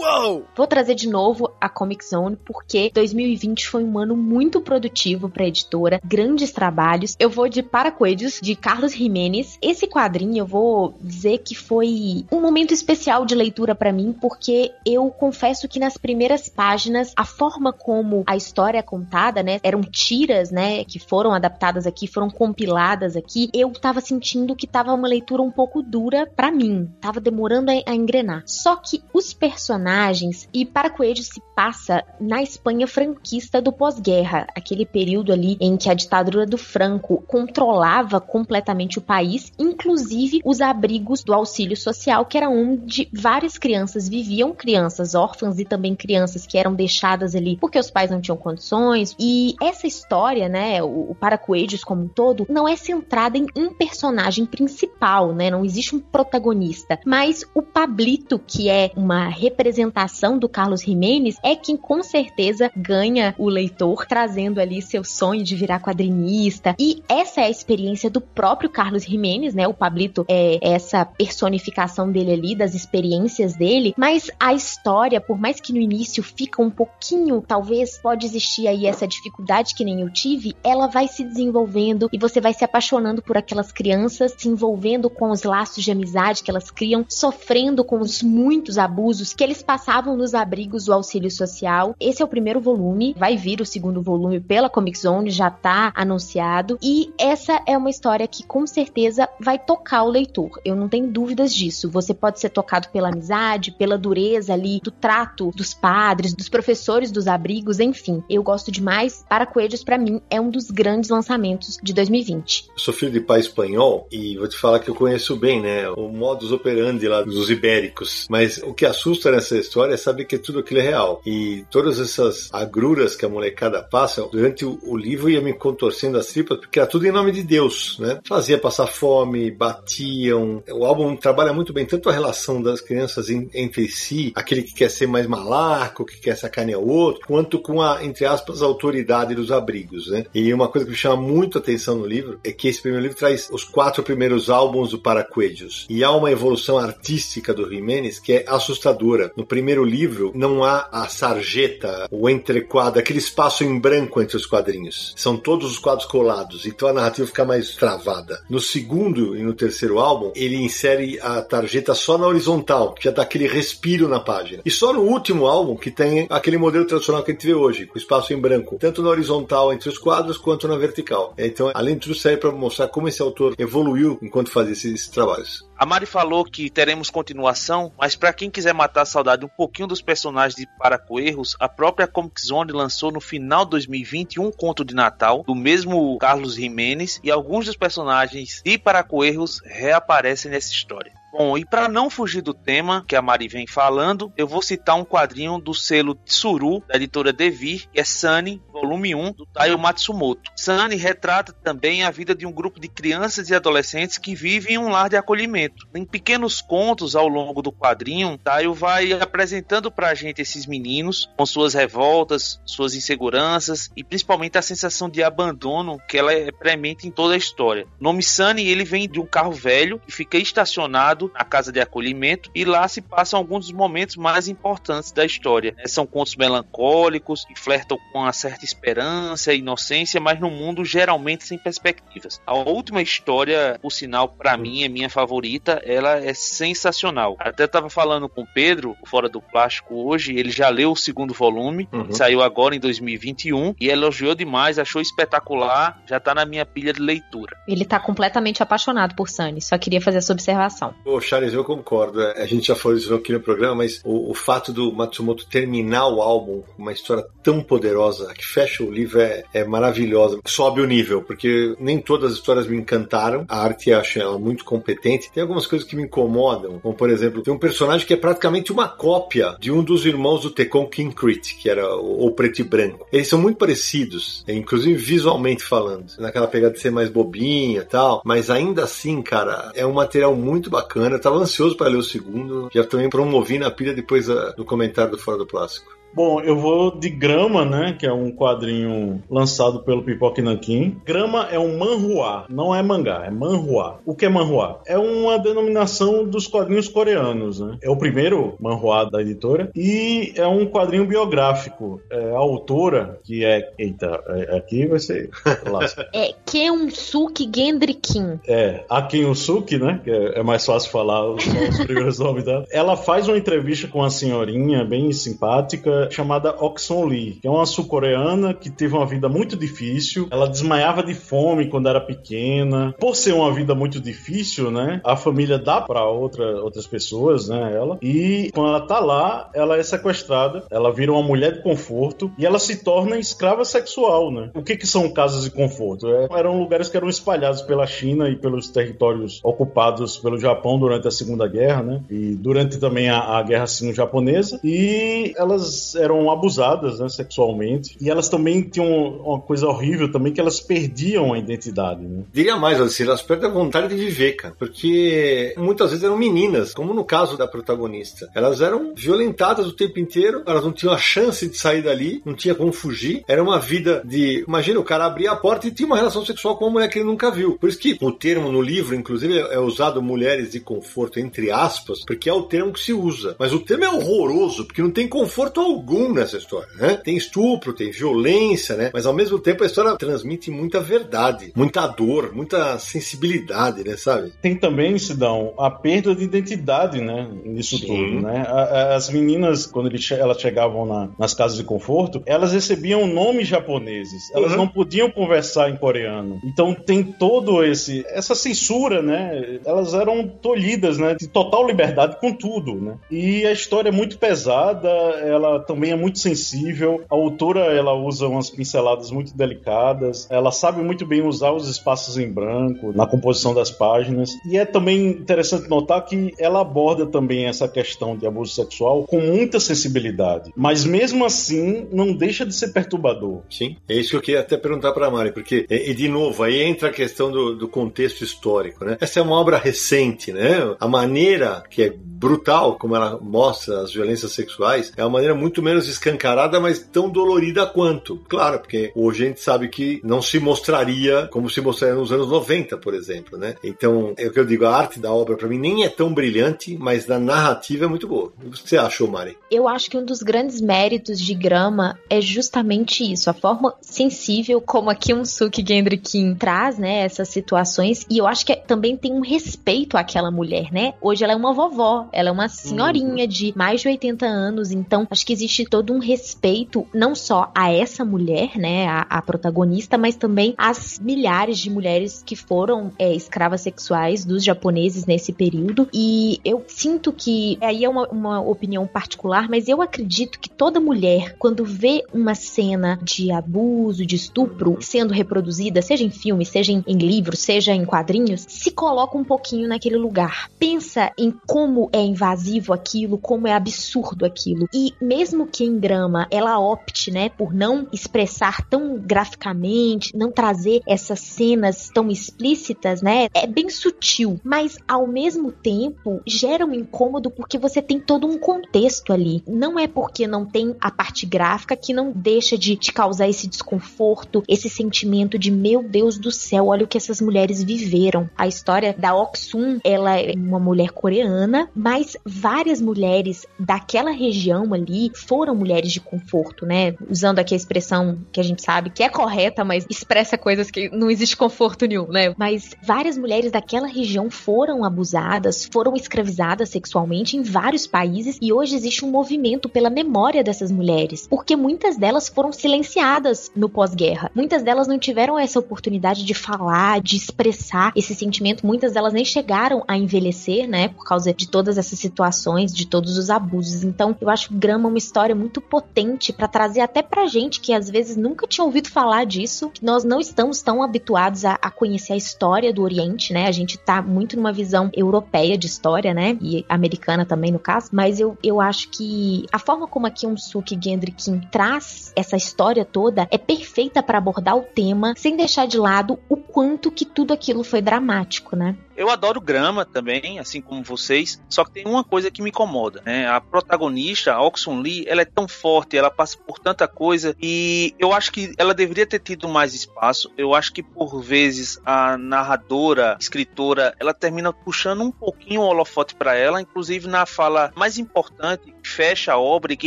[0.01, 0.45] Uou!
[0.57, 5.43] Vou trazer de novo a Comic Zone porque 2020 foi um ano muito produtivo para
[5.43, 7.16] a editora, grandes trabalhos.
[7.19, 9.59] Eu vou de Paracoelhos de Carlos Jimenez.
[9.61, 14.70] Esse quadrinho eu vou dizer que foi um momento especial de leitura para mim porque
[14.87, 19.81] eu confesso que nas primeiras páginas a forma como a história é contada, né, eram
[19.81, 23.51] tiras, né, que foram adaptadas aqui, foram compiladas aqui.
[23.53, 27.91] Eu tava sentindo que tava uma leitura um pouco dura para mim, tava demorando a,
[27.91, 28.45] a engrenar.
[28.47, 34.47] Só que os personagens personagens e para Coelho se passa na Espanha franquista do pós-guerra,
[34.55, 40.60] aquele período ali em que a ditadura do Franco controlava completamente o país, inclusive os
[40.60, 46.47] abrigos do auxílio social, que era onde várias crianças viviam, crianças órfãs e também crianças
[46.47, 49.16] que eram deixadas ali porque os pais não tinham condições.
[49.19, 53.73] E essa história, né, o, Para Coelhos como um todo, não é centrada em um
[53.73, 55.51] personagem principal, né?
[55.51, 61.36] Não existe um protagonista, mas o Pablito, que é uma representação apresentação do Carlos Jimenez
[61.42, 66.74] é quem com certeza ganha o leitor, trazendo ali seu sonho de virar quadrinista.
[66.78, 69.68] E essa é a experiência do próprio Carlos Jimenez, né?
[69.68, 73.94] O Pablito é essa personificação dele ali, das experiências dele.
[73.96, 78.86] Mas a história, por mais que no início fica um pouquinho, talvez pode existir aí
[78.86, 83.22] essa dificuldade que nem eu tive, ela vai se desenvolvendo e você vai se apaixonando
[83.22, 88.00] por aquelas crianças, se envolvendo com os laços de amizade que elas criam, sofrendo com
[88.00, 91.95] os muitos abusos que eles passavam nos abrigos do auxílio social.
[92.01, 95.93] Esse é o primeiro volume, vai vir o segundo volume pela Comic Zone, já tá
[95.95, 96.78] anunciado.
[96.82, 100.59] E essa é uma história que com certeza vai tocar o leitor.
[100.65, 101.90] Eu não tenho dúvidas disso.
[101.90, 107.12] Você pode ser tocado pela amizade, pela dureza ali do trato dos padres, dos professores
[107.12, 108.24] dos abrigos, enfim.
[108.31, 109.23] Eu gosto demais.
[109.28, 112.69] Para Coelhos, para mim, é um dos grandes lançamentos de 2020.
[112.70, 115.90] Eu sou filho de pai espanhol e vou te falar que eu conheço bem, né,
[115.90, 118.27] o modus operandi lá dos ibéricos.
[118.31, 121.20] Mas o que assusta nessa história é saber que tudo aquilo é real.
[121.26, 126.18] E todas essas agruras que a molecada passa, durante o, o livro ia me contorcendo
[126.18, 128.20] as tripas, porque era tudo em nome de Deus, né?
[128.26, 130.62] Fazia passar fome, batiam.
[130.70, 134.74] O álbum trabalha muito bem tanto a relação das crianças em, entre si, aquele que
[134.74, 139.35] quer ser mais malaco, que quer sacanear o outro, quanto com a, entre aspas, autoridade
[139.35, 140.24] dos abrigos, né?
[140.35, 143.18] E uma coisa que me chama muito atenção no livro é que esse primeiro livro
[143.18, 145.86] traz os quatro primeiros álbuns do Paraquedos.
[145.89, 149.32] E há uma evolução artística do Jimenez que é assustadora.
[149.36, 154.47] No primeiro livro não há a sarjeta, o entrequadro, aquele espaço em branco entre os
[154.47, 155.15] quadrinhos.
[155.16, 158.41] São todos os quadros colados, então a narrativa fica mais travada.
[158.49, 163.11] No segundo e no terceiro álbum, ele insere a tarjeta só na horizontal, que já
[163.11, 164.62] dá aquele respiro na página.
[164.65, 167.87] E só no último álbum que tem aquele modelo tradicional que a gente vê hoje,
[167.87, 171.35] com espaço em branco, tanto na horizontal entre os quadros quanto na vertical.
[171.39, 175.66] Então, além de tudo, serve para mostrar como esse autor evoluiu enquanto fazia esses trabalhos.
[175.79, 179.89] A Mari falou que teremos continuação, mas para quem quiser matar a saudade um pouquinho
[179.89, 184.85] dos personagens de Paracoerros, a própria Comic Zone lançou no final de 2020 um conto
[184.85, 191.18] de Natal do mesmo Carlos Jimenez e alguns dos personagens de Paracoerros reaparecem nessa história.
[191.30, 194.96] Bom, e para não fugir do tema que a Mari vem falando, eu vou citar
[194.96, 199.78] um quadrinho do selo Tsuru, da editora Devir, que é Sunny, volume 1, do Taiyo
[199.78, 200.50] Matsumoto.
[200.56, 204.78] Sunny retrata também a vida de um grupo de crianças e adolescentes que vivem em
[204.78, 205.86] um lar de acolhimento.
[205.94, 211.44] Em pequenos contos ao longo do quadrinho, Taiyo vai apresentando pra gente esses meninos, com
[211.44, 217.10] suas revoltas, suas inseguranças e principalmente a sensação de abandono que ela é premente em
[217.10, 217.86] toda a história.
[218.00, 221.81] O nome Sunny, ele vem de um carro velho que fica estacionado na casa de
[221.81, 225.74] acolhimento e lá se passam alguns dos momentos mais importantes da história.
[225.78, 230.85] É, são contos melancólicos que flertam com uma certa esperança e inocência, mas no mundo
[230.85, 232.40] geralmente sem perspectivas.
[232.47, 237.36] A última história, por sinal, para mim é minha favorita, ela é sensacional.
[237.39, 241.35] Até estava falando com o Pedro, fora do plástico hoje, ele já leu o segundo
[241.35, 242.12] volume, uhum.
[242.12, 247.01] saiu agora em 2021 e elogiou demais, achou espetacular, já tá na minha pilha de
[247.01, 247.57] leitura.
[247.66, 250.95] Ele tá completamente apaixonado por Sunny, só queria fazer essa observação.
[251.09, 252.20] Ô, Charles, eu concordo.
[252.20, 255.47] É, a gente já falou isso aqui no programa, mas o, o fato do Matsumoto
[255.47, 260.39] terminar o álbum com uma história tão poderosa, que fecha o livro, é, é maravilhosa.
[260.44, 263.47] Sobe o nível, porque nem todas as histórias me encantaram.
[263.48, 265.32] A arte acho ela muito competente.
[265.32, 268.70] Tem algumas coisas que me incomodam, como por exemplo, tem um personagem que é praticamente
[268.70, 271.14] uma cópia de um dos irmãos do Tekon King
[271.59, 273.06] que era o, o preto e branco.
[273.10, 278.20] Eles são muito parecidos, inclusive visualmente falando, naquela pegada de ser mais bobinha e tal,
[278.26, 281.19] mas ainda assim, cara, é um material muito bacana bacana.
[281.19, 282.69] Tava ansioso para ler o segundo.
[282.73, 285.98] Já também promovi na pilha depois do comentário do Fora do Plástico.
[286.19, 287.95] Bom, eu vou de Grama, né?
[287.97, 291.01] Que é um quadrinho lançado pelo Pipoque Nankin.
[291.07, 294.01] Grama é um manhua, não é mangá, é manhua.
[294.05, 294.81] O que é manhua?
[294.85, 297.78] É uma denominação dos quadrinhos coreanos, né?
[297.81, 302.01] É o primeiro manhua da editora e é um quadrinho biográfico.
[302.11, 303.73] É, a autora, que é.
[303.78, 305.31] Eita, é, aqui vai ser.
[306.12, 308.40] é Keunsuke Gendrikin.
[308.49, 310.01] É, a Keunsuke, né?
[310.03, 312.66] Que é, é, mais fácil falar os, os primeiros nomes dela.
[312.73, 317.66] Ela faz uma entrevista com uma senhorinha bem simpática chamada Oxon Lee, que é uma
[317.66, 320.28] sul-coreana que teve uma vida muito difícil.
[320.30, 322.94] Ela desmaiava de fome quando era pequena.
[322.98, 325.01] Por ser uma vida muito difícil, né?
[325.05, 327.72] A família dá para outra, outras pessoas, né?
[327.74, 327.98] Ela.
[328.02, 330.64] E quando ela tá lá, ela é sequestrada.
[330.70, 334.51] Ela vira uma mulher de conforto e ela se torna escrava sexual, né?
[334.55, 336.09] O que que são casas de conforto?
[336.09, 341.09] É, eram lugares que eram espalhados pela China e pelos territórios ocupados pelo Japão durante
[341.09, 342.02] a Segunda Guerra, né?
[342.10, 344.60] E durante também a, a Guerra Sino-Japonesa.
[344.62, 350.41] E elas eram abusadas né, sexualmente e elas também tinham uma coisa horrível também que
[350.41, 352.03] elas perdiam a identidade.
[352.03, 352.25] Né?
[352.33, 356.73] Diria mais, assim, elas perdem a vontade de viver, cara, porque muitas vezes eram meninas,
[356.75, 358.31] como no caso da protagonista.
[358.35, 362.35] Elas eram violentadas o tempo inteiro, elas não tinham a chance de sair dali, não
[362.35, 363.25] tinha como fugir.
[363.27, 364.45] Era uma vida de.
[364.47, 366.99] Imagina, o cara abria a porta e tinha uma relação sexual com uma mulher que
[366.99, 367.59] ele nunca viu.
[367.59, 372.05] Por isso que o termo no livro, inclusive, é usado mulheres de conforto, entre aspas,
[372.05, 373.37] porque é o termo que se usa.
[373.39, 376.96] Mas o termo é horroroso, porque não tem conforto algum Shogun nessa história, né?
[377.02, 378.90] Tem estupro, tem violência, né?
[378.92, 383.96] Mas ao mesmo tempo a história transmite muita verdade, muita dor, muita sensibilidade, né?
[383.96, 384.32] Sabe?
[384.42, 387.28] Tem também, Sidão, a perda de identidade, né?
[387.44, 387.86] Nisso Sim.
[387.86, 388.46] tudo, né?
[388.94, 394.30] As meninas, quando elas chegavam na, nas casas de conforto, elas recebiam nomes japoneses.
[394.34, 394.59] Elas uhum.
[394.59, 396.40] não podiam conversar em coreano.
[396.44, 399.60] Então tem todo esse essa censura, né?
[399.64, 401.14] Elas eram tolhidas, né?
[401.14, 402.96] De total liberdade com tudo, né?
[403.10, 407.05] E a história é muito pesada, ela também é muito sensível.
[407.11, 410.27] A autora, ela usa umas pinceladas muito delicadas.
[410.31, 414.31] Ela sabe muito bem usar os espaços em branco na composição das páginas.
[414.47, 419.20] E é também interessante notar que ela aborda também essa questão de abuso sexual com
[419.20, 420.51] muita sensibilidade.
[420.57, 423.43] Mas mesmo assim, não deixa de ser perturbador.
[423.51, 426.43] Sim, é isso que eu queria até perguntar para a Mari, porque, e, de novo,
[426.43, 428.97] aí entra a questão do, do contexto histórico, né?
[429.01, 430.74] Essa é uma obra recente, né?
[430.81, 435.57] A maneira que é brutal como ela mostra as violências sexuais é uma maneira muito
[435.62, 438.16] menos escancarada, mas tão dolorida quanto.
[438.28, 442.28] Claro, porque hoje a gente sabe que não se mostraria como se mostraria nos anos
[442.28, 443.55] 90, por exemplo, né?
[443.62, 446.12] Então, é o que eu digo, a arte da obra para mim nem é tão
[446.12, 448.32] brilhante, mas na narrativa é muito boa.
[448.44, 449.36] O que você achou, Mari?
[449.51, 454.60] Eu acho que um dos grandes méritos de Grama é justamente isso, a forma sensível
[454.60, 459.12] como aqui um Suki Gendrikin traz, né, essas situações, e eu acho que também tem
[459.12, 460.94] um respeito àquela mulher, né?
[461.01, 463.28] Hoje ela é uma vovó, ela é uma senhorinha uhum.
[463.28, 467.73] de mais de 80 anos, então acho que existe todo um respeito não só a
[467.73, 473.15] essa mulher, né, a, a protagonista, mas também às milhares de mulheres que foram é,
[473.15, 475.89] escravas sexuais dos japoneses nesse período.
[475.93, 480.81] E eu sinto que aí é uma, uma opinião particular, mas eu acredito que toda
[480.81, 486.73] mulher, quando vê uma cena de abuso, de estupro sendo reproduzida, seja em filme, seja
[486.73, 490.51] em, em livro, seja em quadrinhos, se coloca um pouquinho naquele lugar.
[490.59, 494.69] Pensa em como é invasivo aquilo, como é absurdo aquilo.
[494.73, 500.82] E mesmo que em drama ela opte, né, por não expressar tão graficamente, não trazer
[500.86, 507.31] essas cenas tão explícitas, né, é bem sutil, mas ao mesmo tempo gera um incômodo
[507.31, 509.43] porque você tem todo um contexto ali.
[509.47, 513.47] Não é porque não tem a parte gráfica que não deixa de te causar esse
[513.47, 518.28] desconforto, esse sentimento de meu Deus do céu, olha o que essas mulheres viveram.
[518.36, 525.10] A história da Oksun, ela é uma mulher coreana, mas várias mulheres daquela região ali
[525.28, 526.94] foram mulheres de conforto, né?
[527.09, 530.88] Usando aqui a expressão que a gente sabe que é correta, mas expressa coisas que
[530.88, 532.34] não existe conforto nenhum, né?
[532.38, 538.74] Mas várias mulheres daquela região foram abusadas, foram escravizadas sexualmente em vários países e hoje
[538.74, 544.30] existe um movimento pela memória dessas mulheres, porque muitas delas foram silenciadas no pós-guerra.
[544.34, 549.26] Muitas delas não tiveram essa oportunidade de falar, de expressar esse sentimento, muitas delas nem
[549.26, 553.84] chegaram a envelhecer, né, por causa de todas essas situações, de todos os abusos.
[553.84, 557.89] Então, eu acho Grama uma história muito potente para trazer até pra gente que às
[557.89, 562.12] vezes nunca tinha ouvido falar disso, que nós não estamos tão habituados a, a conhecer
[562.12, 563.47] a história do Oriente, né?
[563.47, 566.36] A gente tá muito numa visão europeia de história, né?
[566.40, 567.89] E americana também, no caso.
[567.93, 573.27] Mas eu, eu acho que a forma como a Kyung-suk Gendry-Kim traz essa história toda
[573.31, 577.62] é perfeita para abordar o tema sem deixar de lado o quanto que tudo aquilo
[577.62, 578.77] foi dramático, né?
[578.99, 583.01] Eu adoro grama também, assim como vocês, só que tem uma coisa que me incomoda,
[583.07, 583.29] né?
[583.29, 587.95] A protagonista, a Oxon Lee, ela é tão forte, ela passa por tanta coisa e
[587.97, 590.33] eu acho que ela deveria ter tido mais espaço.
[590.37, 596.16] Eu acho que por vezes a narradora, escritora, ela termina puxando um pouquinho o holofote
[596.16, 599.87] para ela, inclusive na fala mais importante, fecha a obra e que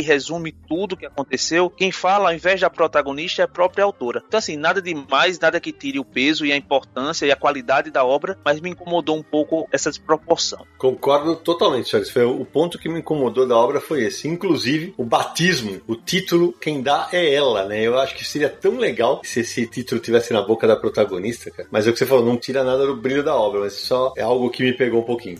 [0.00, 1.68] resume tudo o que aconteceu.
[1.68, 4.22] Quem fala, ao invés da protagonista, é a própria autora.
[4.26, 7.90] Então, assim, nada demais, nada que tire o peso e a importância e a qualidade
[7.90, 10.64] da obra, mas me incomodou incomodou um pouco essa desproporção.
[10.78, 12.10] Concordo totalmente, Charles.
[12.10, 14.28] Foi o ponto que me incomodou da obra foi esse.
[14.28, 17.80] Inclusive, o batismo, o título, quem dá é ela, né?
[17.82, 21.68] Eu acho que seria tão legal se esse título tivesse na boca da protagonista, cara.
[21.70, 24.12] Mas é o que você falou, não tira nada do brilho da obra, mas só
[24.16, 25.38] é algo que me pegou um pouquinho.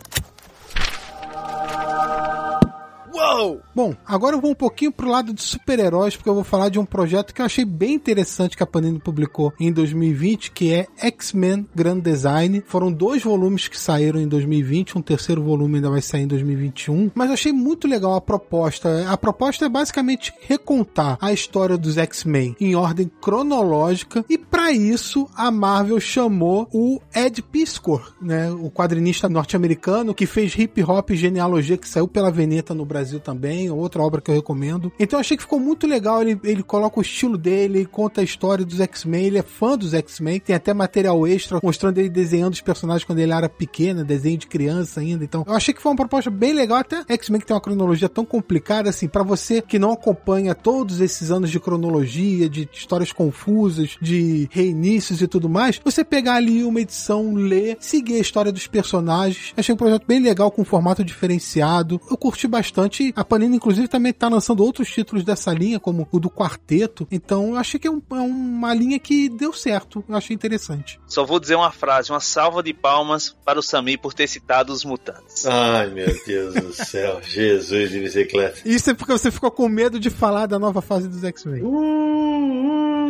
[3.14, 3.60] Uou!
[3.74, 6.78] Bom, agora eu vou um pouquinho pro lado de super-heróis, porque eu vou falar de
[6.78, 10.86] um projeto que eu achei bem interessante que a Panini publicou em 2020, que é
[10.96, 12.62] X-Men Grand Design.
[12.66, 17.10] Foram dois volumes que saíram em 2020, um terceiro volume ainda vai sair em 2021,
[17.14, 19.06] mas eu achei muito legal a proposta.
[19.10, 25.28] A proposta é basicamente recontar a história dos X-Men em ordem cronológica e para isso
[25.36, 31.76] a Marvel chamou o Ed Piscor, né, o quadrinista norte-americano que fez Hip Hop Genealogia
[31.76, 34.92] que saiu pela Veneta no Brasil Brasil também, outra obra que eu recomendo.
[34.98, 38.20] Então eu achei que ficou muito legal, ele, ele coloca o estilo dele, ele conta
[38.20, 42.08] a história dos X-Men, ele é fã dos X-Men, tem até material extra mostrando ele
[42.08, 45.24] desenhando os personagens quando ele era pequeno, desenho de criança ainda.
[45.24, 48.08] Então eu achei que foi uma proposta bem legal, até X-Men que tem uma cronologia
[48.08, 53.10] tão complicada assim, para você que não acompanha todos esses anos de cronologia, de histórias
[53.10, 58.52] confusas, de reinícios e tudo mais, você pegar ali uma edição, ler, seguir a história
[58.52, 59.52] dos personagens.
[59.56, 62.00] Achei um projeto bem legal com um formato diferenciado.
[62.08, 62.91] Eu curti bastante.
[63.16, 67.06] A Panini, inclusive, também tá lançando outros títulos dessa linha, como o do Quarteto.
[67.10, 70.04] Então, eu achei que é, um, é uma linha que deu certo.
[70.08, 71.00] Eu achei interessante.
[71.06, 74.72] Só vou dizer uma frase: uma salva de palmas para o Sami por ter citado
[74.72, 75.46] os mutantes.
[75.46, 77.20] Ai, meu Deus do céu.
[77.26, 78.60] Jesus de bicicleta.
[78.64, 81.62] Isso é porque você ficou com medo de falar da nova fase dos X-Men.
[81.62, 83.02] Uh, uh.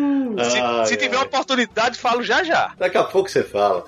[0.45, 1.25] Se, ai, se, tiver ai.
[1.25, 2.75] oportunidade, falo já já.
[2.79, 3.85] Daqui a pouco você fala.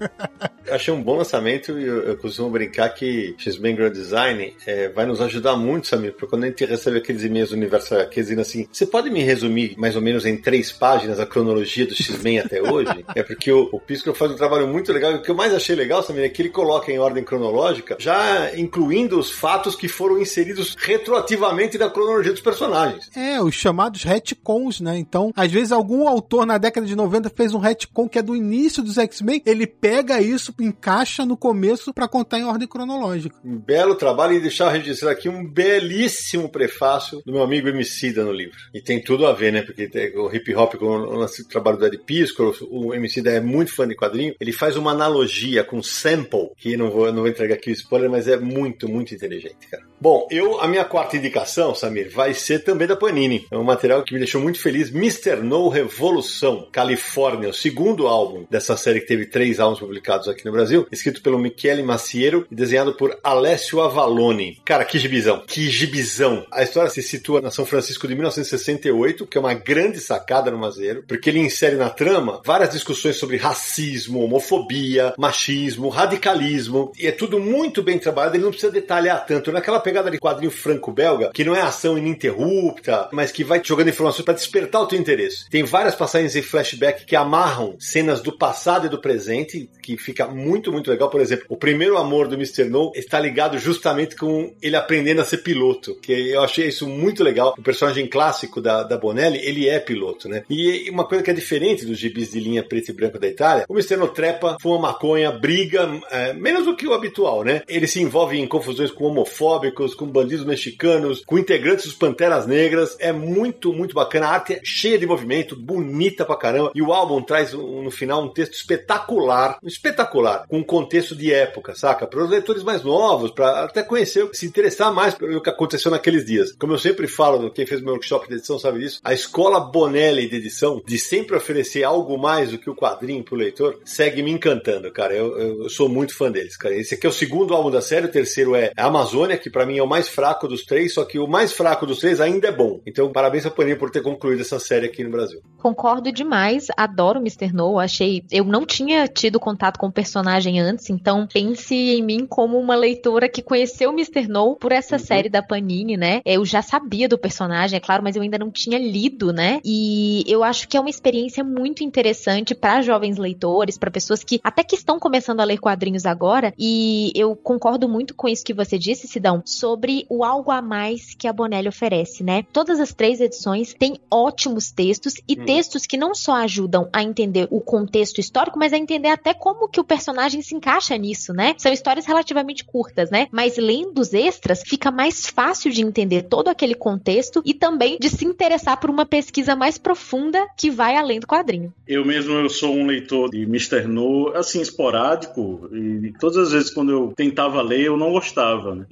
[0.67, 4.89] eu achei um bom lançamento e eu, eu, costumo brincar que X-Men Grand Design é,
[4.89, 7.95] vai nos ajudar muito, Samir, porque quando a gente recebe aqueles e-mails do universo
[8.25, 11.95] dizem assim, você pode me resumir mais ou menos em três páginas a cronologia do
[11.95, 13.05] X-Men até hoje?
[13.15, 15.55] É porque o, o Pisco faz um trabalho muito legal e o que eu mais
[15.55, 19.87] achei legal, Samir, é que ele coloca em ordem cronológica, já incluindo os fatos que
[19.87, 23.09] foram inseridos retroativamente na cronologia dos personagens.
[23.15, 24.99] É, os chamados retcons, né?
[24.99, 28.35] Então, às vezes algum autor na década de 90 fez um retcon que é do
[28.35, 33.37] início dos X-Men, ele pega isso, encaixa no começo para contar em ordem cronológica.
[33.45, 35.45] Um belo trabalho e deixar registrar aqui um
[35.75, 38.57] belíssimo prefácio do meu amigo Emicida no livro.
[38.73, 39.63] E tem tudo a ver, né?
[39.63, 43.87] Porque o hip hop com o trabalho do Ed Pisco, o Emicida é muito fã
[43.87, 47.71] de quadrinho, ele faz uma analogia com sample, que não vou, não vou entregar aqui
[47.71, 49.85] o spoiler, mas é muito, muito inteligente, cara.
[50.05, 53.47] Bom, eu, a minha quarta indicação, Samir, vai ser também da Panini.
[53.51, 54.91] É um material que me deixou muito feliz.
[54.91, 55.37] Mr.
[55.37, 60.53] No Revolução, Califórnia, o segundo álbum dessa série que teve três álbuns publicados aqui no
[60.53, 64.61] Brasil, escrito pelo Michele Maciero e desenhado por Alessio Avalone.
[64.63, 66.45] Cara, que gibizão, que gibizão.
[66.53, 70.59] A história se situa na São Francisco de 1968, que é uma grande sacada no
[70.59, 77.11] Mazeiro, porque ele insere na trama várias discussões sobre racismo, homofobia, machismo, radicalismo, e é
[77.11, 79.51] tudo muito bem trabalhado, ele não precisa detalhar tanto.
[79.51, 83.91] Naquela pegada de quadrinho franco-belga, que não é ação ininterrupta, mas que vai te jogando
[83.91, 85.49] informações para despertar o teu interesse.
[85.49, 90.27] Tem várias passagens em flashback que amarram cenas do passado e do presente, que fica
[90.27, 91.09] muito, muito legal.
[91.09, 92.65] Por exemplo, o primeiro amor do Mr.
[92.65, 97.23] No está ligado justamente com ele aprendendo a ser piloto, que eu achei isso muito
[97.23, 97.55] legal.
[97.57, 100.43] O personagem clássico da, da Bonelli, ele é piloto, né?
[100.51, 103.65] E uma coisa que é diferente dos gibis de linha preto e branco da Itália,
[103.69, 103.97] o Mr.
[103.97, 107.63] No trepa, fuma maconha, briga, é, menos do que o habitual, né?
[107.69, 112.97] Ele se envolve em confusões com homofóbicos, com bandidos mexicanos, com integrantes dos Panteras Negras.
[112.99, 114.27] É muito, muito bacana.
[114.27, 116.73] A arte é cheia de movimento, bonita pra caramba.
[116.75, 121.75] E o álbum traz no final um texto espetacular, espetacular, com um contexto de época,
[121.75, 122.07] saca?
[122.07, 126.25] Para os leitores mais novos, para até conhecer, se interessar mais pelo que aconteceu naqueles
[126.25, 126.53] dias.
[126.53, 130.29] Como eu sempre falo, quem fez meu workshop de edição sabe disso, a escola Bonelli
[130.29, 134.31] de edição, de sempre oferecer algo mais do que o quadrinho pro leitor, segue me
[134.31, 135.15] encantando, cara.
[135.15, 136.75] Eu, eu, sou muito fã deles, cara.
[136.75, 139.79] Esse aqui é o segundo álbum da série, o terceiro é Amazônia, que para mim
[139.79, 142.53] é o mais fraco dos três, só que o mais fraco dos três ainda é
[142.53, 142.81] bom.
[142.87, 145.41] Então, parabéns a Panini por ter concluído essa série aqui no Brasil.
[145.59, 147.53] Concordo demais, adoro Mr.
[147.53, 152.27] No, achei, eu não tinha tido contato com o personagem antes, então pense em mim
[152.27, 154.29] como uma leitora que conheceu o Mr.
[154.29, 155.03] No por essa uhum.
[155.03, 156.21] série da Panini, né?
[156.25, 159.61] Eu já sabia do personagem, é claro, mas eu ainda não tinha lido, né?
[159.65, 164.41] E eu acho que é uma experiência muito interessante para jovens leitores, para pessoas que
[164.45, 168.53] até que estão começando a ler quadrinhos agora, e eu concordo muito com isso que
[168.53, 172.45] você disse, Sidão, sobre o algo a mais que a Bonelli oferece, né?
[172.53, 175.45] Todas as três edições têm ótimos textos e hum.
[175.45, 179.69] textos que não só ajudam a entender o contexto histórico, mas a entender até como
[179.69, 181.55] que o personagem se encaixa nisso, né?
[181.59, 183.29] São histórias relativamente curtas, né?
[183.31, 188.09] Mas lendo os extras, fica mais fácil de entender todo aquele contexto e também de
[188.09, 191.73] se interessar por uma pesquisa mais profunda que vai além do quadrinho.
[191.87, 193.87] Eu mesmo eu sou um leitor de Mr.
[193.87, 198.75] No, assim, esporádico, e todas as vezes quando eu tentava ler, eu não gostava.
[198.75, 198.87] Né?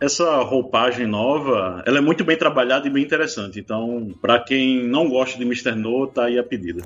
[0.00, 3.58] Essa roupagem nova, ela é muito bem trabalhada e bem interessante.
[3.58, 5.74] Então, para quem não gosta de Mr.
[5.74, 6.82] No, tá aí a pedida.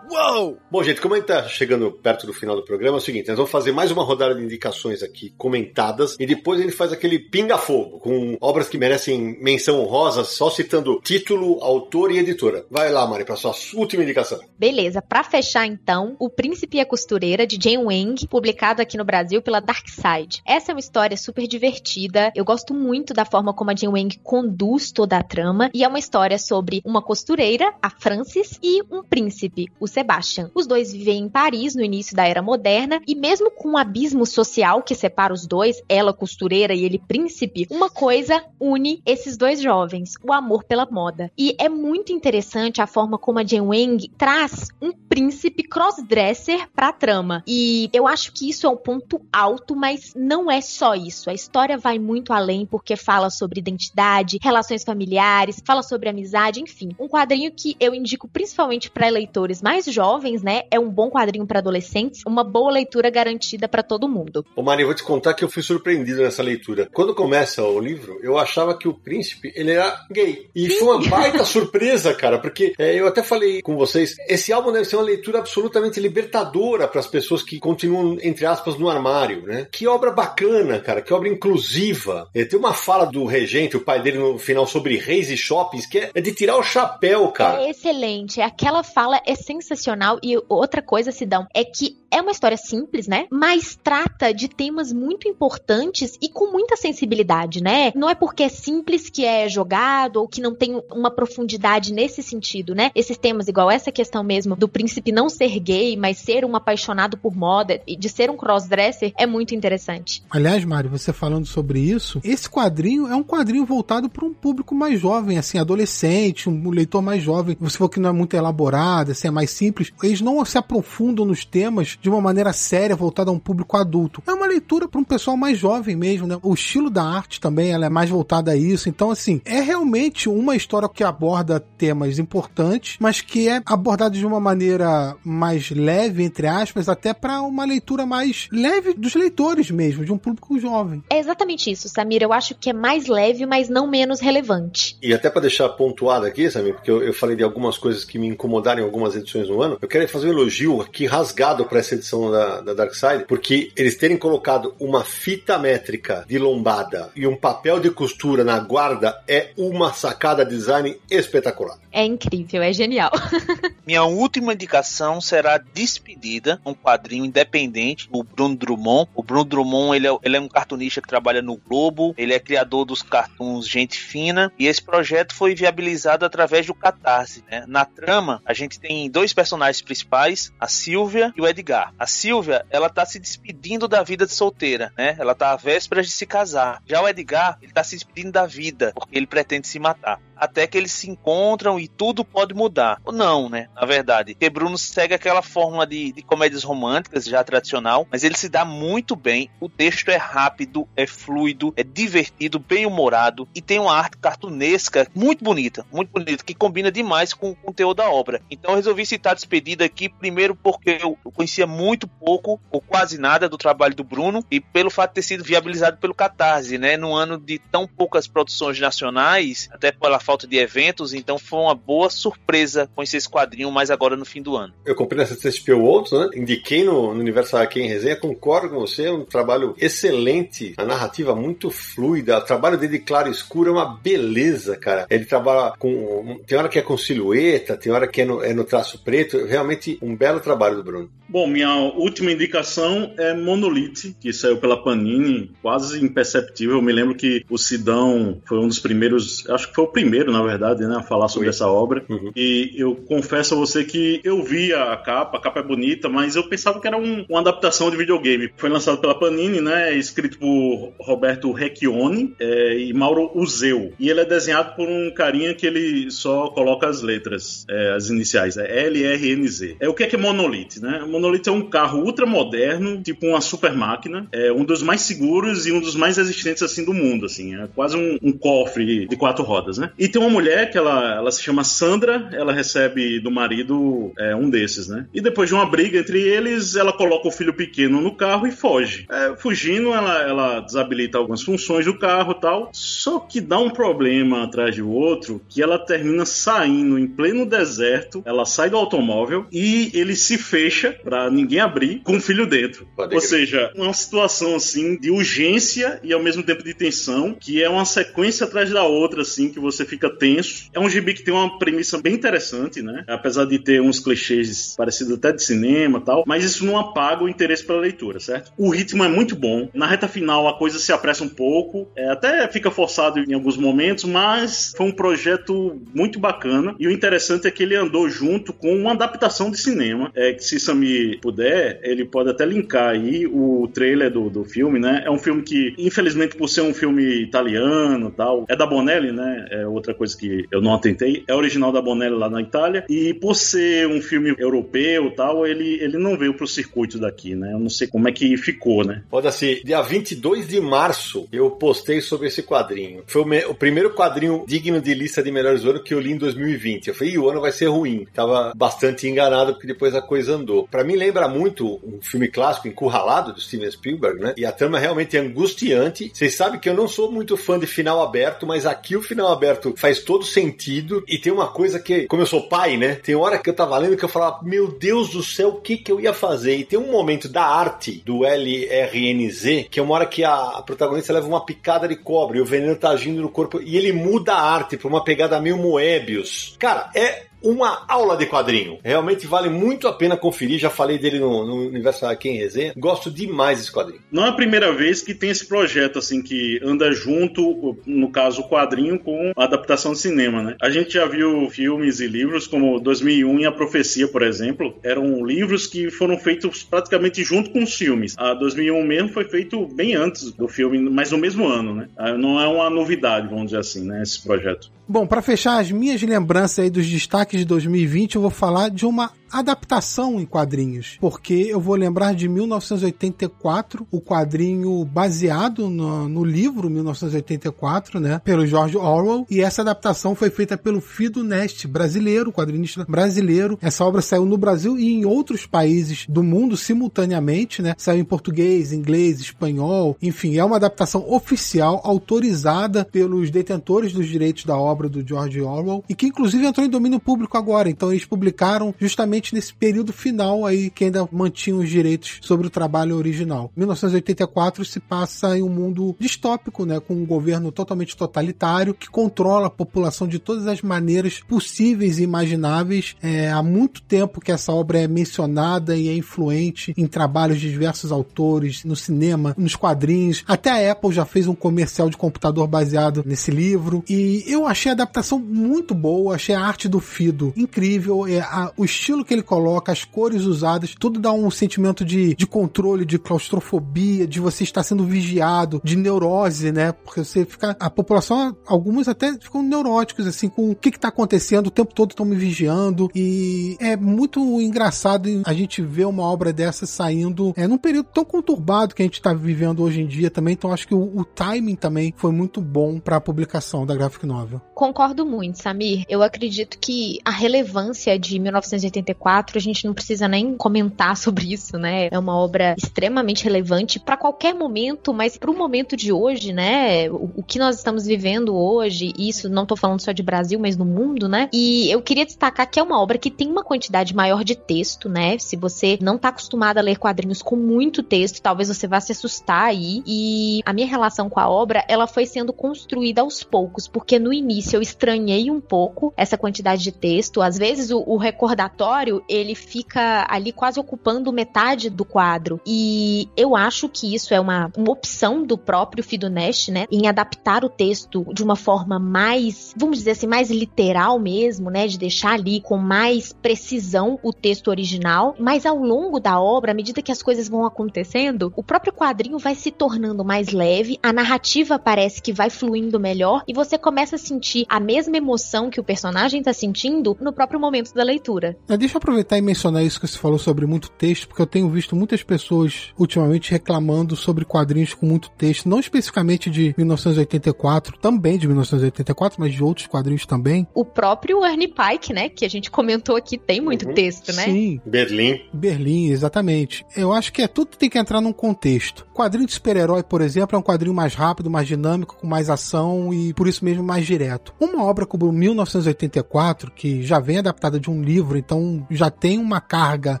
[0.22, 0.56] Uou!
[0.70, 3.26] Bom, gente, como a gente tá chegando perto do final do programa, é o seguinte:
[3.26, 6.92] nós vamos fazer mais uma rodada de indicações aqui comentadas e depois a gente faz
[6.92, 12.64] aquele pinga-fogo com obras que merecem menção honrosa, só citando título, autor e editora.
[12.70, 14.38] Vai lá, Mari, para sua última indicação.
[14.56, 19.04] Beleza, para fechar então, O Príncipe e a Costureira de Jane Wang, publicado aqui no
[19.04, 20.40] Brasil pela Dark Side.
[20.46, 22.30] Essa é uma história super divertida.
[22.36, 25.88] Eu gosto muito da forma como a Jane Wang conduz toda a trama e é
[25.88, 30.11] uma história sobre uma costureira, a Frances, e um príncipe, o Sebastian.
[30.12, 30.50] Sebastian.
[30.54, 33.76] Os dois vivem em Paris no início da era moderna e mesmo com o um
[33.76, 39.36] abismo social que separa os dois, ela costureira e ele príncipe, uma coisa une esses
[39.36, 41.30] dois jovens, o amor pela moda.
[41.36, 46.92] E é muito interessante a forma como a Jane Wang traz um príncipe crossdresser pra
[46.92, 47.42] trama.
[47.46, 51.30] E eu acho que isso é um ponto alto, mas não é só isso.
[51.30, 56.90] A história vai muito além porque fala sobre identidade, relações familiares, fala sobre amizade, enfim.
[56.98, 60.01] Um quadrinho que eu indico principalmente para leitores mais jovens,
[60.42, 60.62] né?
[60.70, 64.44] É um bom quadrinho para adolescentes, uma boa leitura garantida para todo mundo.
[64.56, 66.88] Ô Maria, vou te contar que eu fui surpreendido nessa leitura.
[66.92, 70.48] Quando começa o livro, eu achava que o príncipe, ele era gay.
[70.54, 70.78] E Sim.
[70.78, 74.86] foi uma baita surpresa, cara, porque é, eu até falei com vocês, esse álbum deve
[74.86, 79.68] ser uma leitura absolutamente libertadora para as pessoas que continuam, entre aspas, no armário, né?
[79.70, 82.28] Que obra bacana, cara, que obra inclusiva.
[82.34, 85.86] É, tem uma fala do regente, o pai dele no final, sobre reis e shoppings,
[85.86, 87.62] que é, é de tirar o chapéu, cara.
[87.62, 88.40] É excelente.
[88.40, 89.91] Aquela fala é sensacional.
[90.22, 93.26] E outra coisa, Sidão, é que é uma história simples, né?
[93.30, 97.90] Mas trata de temas muito importantes e com muita sensibilidade, né?
[97.94, 102.22] Não é porque é simples que é jogado ou que não tem uma profundidade nesse
[102.22, 102.90] sentido, né?
[102.94, 107.16] Esses temas, igual essa questão mesmo do príncipe não ser gay, mas ser um apaixonado
[107.16, 110.22] por moda e de ser um crossdresser, é muito interessante.
[110.30, 114.74] Aliás, Mário, você falando sobre isso, esse quadrinho é um quadrinho voltado para um público
[114.74, 117.56] mais jovem, assim, adolescente, um leitor mais jovem.
[117.58, 119.81] Você falou que não é muito elaborado, assim, é mais simples.
[120.02, 124.22] Eles não se aprofundam nos temas de uma maneira séria, voltada a um público adulto.
[124.26, 126.38] É uma leitura para um pessoal mais jovem mesmo, né?
[126.42, 128.88] O estilo da arte também ela é mais voltada a isso.
[128.88, 134.26] Então, assim, é realmente uma história que aborda temas importantes, mas que é abordada de
[134.26, 140.04] uma maneira mais leve, entre aspas, até para uma leitura mais leve dos leitores mesmo,
[140.04, 141.02] de um público jovem.
[141.10, 142.22] É exatamente isso, Samir.
[142.22, 144.96] Eu acho que é mais leve, mas não menos relevante.
[145.02, 148.18] E até para deixar pontuado aqui, Samir, porque eu, eu falei de algumas coisas que
[148.18, 151.78] me incomodaram em algumas edições do ano, eu quero fazer um elogio aqui rasgado para
[151.78, 157.10] essa edição da, da Dark Side, porque eles terem colocado uma fita métrica de lombada
[157.14, 161.78] e um papel de costura na guarda é uma sacada design espetacular.
[161.90, 163.10] É incrível, é genial.
[163.86, 169.10] Minha última indicação será Despedida, um quadrinho independente do Bruno Drummond.
[169.14, 172.40] O Bruno Drummond ele é, ele é um cartunista que trabalha no Globo, ele é
[172.40, 177.44] criador dos cartoons Gente Fina, e esse projeto foi viabilizado através do Catarse.
[177.50, 177.64] Né?
[177.66, 181.92] Na trama, a gente tem dois personagens principais, a Silvia e o Edgar.
[181.98, 185.16] A Silvia, ela tá se despedindo da vida de solteira, né?
[185.18, 186.82] Ela tá à véspera de se casar.
[186.86, 190.66] Já o Edgar, ele tá se despedindo da vida, porque ele pretende se matar até
[190.66, 193.00] que eles se encontram e tudo pode mudar.
[193.04, 193.68] Ou não, né?
[193.76, 194.34] Na verdade.
[194.34, 198.64] Porque Bruno segue aquela fórmula de, de comédias românticas já tradicional, mas ele se dá
[198.64, 199.48] muito bem.
[199.60, 205.06] O texto é rápido, é fluido, é divertido, bem humorado e tem uma arte cartunesca
[205.14, 208.42] muito bonita, muito bonita, que combina demais com o conteúdo da obra.
[208.50, 213.48] Então eu resolvi citar Despedida aqui, primeiro porque eu conhecia muito pouco ou quase nada
[213.48, 216.96] do trabalho do Bruno e pelo fato de ter sido viabilizado pelo Catarse, né?
[216.96, 221.74] Num ano de tão poucas produções nacionais, até pela falta de eventos, então foi uma
[221.74, 224.72] boa surpresa conhecer esse quadrinho mais agora no fim do ano.
[224.86, 226.30] Eu comprei nessa CSP outros, né?
[226.36, 230.84] Indiquei no, no Universo HQ em resenha, concordo com você, é um trabalho excelente, a
[230.84, 235.06] narrativa muito fluida, o trabalho dele de claro e escuro é uma beleza, cara.
[235.10, 236.40] Ele trabalha com.
[236.46, 239.31] Tem hora que é com silhueta, tem hora que é no, é no traço preto,
[239.36, 241.10] realmente um belo trabalho do Bruno.
[241.32, 246.76] Bom, minha última indicação é Monolith, que saiu pela Panini, quase imperceptível.
[246.76, 250.30] Eu me lembro que o Sidão foi um dos primeiros, acho que foi o primeiro,
[250.30, 252.04] na verdade, né, a falar sobre essa obra.
[252.06, 252.32] Uhum.
[252.36, 256.36] E eu confesso a você que eu vi a capa, a capa é bonita, mas
[256.36, 258.52] eu pensava que era um, uma adaptação de videogame.
[258.58, 263.94] Foi lançado pela Panini, né, escrito por Roberto Recchione é, e Mauro Uzeu.
[263.98, 268.10] E ele é desenhado por um carinha que ele só coloca as letras, é, as
[268.10, 268.82] iniciais, é
[269.22, 269.76] LRNZ.
[269.80, 271.04] É o que é que é Monolith, né?
[271.06, 275.72] Monolith é um carro ultramoderno, tipo uma super máquina, é um dos mais seguros e
[275.72, 279.44] um dos mais resistentes assim do mundo, assim, é quase um, um cofre de quatro
[279.44, 279.90] rodas, né?
[279.98, 284.34] E tem uma mulher que ela, ela se chama Sandra, ela recebe do marido é,
[284.34, 285.06] um desses, né?
[285.12, 288.50] E depois de uma briga entre eles, ela coloca o filho pequeno no carro e
[288.50, 289.06] foge.
[289.10, 294.44] É, fugindo, ela, ela desabilita algumas funções do carro tal, só que dá um problema
[294.44, 299.11] atrás do outro que ela termina saindo em pleno deserto, ela sai do automóvel
[299.52, 302.86] e ele se fecha para ninguém abrir com o filho dentro.
[302.96, 303.28] Pode Ou crer.
[303.28, 307.84] seja, uma situação assim de urgência e ao mesmo tempo de tensão, que é uma
[307.84, 310.70] sequência atrás da outra, assim, que você fica tenso.
[310.72, 313.04] É um gibi que tem uma premissa bem interessante, né?
[313.08, 317.24] Apesar de ter uns clichês parecidos até de cinema e tal, mas isso não apaga
[317.24, 318.52] o interesse pela leitura, certo?
[318.56, 319.68] O ritmo é muito bom.
[319.74, 323.56] Na reta final a coisa se apressa um pouco, é, até fica forçado em alguns
[323.56, 326.74] momentos, mas foi um projeto muito bacana.
[326.78, 330.10] E o interessante é que ele andou junto com uma adaptação de cinema.
[330.14, 334.78] É que se Sami puder, ele pode até linkar aí o trailer do, do filme,
[334.78, 335.02] né?
[335.04, 339.46] É um filme que, infelizmente, por ser um filme italiano tal, é da Bonelli, né?
[339.50, 341.24] É outra coisa que eu não atentei.
[341.26, 342.84] É original da Bonelli lá na Itália.
[342.88, 347.52] E por ser um filme europeu tal, ele, ele não veio pro circuito daqui, né?
[347.52, 349.02] Eu não sei como é que ficou, né?
[349.10, 353.02] Pode assim, dia 22 de março eu postei sobre esse quadrinho.
[353.06, 356.00] Foi o, me- o primeiro quadrinho digno de lista de melhores do ano que eu
[356.00, 356.88] li em 2020.
[356.88, 358.06] Eu falei, "Ih, o ano vai ser ruim.
[358.14, 360.66] Tava bastante enganado porque depois a coisa andou.
[360.68, 364.34] Pra mim lembra muito um filme clássico, Encurralado, do Steven Spielberg, né?
[364.36, 366.10] E a trama realmente é angustiante.
[366.12, 369.32] Vocês sabem que eu não sou muito fã de final aberto, mas aqui o final
[369.32, 371.04] aberto faz todo sentido.
[371.08, 372.94] E tem uma coisa que, como eu sou pai, né?
[372.96, 375.76] Tem hora que eu tava lendo que eu falava, meu Deus do céu, o que
[375.76, 376.56] que eu ia fazer?
[376.56, 381.12] E tem um momento da arte do LRNZ, que é uma hora que a, protagonista
[381.12, 384.34] leva uma picada de cobra e o veneno tá agindo no corpo e ele muda
[384.34, 386.56] a arte pra uma pegada meio Moebius.
[386.58, 388.78] Cara, é uma aula de quadrinho.
[388.82, 390.58] Realmente vale muito a pena conferir.
[390.58, 392.72] Já falei dele no, no Universo aqui em resenha.
[392.76, 394.00] Gosto demais desse quadrinho.
[394.10, 398.42] Não é a primeira vez que tem esse projeto, assim, que anda junto, no caso,
[398.42, 400.56] o quadrinho com a adaptação de cinema, né?
[400.60, 405.24] A gente já viu filmes e livros como 2001 e A Profecia, por exemplo, eram
[405.24, 408.14] livros que foram feitos praticamente junto com os filmes.
[408.18, 411.88] A 2001 mesmo foi feito bem antes do filme, mas no mesmo ano, né?
[411.96, 414.02] Ah, Não é uma novidade, vamos dizer assim, né?
[414.02, 414.70] Esse projeto.
[414.88, 418.86] Bom, para fechar as minhas lembranças aí dos destaques de 2020, eu vou falar de
[418.86, 426.24] uma adaptação em quadrinhos, porque eu vou lembrar de 1984, o quadrinho baseado no, no
[426.24, 432.32] livro 1984, né, pelo George Orwell, e essa adaptação foi feita pelo Fido Nest, brasileiro,
[432.32, 433.58] quadrinista brasileiro.
[433.62, 437.74] Essa obra saiu no Brasil e em outros países do mundo simultaneamente, né?
[437.78, 444.44] Saiu em português, inglês, espanhol, enfim, é uma adaptação oficial, autorizada pelos detentores dos direitos
[444.44, 447.70] da obra do George Orwell e que inclusive entrou em domínio público agora.
[447.70, 452.50] Então eles publicaram justamente nesse período final aí que ainda mantinham os direitos sobre o
[452.50, 453.50] trabalho original.
[453.56, 459.46] 1984 se passa em um mundo distópico, né, com um governo totalmente totalitário que controla
[459.48, 462.96] a população de todas as maneiras possíveis e imagináveis.
[463.02, 467.50] É, há muito tempo que essa obra é mencionada e é influente em trabalhos de
[467.50, 470.24] diversos autores, no cinema, nos quadrinhos.
[470.26, 473.84] Até a Apple já fez um comercial de computador baseado nesse livro.
[473.88, 478.52] E eu achei a adaptação muito boa, achei a arte do Fido incrível, é, a-
[478.56, 482.84] o estilo que ele coloca, as cores usadas, tudo dá um sentimento de, de controle,
[482.84, 486.72] de claustrofobia, de você estar sendo vigiado, de neurose, né?
[486.72, 487.56] Porque você fica.
[487.58, 491.74] A população, alguns até ficam neuróticos, assim, com o que, que tá acontecendo, o tempo
[491.74, 492.90] todo estão me vigiando.
[492.94, 498.04] E é muito engraçado a gente ver uma obra dessa saindo é, num período tão
[498.04, 500.34] conturbado que a gente tá vivendo hoje em dia também.
[500.34, 504.06] Então acho que o, o timing também foi muito bom para a publicação da graphic
[504.06, 504.40] novel.
[504.54, 505.84] Concordo muito, Samir.
[505.88, 511.58] Eu acredito que a relevância de 1984, a gente não precisa nem comentar sobre isso,
[511.58, 511.88] né?
[511.90, 516.90] É uma obra extremamente relevante para qualquer momento, mas para o momento de hoje, né?
[516.90, 520.38] O, o que nós estamos vivendo hoje, e isso não tô falando só de Brasil,
[520.38, 521.28] mas no mundo, né?
[521.32, 524.88] E eu queria destacar que é uma obra que tem uma quantidade maior de texto,
[524.88, 525.18] né?
[525.18, 528.92] Se você não tá acostumado a ler quadrinhos com muito texto, talvez você vá se
[528.92, 529.82] assustar aí.
[529.86, 534.12] E a minha relação com a obra, ela foi sendo construída aos poucos, porque no
[534.12, 537.22] início eu estranhei um pouco essa quantidade de texto.
[537.22, 542.40] Às vezes o, o recordatório, ele fica ali quase ocupando metade do quadro.
[542.46, 546.66] E eu acho que isso é uma, uma opção do próprio Fidonest, né?
[546.70, 551.66] Em adaptar o texto de uma forma mais, vamos dizer assim, mais literal mesmo, né?
[551.66, 555.14] De deixar ali com mais precisão o texto original.
[555.18, 559.18] Mas ao longo da obra, à medida que as coisas vão acontecendo, o próprio quadrinho
[559.18, 563.96] vai se tornando mais leve, a narrativa parece que vai fluindo melhor e você começa
[563.96, 568.36] a sentir a mesma emoção que o personagem tá sentindo no próprio momento da leitura.
[568.48, 571.26] Ah, Deixa eu aproveitar e mencionar isso que você falou sobre muito texto, porque eu
[571.26, 577.76] tenho visto muitas pessoas ultimamente reclamando sobre quadrinhos com muito texto, não especificamente de 1984,
[577.76, 580.46] também de 1984, mas de outros quadrinhos também.
[580.54, 583.74] O próprio Ernie Pike, né, que a gente comentou aqui, tem muito Uhum.
[583.74, 584.24] texto, né?
[584.24, 585.20] Sim, Berlim.
[585.34, 586.64] Berlim, exatamente.
[586.74, 588.86] Eu acho que é tudo tem que entrar num contexto.
[588.94, 592.90] Quadrinho de super-herói, por exemplo, é um quadrinho mais rápido, mais dinâmico, com mais ação
[592.94, 594.32] e por isso mesmo mais direto.
[594.40, 599.40] Uma obra como 1984, que já vem adaptada de um livro, então já tem uma
[599.40, 600.00] carga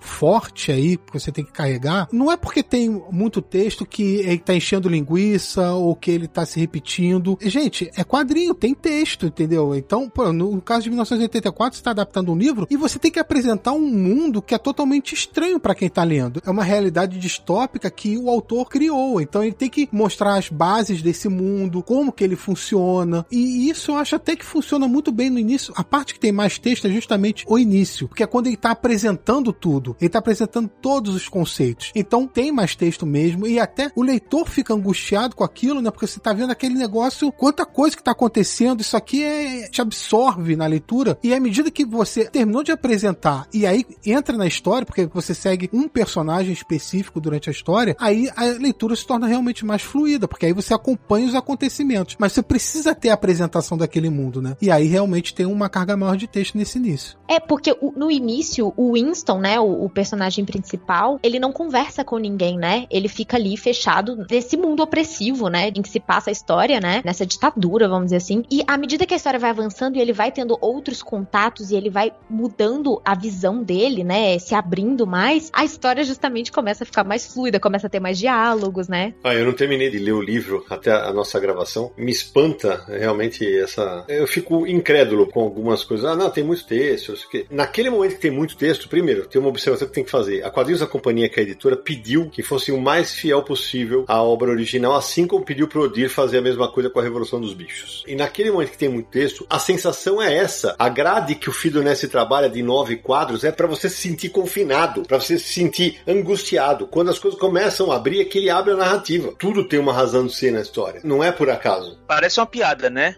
[0.00, 4.38] forte aí que você tem que carregar, não é porque tem muito texto que ele
[4.38, 7.38] tá enchendo linguiça ou que ele tá se repetindo.
[7.40, 9.74] Gente, é quadrinho, tem texto, entendeu?
[9.74, 13.18] Então, pô, no caso de 1984, você tá adaptando um livro e você tem que
[13.18, 16.42] apresentar um mundo que é totalmente estranho para quem tá lendo.
[16.44, 19.20] É uma realidade distópica que o autor criou.
[19.20, 23.24] Então ele tem que mostrar as bases desse mundo, como que ele funciona.
[23.30, 25.72] E isso eu acho até que funciona muito bem no início.
[25.76, 28.70] A parte que tem mais texto é justamente o início, porque é quando ele tá
[28.70, 29.96] apresentando tudo.
[30.00, 31.92] Ele tá apresentando todos os conceitos.
[31.94, 35.90] Então tem mais texto mesmo e até o leitor fica angustiado com aquilo, né?
[35.90, 39.80] Porque você tá vendo aquele negócio, quanta coisa que tá acontecendo, isso aqui é, te
[39.80, 41.18] absorve na leitura.
[41.22, 45.34] E à medida que você terminou de apresentar e aí entra na história, porque você
[45.34, 50.26] segue um personagem específico durante a história, aí a leitura se torna realmente mais fluida,
[50.26, 52.16] porque aí você acompanha os acontecimentos.
[52.18, 54.56] Mas você precisa ter a apresentação daquele mundo, né?
[54.60, 57.18] E aí realmente tem uma carga maior de texto nesse início.
[57.28, 58.37] É, porque no início,
[58.76, 62.86] o Winston, né, o, o personagem principal, ele não conversa com ninguém, né?
[62.90, 65.68] Ele fica ali fechado nesse mundo opressivo, né?
[65.68, 67.02] Em que se passa a história, né?
[67.04, 68.44] Nessa ditadura, vamos dizer assim.
[68.50, 71.76] E à medida que a história vai avançando e ele vai tendo outros contatos e
[71.76, 74.38] ele vai mudando a visão dele, né?
[74.38, 78.18] Se abrindo mais, a história justamente começa a ficar mais fluida, começa a ter mais
[78.18, 79.14] diálogos, né?
[79.24, 81.92] Ah, eu não terminei de ler o livro até a nossa gravação.
[81.96, 84.04] Me espanta realmente essa.
[84.08, 86.06] Eu fico incrédulo com algumas coisas.
[86.06, 87.14] Ah, não, tem muito texto.
[87.50, 90.44] Naquele momento que tem muito texto, primeiro, tem uma observação que tem que fazer.
[90.44, 94.04] A Quadrinhos da Companhia, que é a editora, pediu que fosse o mais fiel possível
[94.08, 97.40] à obra original, assim como pediu pro Odir fazer a mesma coisa com a Revolução
[97.40, 98.04] dos Bichos.
[98.06, 100.74] E naquele momento que tem muito texto, a sensação é essa.
[100.78, 104.30] A grade que o Fido Ness trabalha de nove quadros é para você se sentir
[104.30, 106.86] confinado, para você se sentir angustiado.
[106.86, 109.34] Quando as coisas começam a abrir, é que ele abre a narrativa.
[109.38, 111.00] Tudo tem uma razão de ser na história.
[111.04, 111.98] Não é por acaso.
[112.06, 113.16] Parece uma piada, né?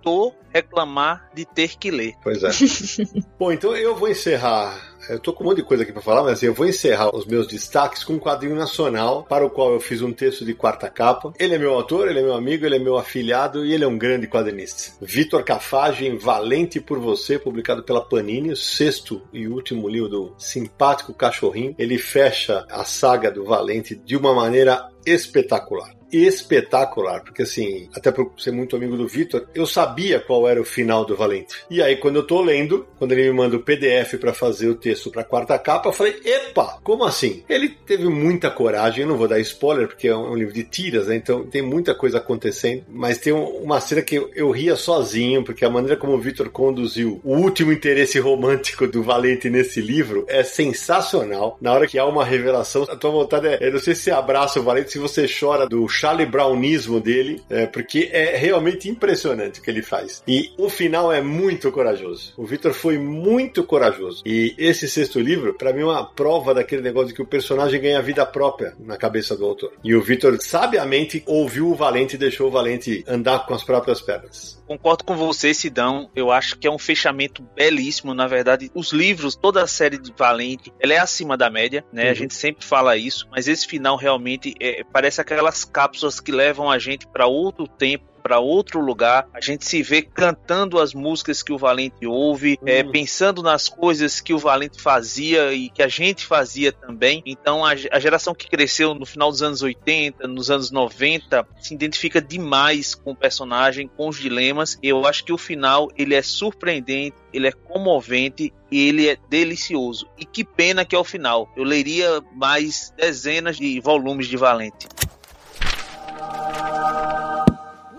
[0.00, 2.14] Leitor reclamar de ter que ler.
[2.22, 2.50] Pois é.
[3.38, 6.22] Bom, então eu vou encerrar eu tô com um monte de coisa aqui para falar,
[6.22, 9.72] mas assim, eu vou encerrar os meus destaques com um quadrinho nacional para o qual
[9.72, 11.32] eu fiz um texto de quarta capa.
[11.38, 13.88] Ele é meu autor, ele é meu amigo, ele é meu afilhado e ele é
[13.88, 14.92] um grande quadrinista.
[15.00, 21.14] Vitor Cafagem, Valente por Você, publicado pela Panini, o sexto e último livro do simpático
[21.14, 21.74] cachorrinho.
[21.78, 28.32] Ele fecha a saga do Valente de uma maneira espetacular espetacular, porque assim, até por
[28.38, 31.56] ser muito amigo do Vitor, eu sabia qual era o final do Valente.
[31.70, 34.74] E aí, quando eu tô lendo, quando ele me manda o PDF para fazer o
[34.74, 37.42] texto pra quarta capa, eu falei, epa, como assim?
[37.48, 41.06] Ele teve muita coragem, eu não vou dar spoiler, porque é um livro de tiras,
[41.06, 41.16] né?
[41.16, 45.64] Então tem muita coisa acontecendo, mas tem uma cena que eu, eu ria sozinho, porque
[45.64, 50.42] a maneira como o Vitor conduziu o último interesse romântico do Valente nesse livro é
[50.42, 51.56] sensacional.
[51.60, 54.10] Na hora que há uma revelação, a tua vontade é, eu não sei se você
[54.10, 59.60] abraça o Valente, se você chora do Charlie Brownismo dele, é, porque é realmente impressionante
[59.60, 60.22] o que ele faz.
[60.26, 62.32] E o final é muito corajoso.
[62.38, 64.22] O Victor foi muito corajoso.
[64.24, 67.78] E esse sexto livro, para mim, é uma prova daquele negócio de que o personagem
[67.78, 69.72] ganha vida própria na cabeça do autor.
[69.84, 74.00] E o Victor sabiamente ouviu o Valente e deixou o Valente andar com as próprias
[74.00, 74.59] pernas.
[74.70, 76.08] Concordo com você, Sidão.
[76.14, 78.14] Eu acho que é um fechamento belíssimo.
[78.14, 82.04] Na verdade, os livros, toda a série de Valente, ela é acima da média, né?
[82.04, 82.10] Uhum.
[82.12, 86.70] A gente sempre fala isso, mas esse final realmente é, parece aquelas cápsulas que levam
[86.70, 91.42] a gente para outro tempo para outro lugar, a gente se vê cantando as músicas
[91.42, 92.88] que o Valente ouve, é, hum.
[92.88, 97.22] é, pensando nas coisas que o Valente fazia e que a gente fazia também.
[97.26, 101.74] Então a, a, geração que cresceu no final dos anos 80, nos anos 90, se
[101.74, 104.78] identifica demais com o personagem, com os dilemas.
[104.82, 110.08] Eu acho que o final ele é surpreendente, ele é comovente e ele é delicioso.
[110.18, 111.50] E que pena que é o final.
[111.56, 114.88] Eu leria mais dezenas de volumes de Valente.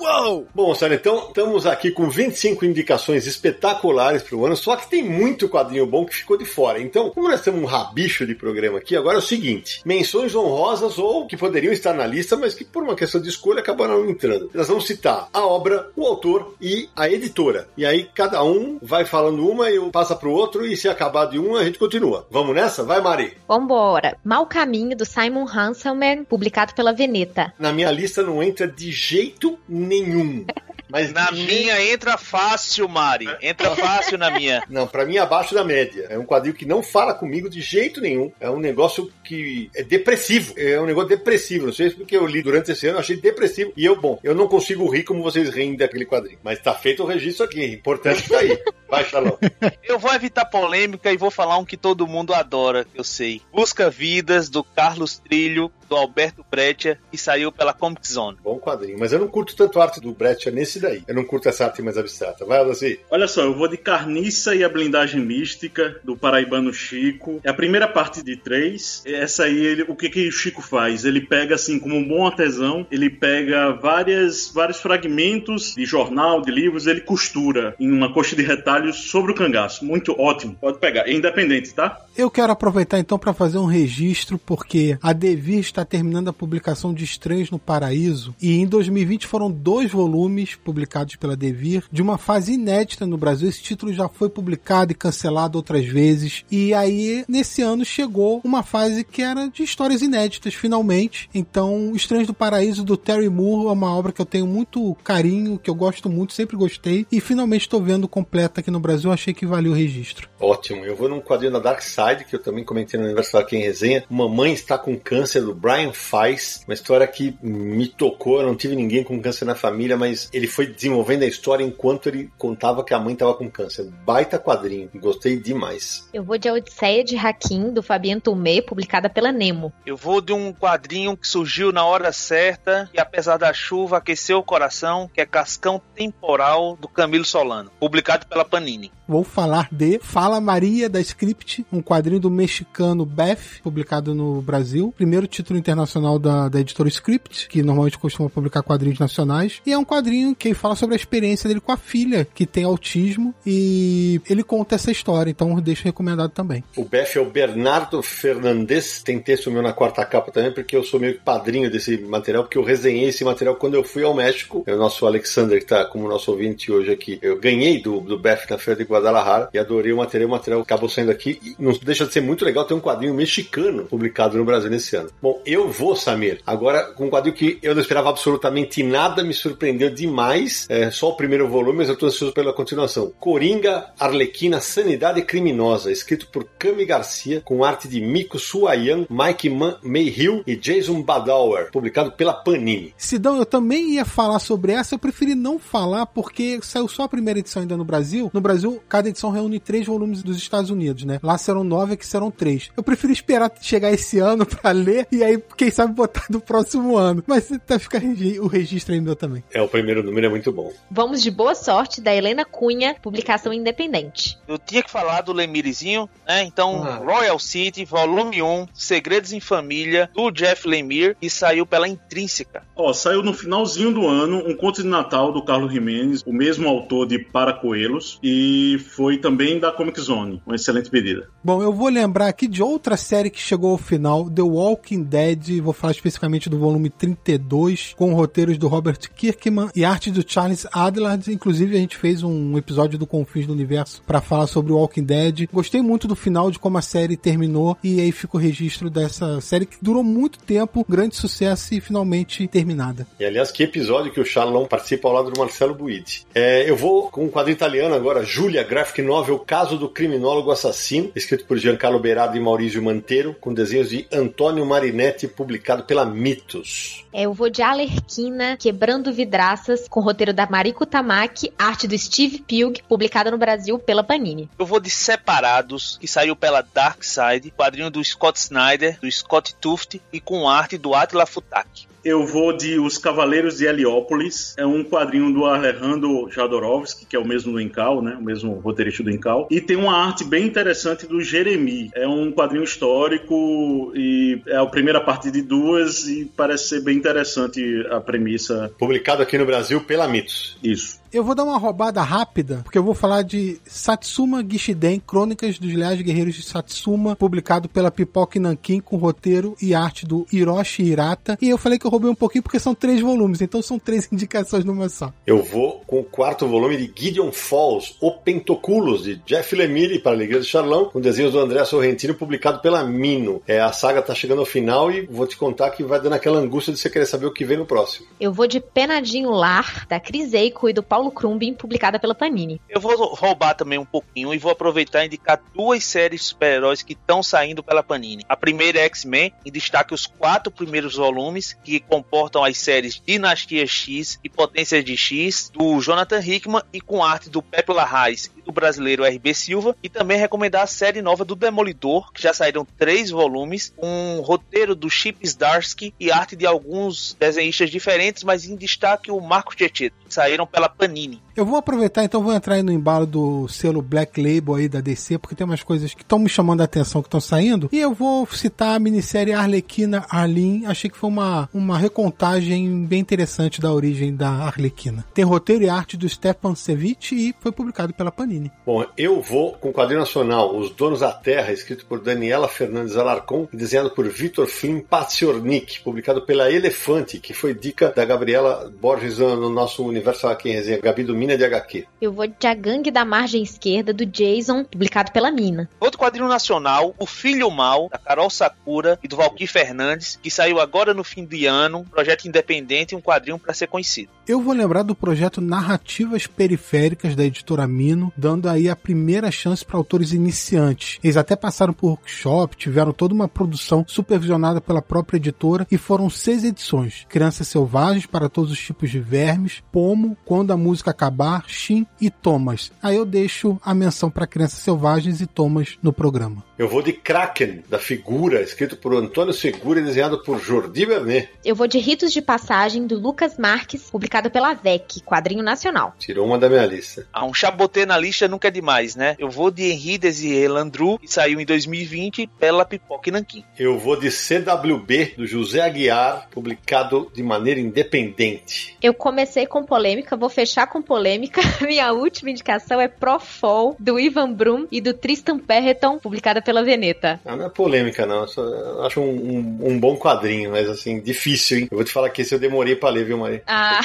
[0.02, 0.48] Uou!
[0.56, 5.04] Bom, sério, então estamos aqui com 25 indicações espetaculares para o ano, só que tem
[5.04, 6.82] muito quadrinho bom que ficou de fora.
[6.82, 10.98] Então, como nós temos um rabicho de programa aqui, agora é o seguinte: menções honrosas
[10.98, 14.10] ou que poderiam estar na lista, mas que por uma questão de escolha acabaram não
[14.10, 14.50] entrando.
[14.56, 17.68] Nós vamos citar a obra, o autor e a editora.
[17.78, 21.26] E aí cada um vai falando uma e passa para o outro, e se acabar
[21.26, 22.26] de um, a gente continua.
[22.32, 22.84] Vamos nessa?
[22.84, 23.38] Vai, Mari!
[23.48, 24.18] Vambora!
[24.26, 27.54] Mal Caminho, do Simon Hanselman, publicado pela Veneta.
[27.60, 30.46] Na minha lista não entra de jeito nenhum nenhum.
[30.92, 33.28] Mas na minha entra fácil, Mari.
[33.42, 34.62] Entra fácil na minha.
[34.70, 36.08] Não, para mim é abaixo da média.
[36.10, 38.32] É um quadril que não fala comigo de jeito nenhum.
[38.40, 40.54] É um negócio que é depressivo.
[40.58, 41.68] É um negócio depressivo.
[41.68, 43.72] Não sei se porque eu li durante esse ano, achei depressivo.
[43.78, 46.40] E eu, bom, eu não consigo rir como vocês riem daquele quadrinho.
[46.44, 47.64] Mas tá feito o registro aqui.
[47.64, 48.60] Importante tá aí.
[48.90, 49.38] Vai, Shalom.
[49.88, 53.42] Eu vou evitar polêmica e vou falar um que todo mundo adora, eu sei.
[53.54, 58.38] Busca Vidas, do Carlos Trilho, do Alberto Breccia, que saiu pela Comic Zone.
[58.42, 58.98] Bom quadrinho.
[58.98, 61.04] Mas eu não curto tanto sua arte do Brett é nesse daí.
[61.08, 62.46] Eu não curto essa arte mais abstrata.
[62.46, 63.00] Vai, Aldaci.
[63.10, 67.42] Olha só, eu vou de Carniça e a Blindagem Mística, do paraibano Chico.
[67.44, 69.02] É a primeira parte de três.
[69.06, 71.06] Essa aí, ele, o que, que o Chico faz?
[71.06, 76.52] Ele pega, assim, como um bom artesão, ele pega várias, vários fragmentos de jornal, de
[76.52, 79.84] livros, ele costura em uma coxa de retalhos sobre o cangaço.
[79.84, 80.56] Muito ótimo.
[80.60, 81.08] Pode pegar.
[81.08, 82.06] É independente, tá?
[82.16, 86.94] Eu quero aproveitar então para fazer um registro, porque a Devir está terminando a publicação
[86.94, 92.18] de Estranhos no Paraíso, e em 2020 foram dois volumes publicados pela Devir, de uma
[92.18, 93.50] fase inédita no Brasil.
[93.50, 98.64] Esse título já foi publicado e cancelado outras vezes, e aí nesse ano chegou uma
[98.64, 101.30] fase que era de histórias inéditas, finalmente.
[101.34, 105.58] Então, Estranhos do Paraíso do Terry Moore é uma obra que eu tenho muito carinho,
[105.58, 109.12] que eu gosto muito, sempre gostei, e finalmente estou vendo completa aqui no Brasil.
[109.12, 110.30] Achei que valeu o registro.
[110.40, 110.86] Ótimo.
[110.86, 113.62] Eu vou num quadrinho da Dark Side, que eu também comentei no aniversário aqui em
[113.62, 114.04] resenha.
[114.10, 116.64] Mamãe está com câncer, do Brian Fais.
[116.68, 118.40] Uma história que me tocou.
[118.40, 122.08] Eu não tive ninguém com câncer na família, mas ele foi desenvolvendo a história enquanto
[122.08, 123.90] ele contava que a mãe estava com câncer.
[124.06, 124.90] Baita quadrinho.
[124.96, 126.08] Gostei demais.
[126.14, 129.74] Eu vou de A Odisseia de Hakim, do Fabiano Tomé, publicada pela Nemo.
[129.86, 134.40] Eu vou de um quadrinho que surgiu na hora certa e apesar da chuva aqueceu
[134.40, 138.92] o coração, que é Cascão Temporal do Camilo Solano, publicado pela Panini.
[139.08, 144.94] Vou falar de Fala Maria da Script, um quadrinho do mexicano Beth, publicado no Brasil.
[144.96, 149.41] Primeiro título internacional da, da editora Script, que normalmente costuma publicar quadrinhos nacionais.
[149.66, 152.64] E é um quadrinho que fala sobre a experiência dele com a filha, que tem
[152.64, 156.64] autismo, e ele conta essa história, então deixo recomendado também.
[156.76, 160.84] O Beth é o Bernardo Fernandes, tem texto meu na quarta capa também, porque eu
[160.84, 164.64] sou meio padrinho desse material, porque eu resenhei esse material quando eu fui ao México.
[164.66, 167.20] É o nosso Alexander, que está como nosso ouvinte hoje aqui.
[167.22, 170.30] Eu ganhei do, do Beth na Feira de Guadalajara e adorei o material.
[170.30, 173.14] O material acabou saindo aqui e não deixa de ser muito legal ter um quadrinho
[173.14, 175.10] mexicano publicado no Brasil nesse ano.
[175.22, 179.31] Bom, eu vou, Samir, agora com um quadrinho que eu não esperava absolutamente nada, me
[179.34, 180.66] surpreendeu demais.
[180.70, 183.12] É só o primeiro volume, mas eu estou ansioso pela continuação.
[183.20, 189.78] Coringa, Arlequina, Sanidade Criminosa, escrito por Cami Garcia, com arte de Miko Suayan, Mike Man
[189.84, 192.94] Mayhill e Jason Badauer, publicado pela Panini.
[192.98, 197.10] Sidão, eu também ia falar sobre essa, eu preferi não falar porque saiu só a
[197.10, 198.30] primeira edição ainda no Brasil.
[198.34, 201.20] No Brasil, cada edição reúne três volumes dos Estados Unidos, né?
[201.22, 202.70] Lá serão nove, aqui serão três.
[202.76, 206.98] Eu preferi esperar chegar esse ano pra ler e aí, quem sabe, botar do próximo
[206.98, 207.24] ano.
[207.28, 208.02] Mas tá ficar
[208.42, 209.44] o registro meu também.
[209.54, 210.74] É, o primeiro número é muito bom.
[210.90, 214.38] Vamos de Boa Sorte, da Helena Cunha, publicação independente.
[214.48, 216.44] Eu tinha que falar do Lemirizinho, né?
[216.44, 216.96] Então, ah.
[216.96, 222.64] Royal City, volume 1, Segredos em Família, do Jeff Lemire, e saiu pela Intrínseca.
[222.76, 226.68] Ó, saiu no finalzinho do ano um conto de Natal do Carlos Jimenez, o mesmo
[226.68, 231.30] autor de Para Coelhos, e foi também da Comic Zone, uma excelente pedida.
[231.44, 235.62] Bom, eu vou lembrar aqui de outra série que chegou ao final, The Walking Dead,
[235.62, 240.66] vou falar especificamente do volume 32, com roteiros do Robert Kirkman e arte do Charles
[240.72, 241.32] Adlard.
[241.32, 245.04] Inclusive, a gente fez um episódio do Confins do Universo para falar sobre o Walking
[245.04, 245.48] Dead.
[245.52, 249.40] Gostei muito do final, de como a série terminou, e aí fica o registro dessa
[249.42, 253.08] série que durou muito tempo, grande sucesso e finalmente terminada.
[253.20, 256.26] E aliás, que episódio que o Charlão participa ao lado do Marcelo Buidi.
[256.34, 261.12] É, eu vou com um quadro italiano agora, Júlia, graphic novel Caso do Criminólogo Assassino,
[261.16, 267.06] escrito por Giancarlo Berardo e Maurício Manteiro, com desenhos de Antônio Marinetti, publicado pela Mitos.
[267.14, 272.40] É, eu vou de Alerquina, Quebrando Vidraças, com roteiro da Mariko Tamaki, arte do Steve
[272.40, 274.50] Pilg, publicada no Brasil pela Panini.
[274.60, 279.56] Eu vou de Separados, que saiu pela Dark Side, quadrinho do Scott Snyder, do Scott
[279.56, 281.88] Tuft e com arte do Atila Futaki.
[282.04, 284.56] Eu vou de Os Cavaleiros de Heliópolis.
[284.58, 288.18] É um quadrinho do Alejandro Jodorowsky, que é o mesmo do Incal, né?
[288.20, 289.48] O mesmo roteirista do Incal.
[289.52, 291.92] E tem uma arte bem interessante do Jeremy.
[291.94, 296.98] É um quadrinho histórico e é a primeira parte de duas e parece ser bem
[296.98, 298.72] interessante a premissa.
[298.78, 300.58] Publicado aqui no Brasil pela Mitos.
[300.64, 301.01] Isso.
[301.14, 305.74] Eu vou dar uma roubada rápida, porque eu vou falar de Satsuma Gishiden, Crônicas dos
[305.74, 311.38] Leais Guerreiros de Satsuma, publicado pela Pipoca Nankin, com roteiro e arte do Hiroshi Hirata.
[311.42, 314.08] E eu falei que eu roubei um pouquinho porque são três volumes, então são três
[314.14, 315.12] indicações numa só.
[315.28, 320.14] Eu vou com o quarto volume de Gideon Falls, O Pentoculos, de Jeff Lemire, para
[320.14, 323.42] a Alegria do Charlão, com desenhos do André Sorrentino, publicado pela Mino.
[323.46, 326.40] É, a saga tá chegando ao final e vou te contar que vai dando aquela
[326.40, 328.08] angústia de você querer saber o que vem no próximo.
[328.18, 332.14] Eu vou de Penadinho Lar, da Cris Eico e do Paulo Paulo Crumbin, publicada pela
[332.14, 332.62] Panini.
[332.70, 336.94] Eu vou roubar também um pouquinho e vou aproveitar e indicar duas séries super-heróis que
[336.94, 338.24] estão saindo pela Panini.
[338.30, 343.66] A primeira é X-Men, em destaque os quatro primeiros volumes, que comportam as séries Dinastia
[343.66, 348.42] X e Potências de X, do Jonathan Hickman e com arte do Pepe Larraz e
[348.44, 349.76] do brasileiro RB Silva.
[349.82, 354.76] E também recomendar a série nova do Demolidor, que já saíram três volumes, um roteiro
[354.76, 359.90] do Chip Zdarsky e arte de alguns desenhistas diferentes, mas em destaque o Marco Tietchan,
[360.14, 361.22] saíram pela Panini.
[361.36, 364.82] Eu vou aproveitar, então vou entrar aí no embalo do selo Black Label aí da
[364.82, 367.70] DC, porque tem umas coisas que estão me chamando a atenção, que estão saindo.
[367.72, 370.66] E eu vou citar a minissérie Arlequina Arlene.
[370.66, 375.06] Achei que foi uma, uma recontagem bem interessante da origem da Arlequina.
[375.14, 378.52] Tem roteiro e arte do Stepan Sevic e foi publicado pela Panini.
[378.66, 382.98] Bom, eu vou com o quadrinho nacional Os Donos da Terra, escrito por Daniela Fernandes
[382.98, 388.72] Alarcon e desenhado por Vitor Flynn Paciornik, publicado pela Elefante, que foi dica da Gabriela
[388.82, 390.01] Borges no nosso universo
[390.32, 391.86] aqui em resenha, Gabi do Mina de HQ.
[392.02, 395.70] Eu vou de A Gangue da Margem Esquerda, do Jason, publicado pela Mina.
[395.80, 400.60] Outro quadrinho nacional, O Filho Mal, da Carol Sakura e do Valquir Fernandes, que saiu
[400.60, 404.10] agora no fim de ano, projeto independente e um quadrinho para ser conhecido.
[404.28, 409.66] Eu vou lembrar do projeto Narrativas Periféricas da editora Mino, dando aí a primeira chance
[409.66, 411.00] para autores iniciantes.
[411.04, 416.10] Eles até passaram por workshop, tiveram toda uma produção supervisionada pela própria editora e foram
[416.10, 421.44] seis edições: Crianças Selvagens para todos os tipos de vermes, Pomo, Quando a Música Acabar,
[421.50, 422.72] Shin e Thomas.
[422.82, 426.46] Aí eu deixo a menção para Crianças Selvagens e Thomas no programa.
[426.58, 431.28] Eu vou de Kraken, da figura, escrito por Antônio Segura e desenhado por Jordi Bernet.
[431.44, 435.96] Eu vou de Ritos de Passagem, do Lucas Marques, publicado pela VEC, quadrinho nacional.
[435.98, 437.08] Tirou uma da minha lista.
[437.12, 439.16] Ah, um chabotê na lista nunca é demais, né?
[439.18, 443.44] Eu vou de Henri Desier Landru, que saiu em 2020 pela Pipoca e Nanquim.
[443.58, 448.78] Eu vou de CWB, do José Aguiar, publicado de maneira independente.
[448.80, 451.42] Eu comecei com polêmica, vou fechar com polêmica.
[451.62, 457.20] Minha última indicação é Profol, do Ivan Brum e do Tristan Perreton, publicada pela Veneta.
[457.26, 458.22] Ah, não é polêmica, não.
[458.22, 461.68] Eu só- eu acho um, um- um bom quadrinho, mas assim, difícil, hein?
[461.72, 463.42] Eu vou te falar que esse eu demorei pra ler, viu, Maria?
[463.48, 463.82] Ah,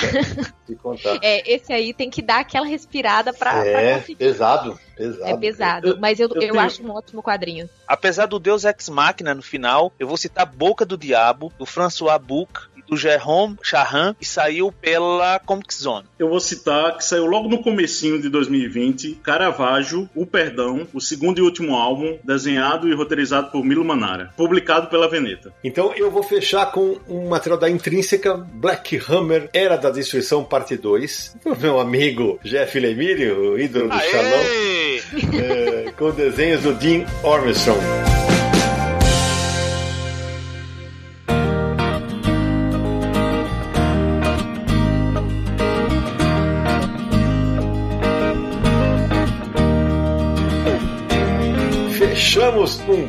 [0.67, 1.19] Te contar.
[1.25, 4.17] é, esse aí tem que dar aquela respirada pra, pra É, conseguir.
[4.17, 5.25] pesado, pesado.
[5.31, 7.69] É pesado, mas eu, eu eu tenho- acho um ótimo quadrinho.
[7.89, 12.19] Apesar do Deus Ex Machina no final, eu vou citar Boca do Diabo, do François
[12.21, 12.51] Bouc
[12.89, 16.07] do Jérôme Charran, que saiu pela Comic Zone.
[16.19, 21.39] Eu vou citar que saiu logo no comecinho de 2020, Caravaggio, O Perdão, o segundo
[21.39, 25.53] e último álbum, desenhado e roteirizado por Milo Manara, publicado pela Veneta.
[25.63, 30.77] Então eu vou fechar com um material da Intrínseca, Black Hammer, Era da Destruição, parte
[30.77, 31.37] 2.
[31.45, 35.01] Do meu amigo Jeff Lemire, o ídolo do Shalom, Aê!
[35.89, 38.16] é, com desenhos do Dean Ormstrong.
[52.47, 53.09] Fechamos um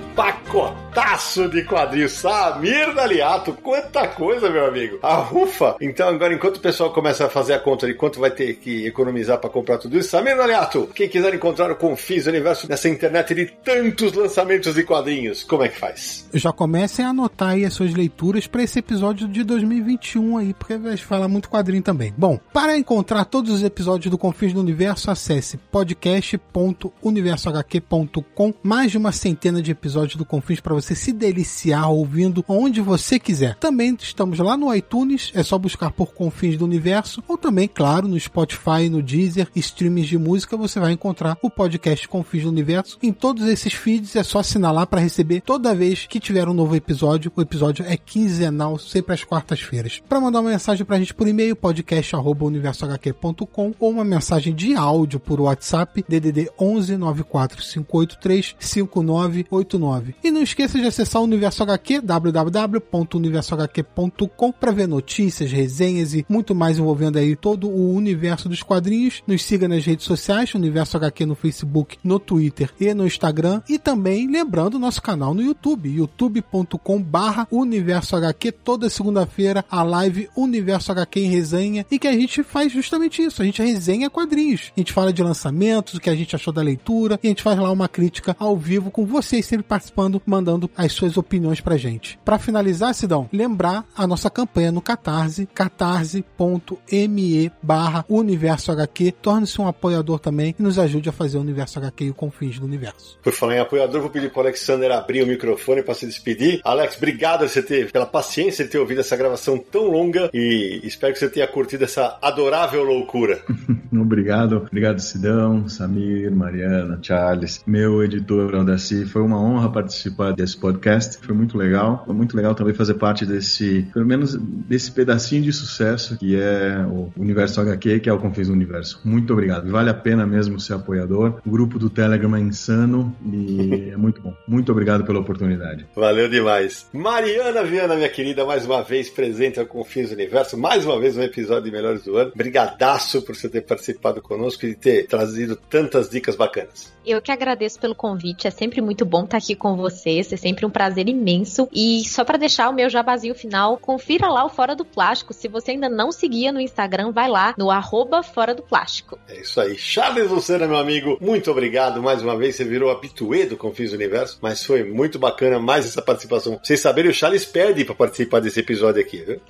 [1.52, 2.14] de quadrinhos.
[2.14, 4.98] Samir Daliato, quanta coisa, meu amigo.
[5.03, 5.76] A rufa.
[5.80, 8.88] Então, agora, enquanto o pessoal começa a fazer a conta de quanto vai ter que
[8.88, 12.90] economizar para comprar tudo isso, Samir Daliato, quem quiser encontrar o Confins do Universo nessa
[12.90, 16.28] internet de tantos lançamentos de quadrinhos, como é que faz?
[16.34, 20.78] Já comecem a anotar aí as suas leituras para esse episódio de 2021 aí, porque
[20.78, 22.11] vai falar muito quadrinho também.
[22.18, 28.53] Bom, para encontrar todos os episódios do Confins do Universo, acesse podcast.universohq.com.
[28.64, 33.20] Mais de uma centena de episódios do Confins para você se deliciar ouvindo onde você
[33.20, 33.56] quiser.
[33.56, 38.08] Também estamos lá no iTunes, é só buscar por Confins do Universo, ou também, claro,
[38.08, 42.98] no Spotify, no Deezer, streams de música, você vai encontrar o podcast Confins do Universo.
[43.02, 46.54] Em todos esses feeds é só assinar lá para receber toda vez que tiver um
[46.54, 47.32] novo episódio.
[47.36, 50.02] O episódio é quinzenal, sempre às quartas-feiras.
[50.08, 55.42] Para mandar uma mensagem pra gente por e-mail, podcast@universohq.com ou uma mensagem de áudio por
[55.42, 60.16] WhatsApp, DDD 11 94583 5989.
[60.24, 66.56] E não esqueça de acessar o Universo HQ, www.universohq.com para ver notícias, resenhas e muito
[66.56, 69.22] mais envolvendo aí todo o universo dos quadrinhos.
[69.28, 73.62] Nos siga nas redes sociais, Universo HQ no Facebook, no Twitter e no Instagram.
[73.68, 80.30] E também lembrando nosso canal no YouTube, youtube.com barra Universo HQ, toda segunda-feira a live
[80.36, 84.72] Universo HQ em resenha e que a gente faz justamente isso, a gente resenha quadrinhos.
[84.76, 87.44] A gente fala de lançamentos, o que a gente achou da leitura e a gente
[87.44, 91.62] faz lá uma crítica ao vivo com vocês sempre participando, mandando mandando as suas opiniões
[91.62, 92.20] pra gente.
[92.26, 99.14] Para finalizar, Sidão, lembrar a nossa campanha no Catarse, catarse.me barra Universo HQ.
[99.22, 102.60] Torne-se um apoiador também e nos ajude a fazer o Universo HQ e o Confins
[102.60, 103.20] do Universo.
[103.22, 106.60] Por falar em apoiador, vou pedir para o Alexander abrir o microfone para se despedir.
[106.64, 111.14] Alex, obrigado você ter, pela paciência de ter ouvido essa gravação tão longa e espero
[111.14, 113.40] que você tenha curtido essa adorável loucura.
[113.94, 119.06] obrigado, obrigado Sidão, Samir, Mariana, Charles, meu editor Aldaci.
[119.06, 122.03] Foi uma honra participar desse podcast, foi muito legal.
[122.06, 126.86] Foi muito legal também fazer parte desse, pelo menos desse pedacinho de sucesso que é
[126.86, 129.02] o Universo HQ, que é o Confins do Universo.
[129.03, 129.69] Muito obrigado.
[129.69, 131.40] Vale a pena mesmo ser apoiador.
[131.45, 134.34] O grupo do Telegram é insano e é muito bom.
[134.48, 135.86] Muito obrigado pela oportunidade.
[135.95, 136.88] Valeu demais.
[136.94, 141.18] Mariana Viana, minha querida, mais uma vez presente ao Confins do Universo, mais uma vez
[141.18, 142.32] um episódio de Melhores do Ano.
[142.36, 146.94] Brigadaço por você ter participado conosco e ter trazido tantas dicas bacanas.
[147.06, 150.66] Eu que agradeço pelo convite, é sempre muito bom estar aqui com vocês, é sempre
[150.66, 151.68] um prazer imenso.
[151.74, 155.34] E só para deixar o meu jabazinho final, confira lá o Fora do Plástico.
[155.34, 159.20] Se você ainda não seguia no Instagram, vai lá no arroba Fora do Plástico.
[159.28, 159.78] É isso aí.
[159.78, 162.56] Charles Lucena, meu amigo, muito obrigado mais uma vez.
[162.56, 166.60] Você virou habituê do Confins Universo, mas foi muito bacana mais essa participação.
[166.64, 169.42] Vocês saberem, o Charles pede para participar desse episódio aqui, viu?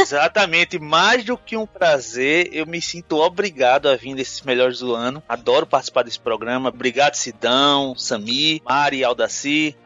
[0.00, 4.94] Exatamente, mais do que um prazer, eu me sinto obrigado a vir desses melhores do
[4.94, 5.22] ano.
[5.28, 6.68] Adoro participar desse programa.
[6.68, 9.76] Obrigado, Sidão, Sami, Mari, Aldaci,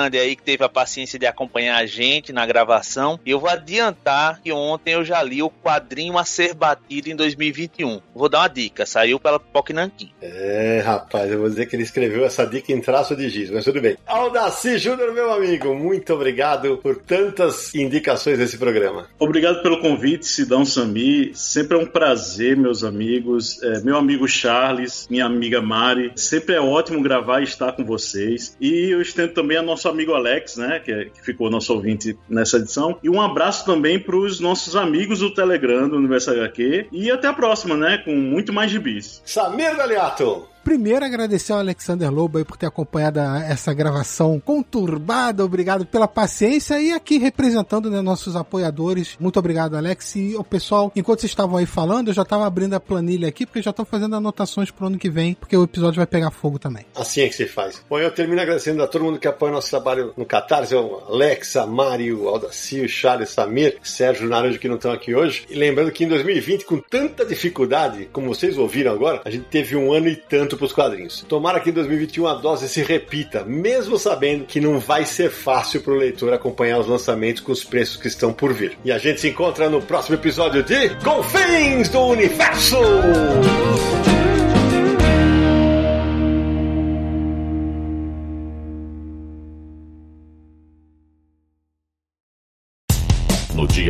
[0.00, 3.18] Alexander aí que teve a paciência de acompanhar a gente na gravação.
[3.24, 7.16] E eu vou adiantar que ontem eu já li o quadrinho a ser batido em
[7.16, 8.00] 2021.
[8.14, 10.12] Vou dar uma dica, saiu pela Poc Nankin.
[10.22, 13.64] É, rapaz, eu vou dizer que ele escreveu essa dica em traço de giz, mas
[13.64, 13.96] tudo bem.
[14.06, 19.06] Aldaci Júnior, meu amigo, muito obrigado por tantas indicações desse programa.
[19.18, 21.32] Obrigado pelo convite, Sidão Sami.
[21.34, 23.62] Sempre é um prazer, meus amigos.
[23.62, 26.12] É, meu amigo Charles, minha amiga Mari.
[26.16, 28.56] Sempre é ótimo gravar e estar com vocês.
[28.60, 32.18] E eu estendo também a nosso amigo Alex, né, que, é, que ficou nosso ouvinte
[32.28, 32.98] nessa edição.
[33.02, 36.88] E um abraço também para os nossos amigos do Telegram do Universo HQ.
[36.92, 39.22] E até a próxima, né, com muito mais gibis.
[39.24, 40.48] Samir Daliato.
[40.62, 45.44] Primeiro, agradecer ao Alexander Lobo aí por ter acompanhado essa gravação conturbada.
[45.44, 49.16] Obrigado pela paciência e aqui representando né, nossos apoiadores.
[49.18, 50.16] Muito obrigado, Alex.
[50.16, 53.46] E o pessoal, enquanto vocês estavam aí falando, eu já estava abrindo a planilha aqui
[53.46, 56.58] porque já estou fazendo anotações pro ano que vem, porque o episódio vai pegar fogo
[56.58, 56.84] também.
[56.94, 57.82] Assim é que se faz.
[57.88, 61.56] Bom, eu termino agradecendo a todo mundo que apoia nosso trabalho no Catarse, o Alex,
[61.56, 65.46] a Mário, o Aldacio, o Charles, Samir, Sérgio Naranjo que não estão aqui hoje.
[65.48, 69.76] E lembrando que em 2020, com tanta dificuldade, como vocês ouviram agora, a gente teve
[69.76, 71.24] um ano e tanto para os quadrinhos.
[71.28, 75.80] Tomara que em 2021 a dose se repita, mesmo sabendo que não vai ser fácil
[75.80, 78.76] para o leitor acompanhar os lançamentos com os preços que estão por vir.
[78.84, 82.78] E a gente se encontra no próximo episódio de Confins do Universo!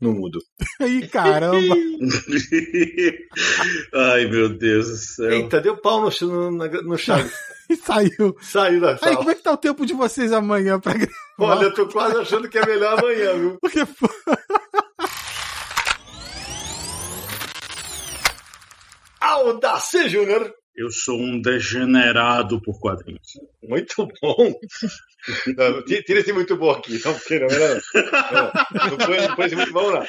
[0.00, 0.38] No mudo.
[0.80, 1.56] Ih, caramba!
[3.94, 5.30] Ai, meu Deus do céu.
[5.30, 7.32] Eita, deu pau no, no, no Chaves.
[7.70, 8.36] E saiu.
[8.42, 9.16] Saiu da Aí, sala.
[9.16, 11.14] como é que tá o tempo de vocês amanhã pra gravar?
[11.38, 13.56] Olha, eu tô quase achando que é melhor amanhã, viu?
[13.62, 14.06] Porque, pô,
[19.20, 20.52] Audaci Júnior.
[20.76, 23.38] Eu sou um degenerado por quadrinhos.
[23.62, 24.52] Muito bom.
[25.56, 27.00] Não, ti- tira esse muito bom aqui.
[27.04, 28.90] Não, porque não, não.
[28.90, 30.04] Não, põe, não põe esse muito bom, não.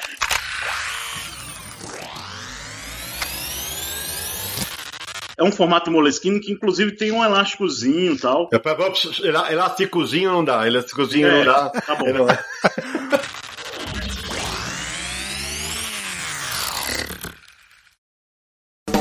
[5.38, 8.48] É um formato moleskine que inclusive tem um elásticozinho e tal.
[8.52, 10.66] É Elásticozinho não dá.
[10.66, 11.68] Elásticozinho É, não dá.
[11.70, 12.06] tá bom.
[12.06, 12.26] É, não